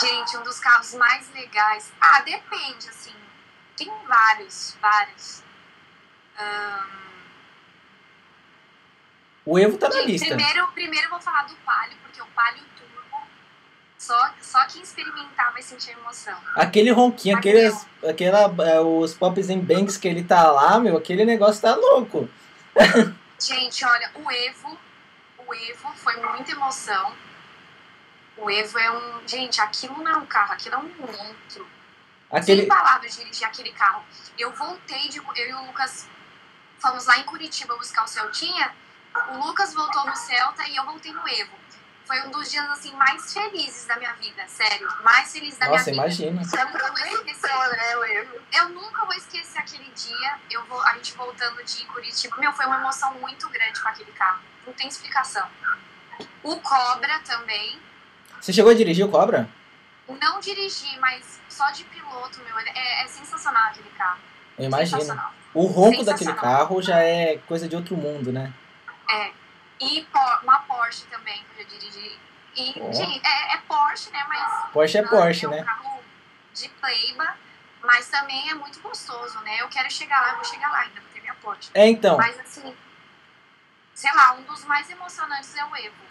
Gente, 0.00 0.36
um 0.36 0.42
dos 0.42 0.58
carros 0.58 0.94
mais 0.94 1.30
legais. 1.32 1.92
Ah, 2.00 2.20
depende, 2.20 2.88
assim. 2.88 3.14
Tem 3.76 3.90
vários, 4.06 4.76
vários. 4.80 5.42
Ahn, 6.38 7.06
O 9.46 9.58
Evo 9.58 9.78
tá 9.78 9.88
na 9.88 9.96
gente, 10.00 10.06
lista. 10.12 10.26
primeiro, 10.26 10.66
primeiro 10.72 11.06
eu 11.06 11.10
vou 11.10 11.20
falar 11.20 11.44
do 11.44 11.54
Palio, 11.56 11.96
porque 12.02 12.20
o 12.20 12.26
Palio 12.26 12.64
Turbo, 12.76 13.22
só, 13.96 14.34
só 14.40 14.66
quem 14.66 14.82
experimentar 14.82 15.52
vai 15.52 15.62
sentir 15.62 15.92
emoção. 15.92 16.36
Aquele 16.56 16.90
ronquinho, 16.90 17.38
aqueles, 17.38 17.86
aquela, 18.02 18.52
é, 18.66 18.80
os 18.80 19.14
pops 19.14 19.48
and 19.48 19.60
bangs 19.60 19.96
que 19.96 20.08
ele 20.08 20.24
tá 20.24 20.50
lá, 20.50 20.80
meu, 20.80 20.96
aquele 20.96 21.24
negócio 21.24 21.62
tá 21.62 21.76
louco. 21.76 22.28
Gente, 23.38 23.84
olha, 23.84 24.10
o 24.16 24.30
Evo, 24.32 24.78
o 25.46 25.54
Evo 25.54 25.92
foi 25.94 26.16
muita 26.16 26.50
emoção. 26.50 27.14
O 28.36 28.50
Evo 28.50 28.78
é 28.78 28.90
um. 28.90 29.26
Gente, 29.26 29.60
aquilo 29.60 30.02
não 30.02 30.12
é 30.12 30.16
um 30.16 30.26
carro, 30.26 30.52
aquilo 30.52 30.74
é 30.74 30.78
um 30.78 30.94
monstro. 31.00 31.66
Sem 32.30 32.38
Aquele, 32.40 32.66
palavras 32.66 33.12
de 33.12 33.18
dirigir 33.22 33.46
aquele 33.46 33.72
carro. 33.72 34.04
Eu 34.38 34.52
voltei 34.52 35.08
de. 35.08 35.18
Eu 35.18 35.48
e 35.48 35.54
o 35.54 35.66
Lucas 35.66 36.06
fomos 36.78 37.06
lá 37.06 37.18
em 37.18 37.22
Curitiba 37.24 37.76
buscar 37.76 38.04
o 38.04 38.06
Celtinha. 38.06 38.74
O 39.30 39.46
Lucas 39.46 39.72
voltou 39.72 40.04
no 40.06 40.14
Celta 40.14 40.66
e 40.68 40.76
eu 40.76 40.84
voltei 40.84 41.12
no 41.12 41.26
Evo. 41.26 41.56
Foi 42.06 42.22
um 42.22 42.30
dos 42.30 42.48
dias 42.50 42.64
assim 42.70 42.92
mais 42.92 43.32
felizes 43.32 43.84
da 43.86 43.96
minha 43.96 44.12
vida, 44.14 44.46
sério. 44.46 44.88
Mais 45.02 45.32
feliz 45.32 45.56
da 45.56 45.68
nossa, 45.68 45.90
minha 45.90 46.06
vida. 46.06 46.22
imagina. 46.28 46.44
Você 46.44 46.56
aproveitou, 46.56 47.24
né, 47.24 47.96
o 47.96 48.04
erro. 48.04 48.40
Eu 48.52 48.68
nunca 48.68 49.04
vou 49.04 49.14
esquecer 49.14 49.58
aquele 49.58 49.90
dia. 49.90 50.38
Eu 50.48 50.64
vou, 50.66 50.80
a 50.82 50.92
gente 50.94 51.14
voltando 51.14 51.64
de 51.64 51.84
Curitiba. 51.86 52.36
Meu, 52.36 52.52
foi 52.52 52.66
uma 52.66 52.78
emoção 52.78 53.12
muito 53.14 53.48
grande 53.48 53.80
com 53.80 53.88
aquele 53.88 54.12
carro. 54.12 54.40
Não 54.64 54.72
tem 54.74 54.86
explicação. 54.86 55.48
O 56.44 56.60
Cobra 56.60 57.18
também. 57.20 57.80
Você 58.40 58.52
chegou 58.52 58.70
a 58.70 58.74
dirigir 58.74 59.04
o 59.04 59.10
Cobra? 59.10 59.48
Não 60.08 60.40
dirigi, 60.40 60.98
mas 61.00 61.40
só 61.48 61.70
de 61.70 61.84
piloto, 61.84 62.40
meu. 62.42 62.58
É, 62.58 63.02
é 63.02 63.06
sensacional 63.08 63.70
aquele 63.70 63.90
carro. 63.90 64.20
Eu 64.58 64.66
imagino. 64.66 65.20
O 65.52 65.66
ronco 65.66 66.04
daquele 66.04 66.34
carro 66.34 66.80
já 66.82 66.98
é 66.98 67.38
coisa 67.46 67.68
de 67.68 67.74
outro 67.74 67.96
mundo, 67.96 68.32
né? 68.32 68.52
É. 69.10 69.30
E 69.80 70.06
uma 70.42 70.58
Porsche 70.60 71.04
também, 71.06 71.44
que 71.44 71.60
eu 71.60 71.64
já 71.64 71.70
dirigi. 71.70 72.18
E, 72.56 72.74
Ó. 72.80 72.92
gente, 72.92 73.20
é, 73.26 73.54
é 73.54 73.58
Porsche, 73.68 74.10
né? 74.10 74.24
Mas. 74.28 74.72
Porsche 74.72 74.98
é 74.98 75.00
ah, 75.00 75.08
Porsche, 75.08 75.44
é 75.44 75.48
um 75.48 75.52
né? 75.52 75.64
carro 75.64 76.02
de 76.54 76.68
pleiba, 76.68 77.36
mas 77.82 78.08
também 78.08 78.50
é 78.50 78.54
muito 78.54 78.80
gostoso, 78.80 79.38
né? 79.40 79.60
Eu 79.60 79.68
quero 79.68 79.90
chegar 79.90 80.20
lá, 80.20 80.30
eu 80.30 80.36
vou 80.36 80.44
chegar 80.44 80.70
lá 80.70 80.80
ainda, 80.80 81.00
vou 81.00 81.10
ter 81.12 81.20
minha 81.20 81.34
Porsche. 81.34 81.70
É, 81.74 81.86
então, 81.86 82.16
Mas 82.16 82.38
assim, 82.40 82.74
sei 83.94 84.12
lá, 84.14 84.32
um 84.34 84.42
dos 84.42 84.64
mais 84.64 84.88
emocionantes 84.90 85.54
é 85.54 85.64
o 85.64 85.76
Evo. 85.76 86.06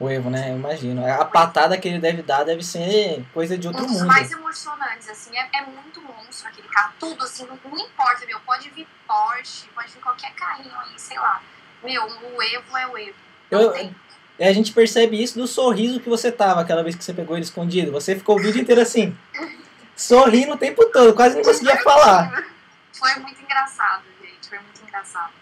O 0.00 0.08
Evo, 0.08 0.30
né? 0.30 0.50
Eu 0.50 0.56
imagino. 0.56 1.04
A 1.06 1.24
patada 1.24 1.76
que 1.76 1.88
ele 1.88 1.98
deve 1.98 2.22
dar 2.22 2.44
deve 2.44 2.62
ser 2.62 3.24
coisa 3.34 3.58
de 3.58 3.66
outro 3.66 3.82
um 3.82 3.86
dos 3.86 3.96
mundo. 3.96 4.06
mais 4.06 4.30
emocionantes, 4.30 5.08
assim, 5.08 5.36
é, 5.36 5.48
é 5.58 5.66
muito 5.66 6.00
monstro 6.00 6.48
aquele 6.48 6.68
carro. 6.68 6.92
Tudo, 7.00 7.24
assim, 7.24 7.46
não, 7.46 7.58
não 7.64 7.78
importa, 7.78 8.24
meu. 8.26 8.38
Pode 8.40 8.70
vir 8.70 8.86
Porsche, 9.06 9.68
pode 9.74 9.92
vir 9.92 10.00
qualquer 10.00 10.32
carrinho 10.34 10.74
aí, 10.78 10.92
sei 10.96 11.18
lá. 11.18 11.42
Meu, 11.82 12.04
o 12.04 12.42
Evo 12.42 12.76
é 12.76 12.86
o 12.86 12.98
Evo. 12.98 13.14
Eu-. 13.50 13.90
E 14.38 14.44
a 14.44 14.52
gente 14.52 14.72
percebe 14.72 15.20
isso 15.20 15.36
do 15.36 15.48
sorriso 15.48 15.98
que 15.98 16.08
você 16.08 16.30
tava 16.30 16.60
aquela 16.60 16.84
vez 16.84 16.94
que 16.94 17.02
você 17.02 17.12
pegou 17.12 17.36
ele 17.36 17.44
escondido. 17.44 17.90
Você 17.90 18.14
ficou 18.14 18.36
o 18.36 18.40
vídeo 18.40 18.60
inteiro 18.60 18.80
assim, 18.80 19.16
sorrindo 19.96 20.54
o 20.54 20.56
tempo 20.56 20.84
todo, 20.92 21.12
quase 21.12 21.34
não 21.34 21.42
conseguia 21.42 21.76
falar. 21.78 22.44
Foi 22.92 23.14
muito 23.16 23.42
engraçado, 23.42 24.04
gente. 24.22 24.48
Foi 24.48 24.58
muito 24.60 24.80
engraçado. 24.80 25.32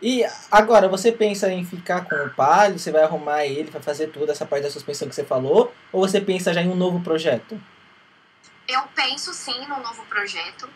E 0.00 0.24
agora, 0.50 0.88
você 0.88 1.10
pensa 1.10 1.50
em 1.50 1.64
ficar 1.64 2.04
com 2.04 2.14
o 2.14 2.30
Palio? 2.30 2.78
Você 2.78 2.92
vai 2.92 3.02
arrumar 3.02 3.44
ele 3.44 3.70
para 3.70 3.80
fazer 3.80 4.08
toda 4.08 4.30
essa 4.30 4.46
parte 4.46 4.62
da 4.62 4.70
suspensão 4.70 5.08
que 5.08 5.14
você 5.14 5.24
falou? 5.24 5.74
Ou 5.92 6.06
você 6.06 6.20
pensa 6.20 6.54
já 6.54 6.62
em 6.62 6.68
um 6.68 6.76
novo 6.76 7.00
projeto? 7.00 7.60
Eu 8.68 8.82
penso 8.94 9.32
sim 9.34 9.66
num 9.66 9.80
novo 9.80 10.04
projeto. 10.06 10.68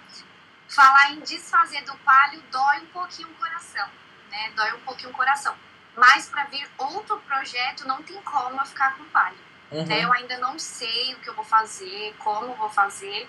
Falar 0.68 1.12
em 1.12 1.20
desfazer 1.20 1.84
do 1.84 1.94
Palio 1.98 2.42
dói 2.50 2.80
um 2.80 2.86
pouquinho 2.86 3.28
o 3.28 3.34
coração, 3.34 3.86
né? 4.30 4.50
Dói 4.56 4.72
um 4.72 4.80
pouquinho 4.80 5.10
o 5.10 5.12
coração. 5.12 5.54
Mas 5.94 6.26
para 6.26 6.44
vir 6.44 6.66
outro 6.78 7.18
projeto, 7.28 7.86
não 7.86 8.02
tem 8.02 8.16
como 8.22 8.60
eu 8.60 8.64
ficar 8.64 8.96
com 8.96 9.02
o 9.04 9.06
Palio. 9.06 9.38
Uhum. 9.70 9.86
Né? 9.86 10.04
Eu 10.04 10.12
ainda 10.12 10.38
não 10.38 10.58
sei 10.58 11.14
o 11.14 11.18
que 11.18 11.28
eu 11.28 11.34
vou 11.34 11.44
fazer, 11.44 12.14
como 12.18 12.54
vou 12.54 12.70
fazer. 12.70 13.28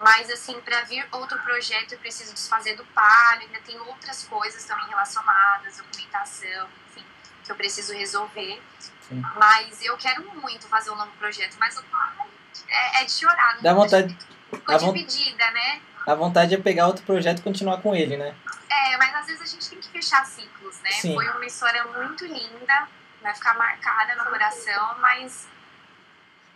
Mas, 0.00 0.30
assim, 0.30 0.58
para 0.62 0.80
vir 0.82 1.06
outro 1.12 1.38
projeto, 1.40 1.92
eu 1.92 1.98
preciso 1.98 2.32
desfazer 2.32 2.74
do 2.74 2.84
palio. 2.86 3.42
Ainda 3.46 3.60
tem 3.60 3.78
outras 3.80 4.24
coisas 4.24 4.64
também 4.64 4.86
relacionadas, 4.88 5.76
documentação, 5.76 6.68
enfim, 6.88 7.04
que 7.44 7.52
eu 7.52 7.56
preciso 7.56 7.92
resolver. 7.92 8.60
Sim. 9.06 9.22
Mas 9.36 9.82
eu 9.82 9.96
quero 9.98 10.24
muito 10.40 10.66
fazer 10.68 10.90
um 10.90 10.96
novo 10.96 11.10
projeto. 11.18 11.56
Mas 11.60 11.76
o 11.76 11.82
palio 11.84 12.30
é, 12.68 13.02
é 13.02 13.04
de 13.04 13.12
chorar. 13.12 13.58
Dá 13.60 13.74
vontade- 13.74 14.16
Ficou 14.50 14.78
dividida, 14.78 15.50
né? 15.52 15.80
A 16.06 16.14
vontade 16.14 16.54
é 16.54 16.58
pegar 16.58 16.86
outro 16.86 17.04
projeto 17.04 17.38
e 17.38 17.42
continuar 17.42 17.76
com 17.82 17.94
ele, 17.94 18.16
né? 18.16 18.34
É, 18.68 18.96
mas 18.96 19.14
às 19.14 19.26
vezes 19.26 19.42
a 19.42 19.46
gente 19.46 19.68
tem 19.68 19.78
que 19.80 19.88
fechar 19.90 20.24
ciclos, 20.26 20.80
né? 20.80 20.90
Sim. 20.92 21.14
Foi 21.14 21.28
uma 21.28 21.44
história 21.44 21.84
muito 21.84 22.24
linda, 22.24 22.88
vai 23.22 23.34
ficar 23.34 23.54
marcada 23.54 24.16
no 24.16 24.24
coração, 24.30 24.96
mas 24.98 25.46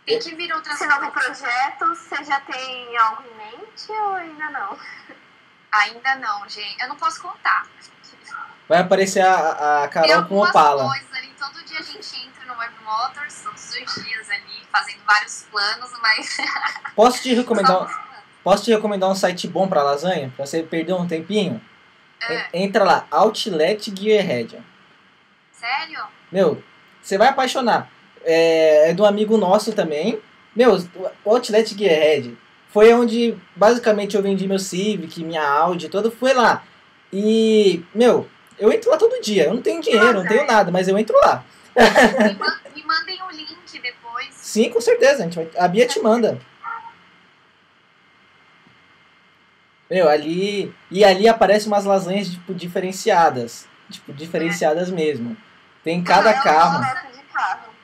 tem 0.05 0.19
que 0.19 0.35
vir 0.35 0.53
outras 0.53 0.75
Esse 0.79 0.85
novo 0.87 1.11
projeto, 1.11 1.85
você 1.89 2.23
já 2.23 2.39
tem 2.41 2.97
algo 2.97 3.23
em 3.23 3.35
mente 3.37 3.91
ou 3.91 4.13
ainda 4.15 4.49
não? 4.51 4.77
Ainda 5.71 6.15
não, 6.15 6.47
gente. 6.47 6.81
Eu 6.81 6.87
não 6.89 6.95
posso 6.95 7.21
contar. 7.21 7.65
Vai 8.67 8.79
aparecer 8.79 9.21
a, 9.21 9.83
a 9.83 9.87
Tem 9.87 9.89
Carol 9.89 10.07
com 10.07 10.21
algumas 10.43 10.49
Opala. 10.49 10.83
coisas 10.87 11.13
ali. 11.13 11.27
Todo 11.37 11.63
dia 11.65 11.79
a 11.79 11.83
gente 11.83 12.25
entra 12.27 12.45
no 12.45 12.57
Web 12.59 12.73
Motors, 12.83 13.41
todos 13.43 13.63
os 13.69 14.03
dias 14.03 14.29
ali, 14.29 14.65
fazendo 14.71 15.01
vários 15.05 15.43
planos, 15.51 15.91
mas. 16.01 16.37
Posso 16.95 17.21
te 17.21 17.33
recomendar, 17.33 17.83
um- 17.83 17.87
posso 18.43 18.63
te 18.63 18.71
recomendar 18.71 19.09
um 19.09 19.15
site 19.15 19.47
bom 19.47 19.67
pra 19.67 19.83
lasanha? 19.83 20.31
Pra 20.35 20.45
você 20.45 20.63
perder 20.63 20.93
um 20.93 21.05
tempinho? 21.07 21.61
É, 22.21 22.47
En- 22.53 22.63
Entra 22.65 22.83
lá, 22.85 23.05
Outlet 23.11 23.93
Gearhead. 23.95 24.63
sério? 25.51 26.05
Meu, 26.31 26.63
você 27.01 27.17
vai 27.17 27.27
apaixonar. 27.27 27.89
É, 28.25 28.89
é 28.89 28.93
de 28.93 29.01
um 29.01 29.05
amigo 29.05 29.37
nosso 29.37 29.71
também. 29.73 30.19
Meu, 30.55 30.75
o 31.23 31.29
Outlet 31.29 31.77
Gearhead 31.77 32.35
foi 32.69 32.93
onde 32.93 33.35
basicamente 33.55 34.15
eu 34.17 34.21
vendi 34.23 34.47
meu 34.47 34.59
Civic, 34.59 35.23
minha 35.23 35.43
Audi, 35.47 35.87
todo 35.89 36.09
foi 36.11 36.33
lá. 36.33 36.63
E, 37.13 37.83
meu, 37.93 38.27
eu 38.59 38.71
entro 38.71 38.89
lá 38.89 38.97
todo 38.97 39.21
dia. 39.21 39.45
Eu 39.45 39.53
não 39.53 39.61
tenho 39.61 39.81
dinheiro, 39.81 40.13
não 40.13 40.27
tenho 40.27 40.45
nada, 40.47 40.71
mas 40.71 40.87
eu 40.87 40.97
entro 40.97 41.15
lá. 41.19 41.43
Me, 41.75 42.33
ma- 42.35 42.59
me 42.73 42.83
mandem 42.83 43.21
o 43.23 43.31
link 43.31 43.79
depois. 43.81 44.27
Sim, 44.31 44.69
com 44.69 44.79
certeza. 44.81 45.19
A, 45.23 45.25
gente 45.25 45.35
vai- 45.35 45.49
a 45.57 45.67
Bia 45.67 45.85
te 45.85 45.99
manda. 45.99 46.39
Meu, 49.89 50.09
ali. 50.09 50.73
E 50.89 51.03
ali 51.03 51.27
aparecem 51.27 51.67
umas 51.67 51.85
lasanhas, 51.85 52.29
tipo, 52.29 52.53
diferenciadas. 52.53 53.67
Tipo, 53.89 54.13
diferenciadas 54.13 54.89
mesmo. 54.89 55.37
Tem 55.83 56.03
cada 56.03 56.31
É 56.31 56.39
um 56.39 56.43
carro. 56.43 56.79
de 57.13 57.21
carro. 57.33 57.74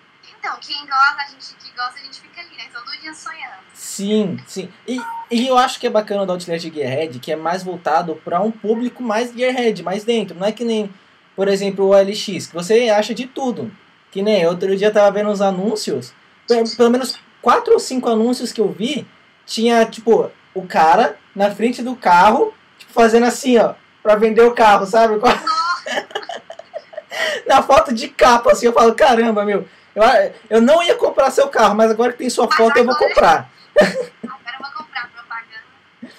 Quem 0.62 0.86
gosta, 0.86 1.24
a 1.24 1.28
gente 1.32 1.56
que 1.60 1.76
gosta, 1.76 2.00
a 2.00 2.04
gente 2.04 2.22
fica 2.22 2.42
ali, 2.42 2.50
né? 2.56 2.64
Todo 2.74 2.92
dia 3.02 3.14
sonhando. 3.14 3.62
Sim, 3.74 4.38
sim. 4.48 4.70
E, 4.88 5.00
e 5.32 5.48
eu 5.48 5.58
acho 5.58 5.80
que 5.80 5.88
é 5.88 5.90
bacana 5.90 6.26
do 6.26 6.32
Outlet 6.32 6.72
Gearhead, 6.74 7.20
que 7.20 7.32
é 7.32 7.36
mais 7.36 7.64
voltado 7.64 8.16
para 8.24 8.40
um 8.42 8.52
público 8.52 9.02
mais 9.02 9.34
Gearhead, 9.34 9.82
mais 9.84 10.04
dentro. 10.04 10.38
Não 10.38 10.46
é 10.48 10.52
que 10.52 10.64
nem, 10.64 10.94
por 11.36 11.48
exemplo, 11.48 11.88
o 11.88 11.96
LX, 11.96 12.48
que 12.48 12.54
você 12.54 12.90
acha 12.90 13.14
de 13.14 13.28
tudo. 13.28 13.72
Que 14.12 14.22
nem 14.22 14.46
outro 14.46 14.76
dia 14.78 14.88
eu 14.88 14.94
tava 14.94 15.12
vendo 15.12 15.30
uns 15.32 15.42
anúncios, 15.42 16.14
pe- 16.48 16.64
pelo 16.78 16.92
menos 16.92 17.18
quatro 17.42 17.74
ou 17.74 17.80
cinco 17.80 18.10
anúncios 18.10 18.52
que 18.52 18.62
eu 18.62 18.72
vi, 18.72 19.08
tinha, 19.46 19.86
tipo, 19.86 20.30
o 20.54 20.68
cara 20.68 21.18
na 21.36 21.50
frente 21.50 21.82
do 21.82 21.96
carro, 21.96 22.54
tipo, 22.78 22.92
fazendo 22.94 23.26
assim, 23.26 23.58
ó, 23.58 23.74
pra 24.04 24.16
vender 24.16 24.42
o 24.44 24.54
carro, 24.54 24.86
sabe? 24.86 25.16
na 27.48 27.64
foto 27.64 27.94
de 27.94 28.10
capa, 28.10 28.52
assim, 28.52 28.66
eu 28.68 28.74
falo, 28.74 28.94
caramba, 28.94 29.44
meu, 29.46 29.66
eu, 29.96 30.34
eu 30.50 30.62
não 30.62 30.82
ia 30.82 30.96
comprar 30.96 31.32
seu 31.32 31.48
carro, 31.48 31.76
mas 31.76 31.92
agora 31.92 32.12
que 32.12 32.20
tem 32.20 32.30
sua 32.30 32.50
foto 32.52 32.78
eu 32.78 32.86
vou 32.86 32.96
comprar. 32.96 33.50
Agora 33.80 33.98
eu 34.24 34.60
vou 34.60 34.72
comprar 34.78 35.10
propaganda. 35.10 36.14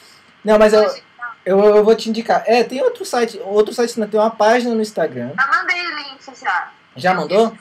Não, 0.44 0.58
mas 0.58 0.72
eu, 0.72 0.82
eu, 1.44 1.76
eu 1.76 1.84
vou 1.84 1.94
te 1.94 2.08
indicar. 2.08 2.42
É, 2.46 2.62
tem 2.62 2.82
outro 2.82 3.04
site, 3.04 3.40
outro 3.44 3.74
site 3.74 3.98
não, 3.98 4.08
tem 4.08 4.18
uma 4.18 4.30
página 4.30 4.74
no 4.74 4.82
Instagram. 4.82 5.30
Eu 5.30 5.48
mandei 5.48 5.86
o 5.86 5.96
link 5.96 6.40
já. 6.40 6.70
Já 6.96 7.14
mandou? 7.14 7.56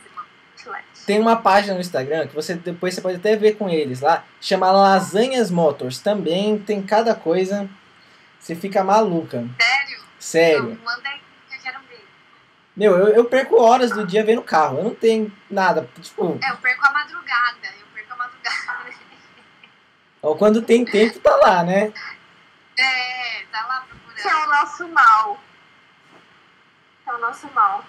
Tem 1.06 1.20
uma 1.20 1.36
página 1.36 1.74
no 1.74 1.82
Instagram 1.82 2.28
que 2.28 2.36
você 2.36 2.54
depois 2.54 2.94
você 2.94 3.02
pode 3.02 3.18
até 3.18 3.36
ver 3.36 3.54
com 3.54 3.70
eles 3.70 4.02
lá, 4.02 4.24
chama 4.40 4.72
Lasanhas 4.72 5.50
Motors. 5.50 6.00
Também 6.00 6.60
tem 6.60 6.82
cada 6.82 7.16
coisa. 7.16 7.68
Você 8.40 8.56
fica 8.56 8.84
maluca. 8.84 9.46
Sério? 9.60 10.00
Sério. 10.20 10.64
Não, 10.64 10.86
manda 10.86 11.10
aí 11.10 11.20
que 11.50 11.56
eu 11.56 11.62
quero 11.62 11.80
ver. 11.90 12.06
Meu, 12.76 12.98
eu, 12.98 13.08
eu 13.10 13.26
perco 13.26 13.62
horas 13.62 13.92
do 13.92 14.06
dia 14.06 14.24
vendo 14.24 14.42
carro. 14.42 14.78
Eu 14.78 14.84
não 14.86 14.96
tenho 14.96 15.32
nada. 15.50 15.88
Tipo, 16.02 16.40
É, 16.42 16.52
eu 16.52 16.58
perco 16.58 16.86
a 16.88 16.92
madrugada. 16.92 17.68
Eu 17.80 17.86
perco 17.94 18.14
a 18.14 18.16
madrugada. 18.16 18.92
ó, 20.24 20.36
quando 20.36 20.62
tem 20.62 20.86
tempo, 20.86 21.20
tá 21.20 21.36
lá, 21.36 21.64
né? 21.64 21.92
É, 22.78 23.44
tá 23.52 23.66
lá 23.68 23.86
Que 24.16 24.28
é 24.28 24.32
procurando. 24.32 24.46
o 24.48 24.56
nosso 24.62 24.88
mal. 24.88 25.40
É 27.08 27.14
o 27.14 27.18
nosso 27.20 27.48
mal. 27.54 27.84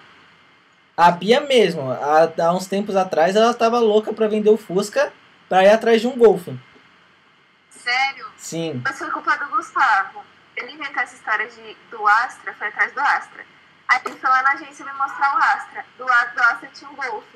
A 0.95 1.09
Bia 1.09 1.41
mesmo, 1.41 1.89
há, 1.91 2.31
há 2.45 2.53
uns 2.53 2.67
tempos 2.67 2.95
atrás, 2.95 3.35
ela 3.35 3.51
tava 3.53 3.79
louca 3.79 4.13
pra 4.13 4.27
vender 4.27 4.51
o 4.51 4.57
Fusca 4.57 5.11
pra 5.49 5.63
ir 5.63 5.69
atrás 5.69 6.01
de 6.01 6.07
um 6.07 6.15
Golf. 6.15 6.47
Sério? 7.71 8.27
Sim. 8.37 8.79
Mas 8.83 8.99
foi 8.99 9.09
culpa 9.09 9.35
do 9.37 9.47
Gustavo. 9.47 10.23
Ele 10.55 10.73
inventou 10.73 11.01
essa 11.01 11.15
história 11.15 11.47
de, 11.47 11.75
do 11.89 12.07
Astra, 12.07 12.53
foi 12.53 12.67
atrás 12.67 12.93
do 12.93 12.99
Astra. 12.99 13.43
Aí 13.93 14.01
ele 14.05 14.19
foi 14.19 14.29
lá 14.29 14.41
na 14.41 14.53
agência 14.53 14.83
me 14.83 14.93
mostrar 14.93 15.35
o 15.35 15.37
Astra. 15.37 15.85
Do 15.99 16.05
lado 16.05 16.33
do 16.33 16.41
Astra 16.41 16.67
tinha 16.69 16.89
um 16.89 16.95
Golf. 16.95 17.35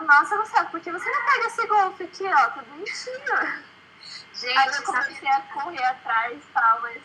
Nossa, 0.00 0.36
Gustavo, 0.36 0.70
por 0.70 0.80
que 0.80 0.90
você 0.90 1.08
não 1.08 1.24
pega 1.24 1.46
esse 1.46 1.66
Golf 1.68 2.00
aqui, 2.00 2.24
ó? 2.26 2.50
Tá 2.50 2.62
bonitinho. 2.62 3.62
Gente, 4.34 4.58
Aí 4.58 4.66
eu 4.66 4.72
sabe 4.72 4.86
comecei 4.86 5.28
a 5.28 5.40
correr 5.42 5.84
atrás 5.84 6.42
e 6.42 6.52
tal, 6.52 6.82
mas 6.82 7.02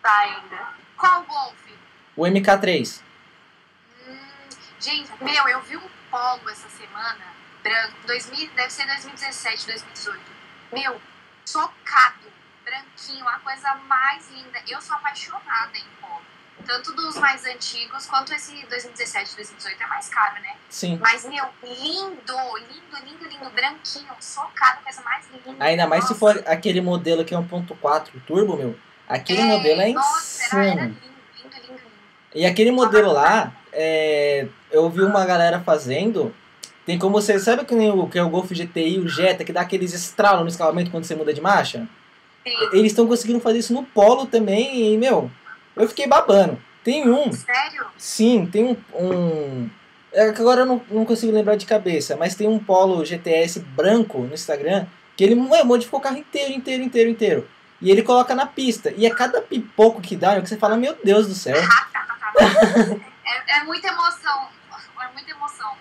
tá 0.00 0.18
ainda. 0.20 0.68
qual 0.96 1.22
golfe? 1.24 1.78
O 2.16 2.22
MK3. 2.22 3.02
Hum, 4.08 4.48
gente, 4.80 5.12
meu, 5.22 5.48
eu 5.48 5.60
vi 5.60 5.76
um 5.76 5.90
polo 6.10 6.48
essa 6.48 6.68
semana, 6.70 7.24
branco, 7.62 7.94
2000, 8.06 8.50
deve 8.52 8.70
ser 8.70 8.86
2017, 8.86 9.66
2018. 9.66 10.20
Meu, 10.72 11.00
chocado, 11.46 12.32
branquinho, 12.64 13.28
a 13.28 13.38
coisa 13.40 13.74
mais 13.86 14.30
linda. 14.30 14.62
Eu 14.66 14.80
sou 14.80 14.96
apaixonada 14.96 15.76
em 15.76 15.88
polo. 16.00 16.29
Tanto 16.66 16.92
dos 16.94 17.16
mais 17.16 17.44
antigos 17.44 18.06
quanto 18.06 18.32
esse 18.32 18.52
2017, 18.66 19.36
2018 19.36 19.82
é 19.82 19.86
mais 19.86 20.08
caro, 20.08 20.34
né? 20.42 20.54
Sim. 20.68 20.98
Mas, 21.00 21.24
meu, 21.24 21.44
lindo, 21.62 22.34
lindo, 22.58 23.04
lindo, 23.04 23.24
lindo, 23.28 23.50
branquinho, 23.50 24.14
chocado, 24.20 24.82
coisa 24.82 25.02
mais 25.02 25.24
linda. 25.46 25.64
Ainda 25.64 25.86
mais 25.86 26.04
se 26.04 26.10
Nossa. 26.10 26.18
for 26.18 26.44
aquele 26.46 26.80
modelo 26.80 27.24
que 27.24 27.34
é 27.34 27.38
1.4 27.38 28.08
turbo, 28.26 28.56
meu. 28.56 28.76
Aquele 29.08 29.42
modelo 29.42 29.80
é 29.80 29.92
Nossa, 29.92 30.56
era, 30.56 30.64
era 30.64 30.70
insano. 30.72 30.82
lindo, 30.82 31.00
lindo, 31.42 31.56
lindo, 31.56 31.72
lindo. 31.72 31.80
E 32.34 32.46
aquele 32.46 32.70
modelo 32.70 33.12
lá, 33.12 33.52
é, 33.72 34.46
eu 34.70 34.88
vi 34.88 35.02
uma 35.02 35.24
galera 35.24 35.60
fazendo. 35.60 36.34
Tem 36.86 36.98
como 36.98 37.20
você. 37.20 37.38
Sabe 37.38 37.64
que, 37.64 37.74
nem 37.74 37.90
o, 37.90 38.08
que 38.08 38.18
é 38.18 38.22
o 38.22 38.28
Golf 38.28 38.50
GTI, 38.50 39.00
o 39.00 39.08
Jetta, 39.08 39.44
que 39.44 39.52
dá 39.52 39.62
aqueles 39.62 39.92
estralos 39.92 40.42
no 40.42 40.48
escalamente 40.48 40.90
quando 40.90 41.04
você 41.04 41.14
muda 41.14 41.34
de 41.34 41.40
marcha? 41.40 41.88
Sim. 42.46 42.56
Eles 42.72 42.92
estão 42.92 43.06
conseguindo 43.06 43.40
fazer 43.40 43.58
isso 43.58 43.72
no 43.72 43.82
Polo 43.82 44.26
também, 44.26 44.94
e, 44.94 44.96
meu, 44.96 45.30
eu 45.82 45.88
fiquei 45.88 46.06
babando. 46.06 46.60
Tem 46.82 47.08
um, 47.08 47.32
Sério? 47.32 47.86
sim, 47.98 48.46
tem 48.46 48.64
um. 48.64 48.76
um 48.94 49.70
é 50.12 50.28
agora 50.28 50.62
eu 50.62 50.66
não, 50.66 50.82
não 50.90 51.04
consigo 51.04 51.32
lembrar 51.32 51.56
de 51.56 51.66
cabeça, 51.66 52.16
mas 52.16 52.34
tem 52.34 52.48
um 52.48 52.58
Polo 52.58 53.04
GTS 53.04 53.60
branco 53.60 54.18
no 54.18 54.34
Instagram 54.34 54.86
que 55.16 55.22
ele 55.22 55.34
ué, 55.34 55.62
modificou 55.62 56.00
o 56.00 56.02
carro 56.02 56.16
inteiro, 56.16 56.52
inteiro, 56.52 56.82
inteiro, 56.82 57.10
inteiro. 57.10 57.48
E 57.80 57.90
ele 57.90 58.02
coloca 58.02 58.34
na 58.34 58.46
pista. 58.46 58.92
E 58.96 59.06
a 59.06 59.14
cada 59.14 59.40
pipoco 59.40 60.00
que 60.00 60.16
dá, 60.16 60.34
é 60.34 60.40
que 60.40 60.48
você 60.48 60.56
fala, 60.56 60.76
meu 60.76 60.96
Deus 61.04 61.26
do 61.28 61.34
céu. 61.34 61.56
É, 63.22 63.58
é 63.58 63.64
muita 63.64 63.86
emoção. 63.86 64.48
É 65.00 65.12
muita 65.12 65.30
emoção. 65.30 65.72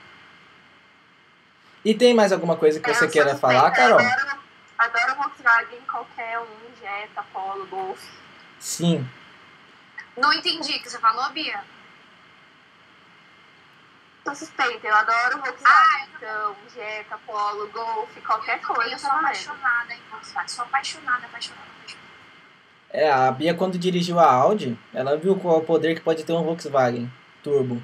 E 1.84 1.95
tem 1.95 2.14
mais 2.14 2.32
alguma 2.32 2.56
coisa 2.56 2.80
que 2.80 2.89
É, 2.89 2.93
você 2.93 3.08
queira 3.08 3.36
falar, 3.36 3.72
Carol? 3.72 4.00
Adoro, 4.00 4.39
adoro 4.78 5.16
Volkswagen, 5.16 5.80
qualquer 5.89 6.39
um, 6.39 6.45
Jetta, 6.80 7.24
Polo, 7.34 7.66
Golf. 7.68 8.00
Sim. 8.60 9.08
Não 10.20 10.34
entendi 10.34 10.72
o 10.76 10.82
que 10.82 10.89
você 10.89 10.99
falou, 10.99 11.30
Bia. 11.32 11.63
Sou 14.26 14.36
suspeita, 14.36 14.86
eu 14.86 14.93
adoro 14.93 15.39
Volkswagen. 15.39 15.63
Ah, 15.65 16.07
então, 16.15 16.55
Jetta, 16.76 17.17
Polo, 17.26 17.67
Golf, 17.70 18.09
qualquer 18.26 18.57
eu 18.57 18.61
também, 18.61 18.76
coisa. 18.76 18.91
eu 18.91 18.99
sou 18.99 19.09
tô 19.09 19.15
apaixonada 19.15 19.93
em 19.93 19.99
Volkswagen. 20.11 20.49
Sou 20.49 20.65
apaixonada, 20.65 21.26
apaixonada, 21.26 21.26
apaixonada. 21.26 21.70
É, 22.91 23.09
a 23.09 23.32
Bia 23.32 23.53
quando 23.53 23.78
dirigiu 23.78 24.20
a 24.20 24.30
Audi, 24.30 24.78
ela 24.93 25.15
viu 25.15 25.36
qual 25.38 25.59
o 25.59 25.63
poder 25.63 25.95
que 25.95 26.01
pode 26.01 26.24
ter 26.24 26.34
um 26.34 26.43
Volkswagen 26.43 27.11
Turbo. 27.41 27.82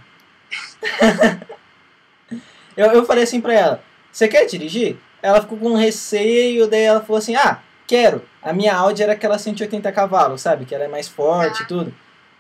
eu, 2.75 2.87
eu 2.87 3.05
falei 3.05 3.23
assim 3.23 3.39
pra 3.39 3.53
ela, 3.53 3.83
você 4.11 4.27
quer 4.27 4.45
dirigir? 4.45 4.97
Ela 5.21 5.41
ficou 5.41 5.57
com 5.57 5.73
receio, 5.73 6.67
daí 6.67 6.81
ela 6.81 7.01
falou 7.01 7.17
assim, 7.17 7.35
ah, 7.35 7.59
quero. 7.87 8.23
A 8.41 8.51
minha 8.51 8.75
Audi 8.75 9.01
era 9.01 9.13
aquela 9.13 9.39
180 9.39 9.91
cavalos, 9.91 10.41
sabe? 10.41 10.65
Que 10.65 10.75
ela 10.75 10.83
é 10.83 10.87
mais 10.87 11.07
forte 11.07 11.63
e 11.63 11.67
tudo. 11.67 11.93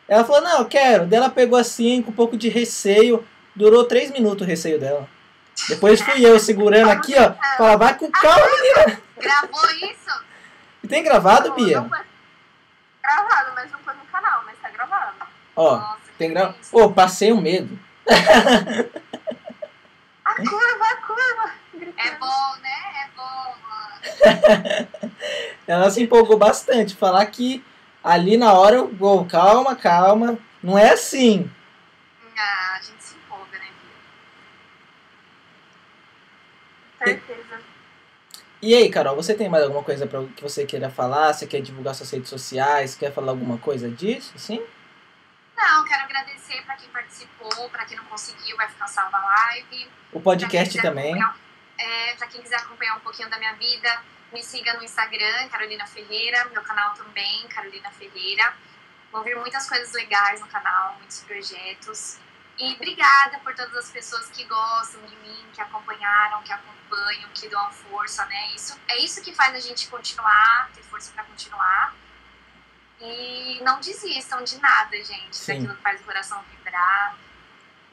Ela 0.07 0.23
falou, 0.23 0.41
não, 0.41 0.59
eu 0.59 0.65
quero. 0.65 1.05
Daí 1.07 1.17
ela 1.17 1.29
pegou 1.29 1.57
assim, 1.57 2.01
com 2.01 2.11
um 2.11 2.15
pouco 2.15 2.37
de 2.37 2.49
receio. 2.49 3.25
Durou 3.55 3.85
três 3.85 4.11
minutos 4.11 4.45
o 4.45 4.49
receio 4.49 4.79
dela. 4.79 5.07
Depois 5.69 6.01
fui 6.01 6.25
eu 6.25 6.39
segurando 6.39 6.89
aqui, 6.89 7.13
ó. 7.17 7.33
Fala, 7.57 7.77
vai 7.77 7.97
com 7.97 8.11
calma, 8.11 8.45
menina. 8.45 9.01
Gravou 9.17 9.69
isso? 9.77 10.23
E 10.83 10.87
tem 10.87 11.03
gravado, 11.03 11.53
Bia? 11.53 11.81
Não 11.81 11.89
foi 11.89 11.99
gravado, 13.01 13.51
mas 13.55 13.71
não 13.71 13.79
foi 13.79 13.93
no 13.95 14.05
canal, 14.11 14.43
mas 14.45 14.55
tá 14.61 14.69
gravado. 14.69 15.15
Ó, 15.55 15.77
Nossa, 15.77 15.97
tem 16.17 16.29
gravado. 16.29 16.57
Pô, 16.69 16.91
passei 16.91 17.31
o 17.31 17.41
medo. 17.41 17.79
A 20.25 20.35
curva, 20.35 20.85
a 20.85 20.95
curva! 20.97 21.51
É 21.97 22.11
bom, 22.15 22.55
né? 22.61 22.77
É 23.03 23.07
bom, 23.15 23.55
mano. 23.63 24.87
Ela 25.67 25.89
se 25.89 26.03
empolgou 26.03 26.37
bastante. 26.37 26.95
Falar 26.95 27.25
que 27.27 27.63
ali 28.05 28.37
na 28.37 28.53
hora, 28.53 28.75
eu 28.75 28.87
vou, 28.93 29.25
calma, 29.25 29.75
calma. 29.75 30.37
Não 30.61 30.77
é 30.77 30.91
assim. 30.91 31.49
Ah, 32.37 32.77
a 32.77 32.81
gente 32.81 33.03
se 33.03 33.15
empolga, 33.15 33.57
né? 33.57 33.67
Certeza. 37.03 37.61
E 38.61 38.73
aí, 38.75 38.89
Carol, 38.89 39.15
você 39.15 39.33
tem 39.33 39.49
mais 39.49 39.63
alguma 39.63 39.83
coisa 39.83 40.05
pra, 40.05 40.23
que 40.35 40.43
você 40.43 40.65
queira 40.65 40.89
falar? 40.89 41.33
Você 41.33 41.47
quer 41.47 41.61
divulgar 41.61 41.95
suas 41.95 42.11
redes 42.11 42.29
sociais? 42.29 42.95
Quer 42.95 43.11
falar 43.11 43.31
alguma 43.31 43.57
coisa 43.57 43.89
disso? 43.89 44.33
Sim? 44.37 44.63
Não, 45.57 45.85
quero 45.85 46.03
agradecer 46.03 46.61
pra 46.63 46.75
quem 46.75 46.89
participou, 46.89 47.69
pra 47.69 47.85
quem 47.85 47.97
não 47.97 48.05
conseguiu, 48.05 48.55
vai 48.57 48.67
ficar 48.67 48.87
salva 48.87 49.17
a 49.17 49.25
live. 49.25 49.89
O 50.11 50.21
podcast 50.21 50.79
também. 50.81 51.15
É, 51.77 52.13
pra 52.15 52.27
quem 52.27 52.41
quiser 52.41 52.57
acompanhar 52.57 52.97
um 52.97 53.01
pouquinho 53.01 53.29
da 53.29 53.37
minha 53.37 53.53
vida, 53.53 54.01
me 54.35 54.43
siga 54.43 54.73
no 54.73 54.83
Instagram, 54.83 55.47
Carolina 55.47 55.87
Ferreira, 55.87 56.43
meu 56.49 56.61
canal 56.61 56.93
também, 56.93 57.47
Carolina 57.47 57.89
Ferreira. 57.91 58.53
Vão 59.09 59.23
vir 59.23 59.33
muitas 59.37 59.67
coisas 59.69 59.93
legais 59.93 60.41
no 60.41 60.47
canal, 60.47 60.95
muitos 60.95 61.21
projetos. 61.21 62.17
E 62.59 62.73
obrigada 62.73 63.39
por 63.39 63.55
todas 63.55 63.73
as 63.77 63.89
pessoas 63.89 64.29
que 64.29 64.43
gostam 64.43 65.01
de 65.05 65.15
mim, 65.17 65.45
que 65.53 65.61
acompanharam, 65.61 66.43
que 66.43 66.51
acompanham, 66.51 67.29
que 67.33 67.47
dão 67.47 67.71
força, 67.71 68.25
né? 68.25 68.51
Isso, 68.53 68.77
é 68.89 68.99
isso 68.99 69.23
que 69.23 69.33
faz 69.33 69.55
a 69.55 69.59
gente 69.59 69.87
continuar, 69.87 70.69
ter 70.73 70.83
força 70.83 71.13
pra 71.13 71.23
continuar. 71.23 71.95
E 72.99 73.61
não 73.63 73.79
desistam 73.79 74.43
de 74.43 74.59
nada, 74.59 75.01
gente, 75.01 75.35
Sim. 75.37 75.53
daquilo 75.53 75.75
que 75.77 75.81
faz 75.81 76.01
o 76.01 76.03
coração 76.03 76.43
vibrar, 76.51 77.15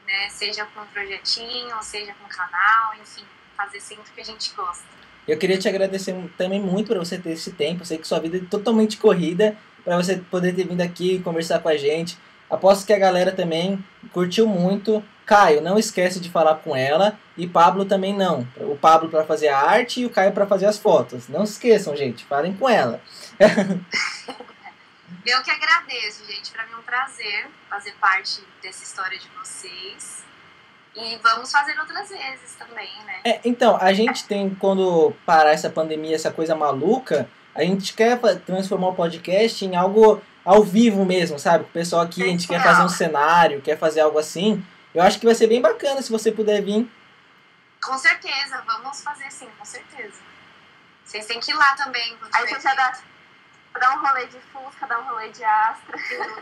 né? 0.05 0.29
Seja 0.29 0.65
com 0.65 0.81
um 0.81 0.87
projetinho, 0.87 1.81
seja 1.81 2.13
com 2.15 2.25
um 2.25 2.29
canal, 2.29 2.95
enfim, 2.95 3.25
fazer 3.55 3.79
sempre 3.79 4.11
o 4.11 4.13
que 4.13 4.19
a 4.19 4.25
gente 4.25 4.51
gosta. 4.53 5.02
Eu 5.27 5.37
queria 5.37 5.57
te 5.57 5.67
agradecer 5.67 6.15
também 6.37 6.61
muito 6.61 6.87
por 6.87 6.97
você 6.97 7.17
ter 7.17 7.31
esse 7.31 7.51
tempo. 7.51 7.81
Eu 7.81 7.85
sei 7.85 7.97
que 7.97 8.07
sua 8.07 8.19
vida 8.19 8.37
é 8.37 8.41
totalmente 8.41 8.97
corrida 8.97 9.55
para 9.83 9.95
você 9.97 10.17
poder 10.17 10.53
ter 10.53 10.67
vindo 10.67 10.81
aqui 10.81 11.19
conversar 11.19 11.59
com 11.59 11.69
a 11.69 11.77
gente. 11.77 12.17
Aposto 12.49 12.85
que 12.85 12.93
a 12.93 12.99
galera 12.99 13.31
também 13.31 13.83
curtiu 14.11 14.45
muito. 14.47 15.03
Caio, 15.25 15.61
não 15.61 15.79
esquece 15.79 16.19
de 16.19 16.29
falar 16.29 16.55
com 16.55 16.75
ela 16.75 17.17
e 17.37 17.47
Pablo 17.47 17.85
também 17.85 18.13
não. 18.15 18.47
O 18.57 18.75
Pablo 18.75 19.09
para 19.09 19.23
fazer 19.23 19.47
a 19.47 19.57
arte 19.57 20.01
e 20.01 20.05
o 20.05 20.09
Caio 20.09 20.33
para 20.33 20.45
fazer 20.45 20.65
as 20.65 20.77
fotos. 20.77 21.29
Não 21.29 21.45
se 21.45 21.53
esqueçam, 21.53 21.95
gente. 21.95 22.25
Falem 22.25 22.53
com 22.53 22.67
ela. 22.69 23.01
Eu 25.25 25.41
que 25.41 25.49
agradeço, 25.49 26.25
gente. 26.25 26.51
Pra 26.51 26.65
mim 26.65 26.73
é 26.73 26.77
um 26.77 26.83
prazer 26.83 27.47
fazer 27.69 27.93
parte 27.93 28.41
dessa 28.61 28.83
história 28.83 29.17
de 29.17 29.29
vocês. 29.39 30.23
E 30.95 31.17
vamos 31.17 31.51
fazer 31.51 31.77
outras 31.79 32.09
vezes 32.09 32.55
também, 32.57 32.89
né? 33.05 33.21
É, 33.25 33.41
então, 33.43 33.77
a 33.81 33.93
gente 33.93 34.25
tem, 34.25 34.53
quando 34.55 35.13
parar 35.25 35.51
essa 35.51 35.69
pandemia, 35.69 36.15
essa 36.15 36.31
coisa 36.31 36.55
maluca, 36.55 37.27
a 37.55 37.63
gente 37.63 37.93
quer 37.93 38.19
transformar 38.45 38.89
o 38.89 38.95
podcast 38.95 39.65
em 39.65 39.75
algo 39.75 40.21
ao 40.45 40.63
vivo 40.63 41.03
mesmo, 41.05 41.39
sabe? 41.39 41.63
O 41.63 41.67
pessoal 41.67 42.03
aqui, 42.03 42.21
a 42.21 42.27
gente 42.27 42.47
quer 42.47 42.61
fazer 42.61 42.83
um 42.83 42.89
cenário, 42.89 43.61
quer 43.61 43.77
fazer 43.77 44.01
algo 44.01 44.19
assim. 44.19 44.63
Eu 44.93 45.01
acho 45.01 45.19
que 45.19 45.25
vai 45.25 45.33
ser 45.33 45.47
bem 45.47 45.61
bacana 45.61 46.01
se 46.01 46.11
você 46.11 46.31
puder 46.31 46.61
vir. 46.61 46.87
Com 47.83 47.97
certeza, 47.97 48.61
vamos 48.65 49.01
fazer 49.01 49.31
sim, 49.31 49.47
com 49.57 49.65
certeza. 49.65 50.21
Vocês 51.03 51.25
têm 51.25 51.39
que 51.39 51.51
ir 51.51 51.55
lá 51.55 51.75
também. 51.75 52.15
Aí 52.33 52.47
você 52.47 52.61
já 52.61 52.93
dá, 53.73 53.79
dá 53.79 53.95
um 53.95 53.99
rolê 54.05 54.25
de 54.27 54.37
Fusca, 54.51 54.87
dá 54.87 54.99
um 54.99 55.03
rolê 55.03 55.29
de 55.29 55.43
Astra. 55.43 55.97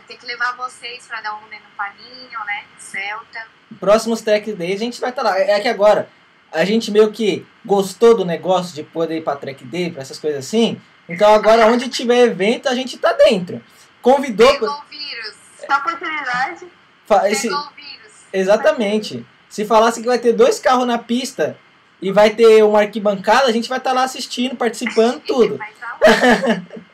Tem 0.06 0.16
que 0.16 0.26
levar 0.26 0.56
vocês 0.56 1.06
pra 1.06 1.20
dar 1.20 1.34
um 1.34 1.38
rolê 1.40 1.56
no 1.56 1.70
paninho, 1.76 2.38
né? 2.46 2.64
Celta. 2.78 3.46
Próximos 3.80 4.20
Track 4.20 4.52
Days 4.52 4.80
a 4.80 4.84
gente 4.84 5.00
vai 5.00 5.10
estar 5.10 5.22
lá. 5.22 5.38
É 5.38 5.58
que 5.60 5.68
agora, 5.68 6.08
a 6.52 6.64
gente 6.64 6.90
meio 6.90 7.10
que 7.10 7.46
gostou 7.64 8.16
do 8.16 8.24
negócio 8.24 8.74
de 8.74 8.82
poder 8.82 9.18
ir 9.18 9.22
pra 9.24 9.36
Track 9.36 9.64
Day, 9.64 9.90
pra 9.90 10.02
essas 10.02 10.18
coisas 10.18 10.44
assim. 10.46 10.80
Então 11.08 11.32
agora, 11.34 11.66
onde 11.66 11.88
tiver 11.88 12.20
evento, 12.20 12.68
a 12.68 12.74
gente 12.74 12.96
tá 12.98 13.12
dentro. 13.12 13.62
Convidou. 14.00 14.46
Pegou 14.52 14.68
o 14.68 14.82
vírus. 14.90 15.34
Só 15.66 15.76
oportunidade. 15.78 16.66
fa- 17.06 17.28
Esse, 17.30 17.48
Pegou 17.48 17.60
o 17.60 17.70
vírus. 17.70 18.12
Exatamente. 18.32 19.26
Se 19.48 19.64
falasse 19.64 20.00
que 20.00 20.06
vai 20.06 20.18
ter 20.18 20.32
dois 20.32 20.58
carros 20.58 20.86
na 20.86 20.98
pista 20.98 21.56
e 22.00 22.10
vai 22.10 22.30
ter 22.30 22.62
uma 22.64 22.80
arquibancada, 22.80 23.46
a 23.46 23.52
gente 23.52 23.68
vai 23.68 23.78
estar 23.78 23.92
lá 23.92 24.02
assistindo, 24.04 24.56
participando, 24.56 25.20
tudo. 25.26 25.58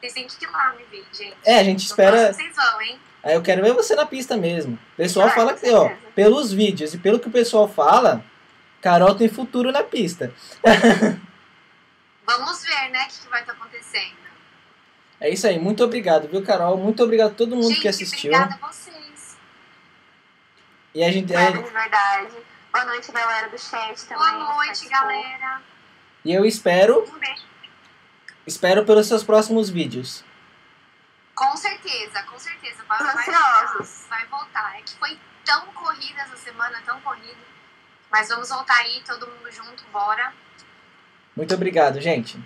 Vocês 0.00 0.12
têm 0.12 0.26
que 0.26 0.44
ir 0.44 0.48
lá 0.50 0.74
me 0.74 0.84
ver, 0.84 1.04
gente. 1.12 1.36
É, 1.44 1.58
a 1.58 1.64
gente 1.64 1.84
espera. 1.86 2.32
Vocês 2.32 2.54
vão, 2.54 2.80
hein? 2.82 2.98
Aí 3.22 3.34
eu 3.34 3.42
quero 3.42 3.62
ver 3.62 3.72
você 3.74 3.94
na 3.96 4.06
pista 4.06 4.36
mesmo. 4.36 4.74
O 4.92 4.96
pessoal 4.96 5.26
Ah, 5.28 5.30
fala 5.30 5.54
que, 5.54 5.68
ó, 5.70 5.90
pelos 6.14 6.52
vídeos 6.52 6.94
e 6.94 6.98
pelo 6.98 7.18
que 7.18 7.28
o 7.28 7.32
pessoal 7.32 7.68
fala, 7.68 8.24
Carol 8.80 9.14
tem 9.16 9.28
futuro 9.28 9.72
na 9.72 9.82
pista. 9.82 10.32
Vamos 12.24 12.62
ver, 12.62 12.90
né, 12.90 13.04
o 13.04 13.08
que, 13.08 13.20
que 13.20 13.28
vai 13.28 13.40
estar 13.40 13.52
acontecendo. 13.54 14.16
É 15.20 15.28
isso 15.30 15.46
aí. 15.46 15.58
Muito 15.58 15.82
obrigado, 15.82 16.28
viu, 16.28 16.44
Carol? 16.44 16.76
Muito 16.76 17.02
obrigado 17.02 17.32
a 17.32 17.34
todo 17.34 17.56
mundo 17.56 17.68
gente, 17.70 17.80
que 17.80 17.88
assistiu. 17.88 18.32
obrigada 18.32 18.58
a 18.62 18.68
vocês. 18.68 19.36
E 20.94 21.02
a 21.02 21.10
gente. 21.10 21.26
De 21.26 21.34
verdade. 21.34 22.36
Boa 22.72 22.84
noite, 22.84 23.10
galera 23.10 23.48
do 23.48 23.58
chat 23.58 24.04
também. 24.04 24.18
Boa 24.32 24.54
noite, 24.54 24.88
galera. 24.88 25.60
E 26.24 26.32
eu 26.32 26.44
espero, 26.44 27.00
Um 27.02 27.18
beijo. 27.18 27.42
Espero 28.48 28.84
pelos 28.84 29.06
seus 29.06 29.22
próximos 29.22 29.68
vídeos. 29.68 30.24
Com 31.34 31.56
certeza, 31.56 32.22
com 32.24 32.38
certeza. 32.38 32.82
Vai, 32.88 32.98
vai, 32.98 33.26
vai 34.08 34.26
voltar. 34.26 34.78
É 34.78 34.82
que 34.82 34.94
foi 34.96 35.18
tão 35.44 35.66
corrida 35.66 36.22
essa 36.22 36.36
semana, 36.36 36.82
tão 36.84 37.00
corrida. 37.02 37.48
Mas 38.10 38.28
vamos 38.28 38.48
voltar 38.48 38.78
aí, 38.78 39.02
todo 39.06 39.26
mundo 39.26 39.50
junto, 39.52 39.84
bora. 39.92 40.32
Muito 41.36 41.54
obrigado, 41.54 42.00
gente. 42.00 42.42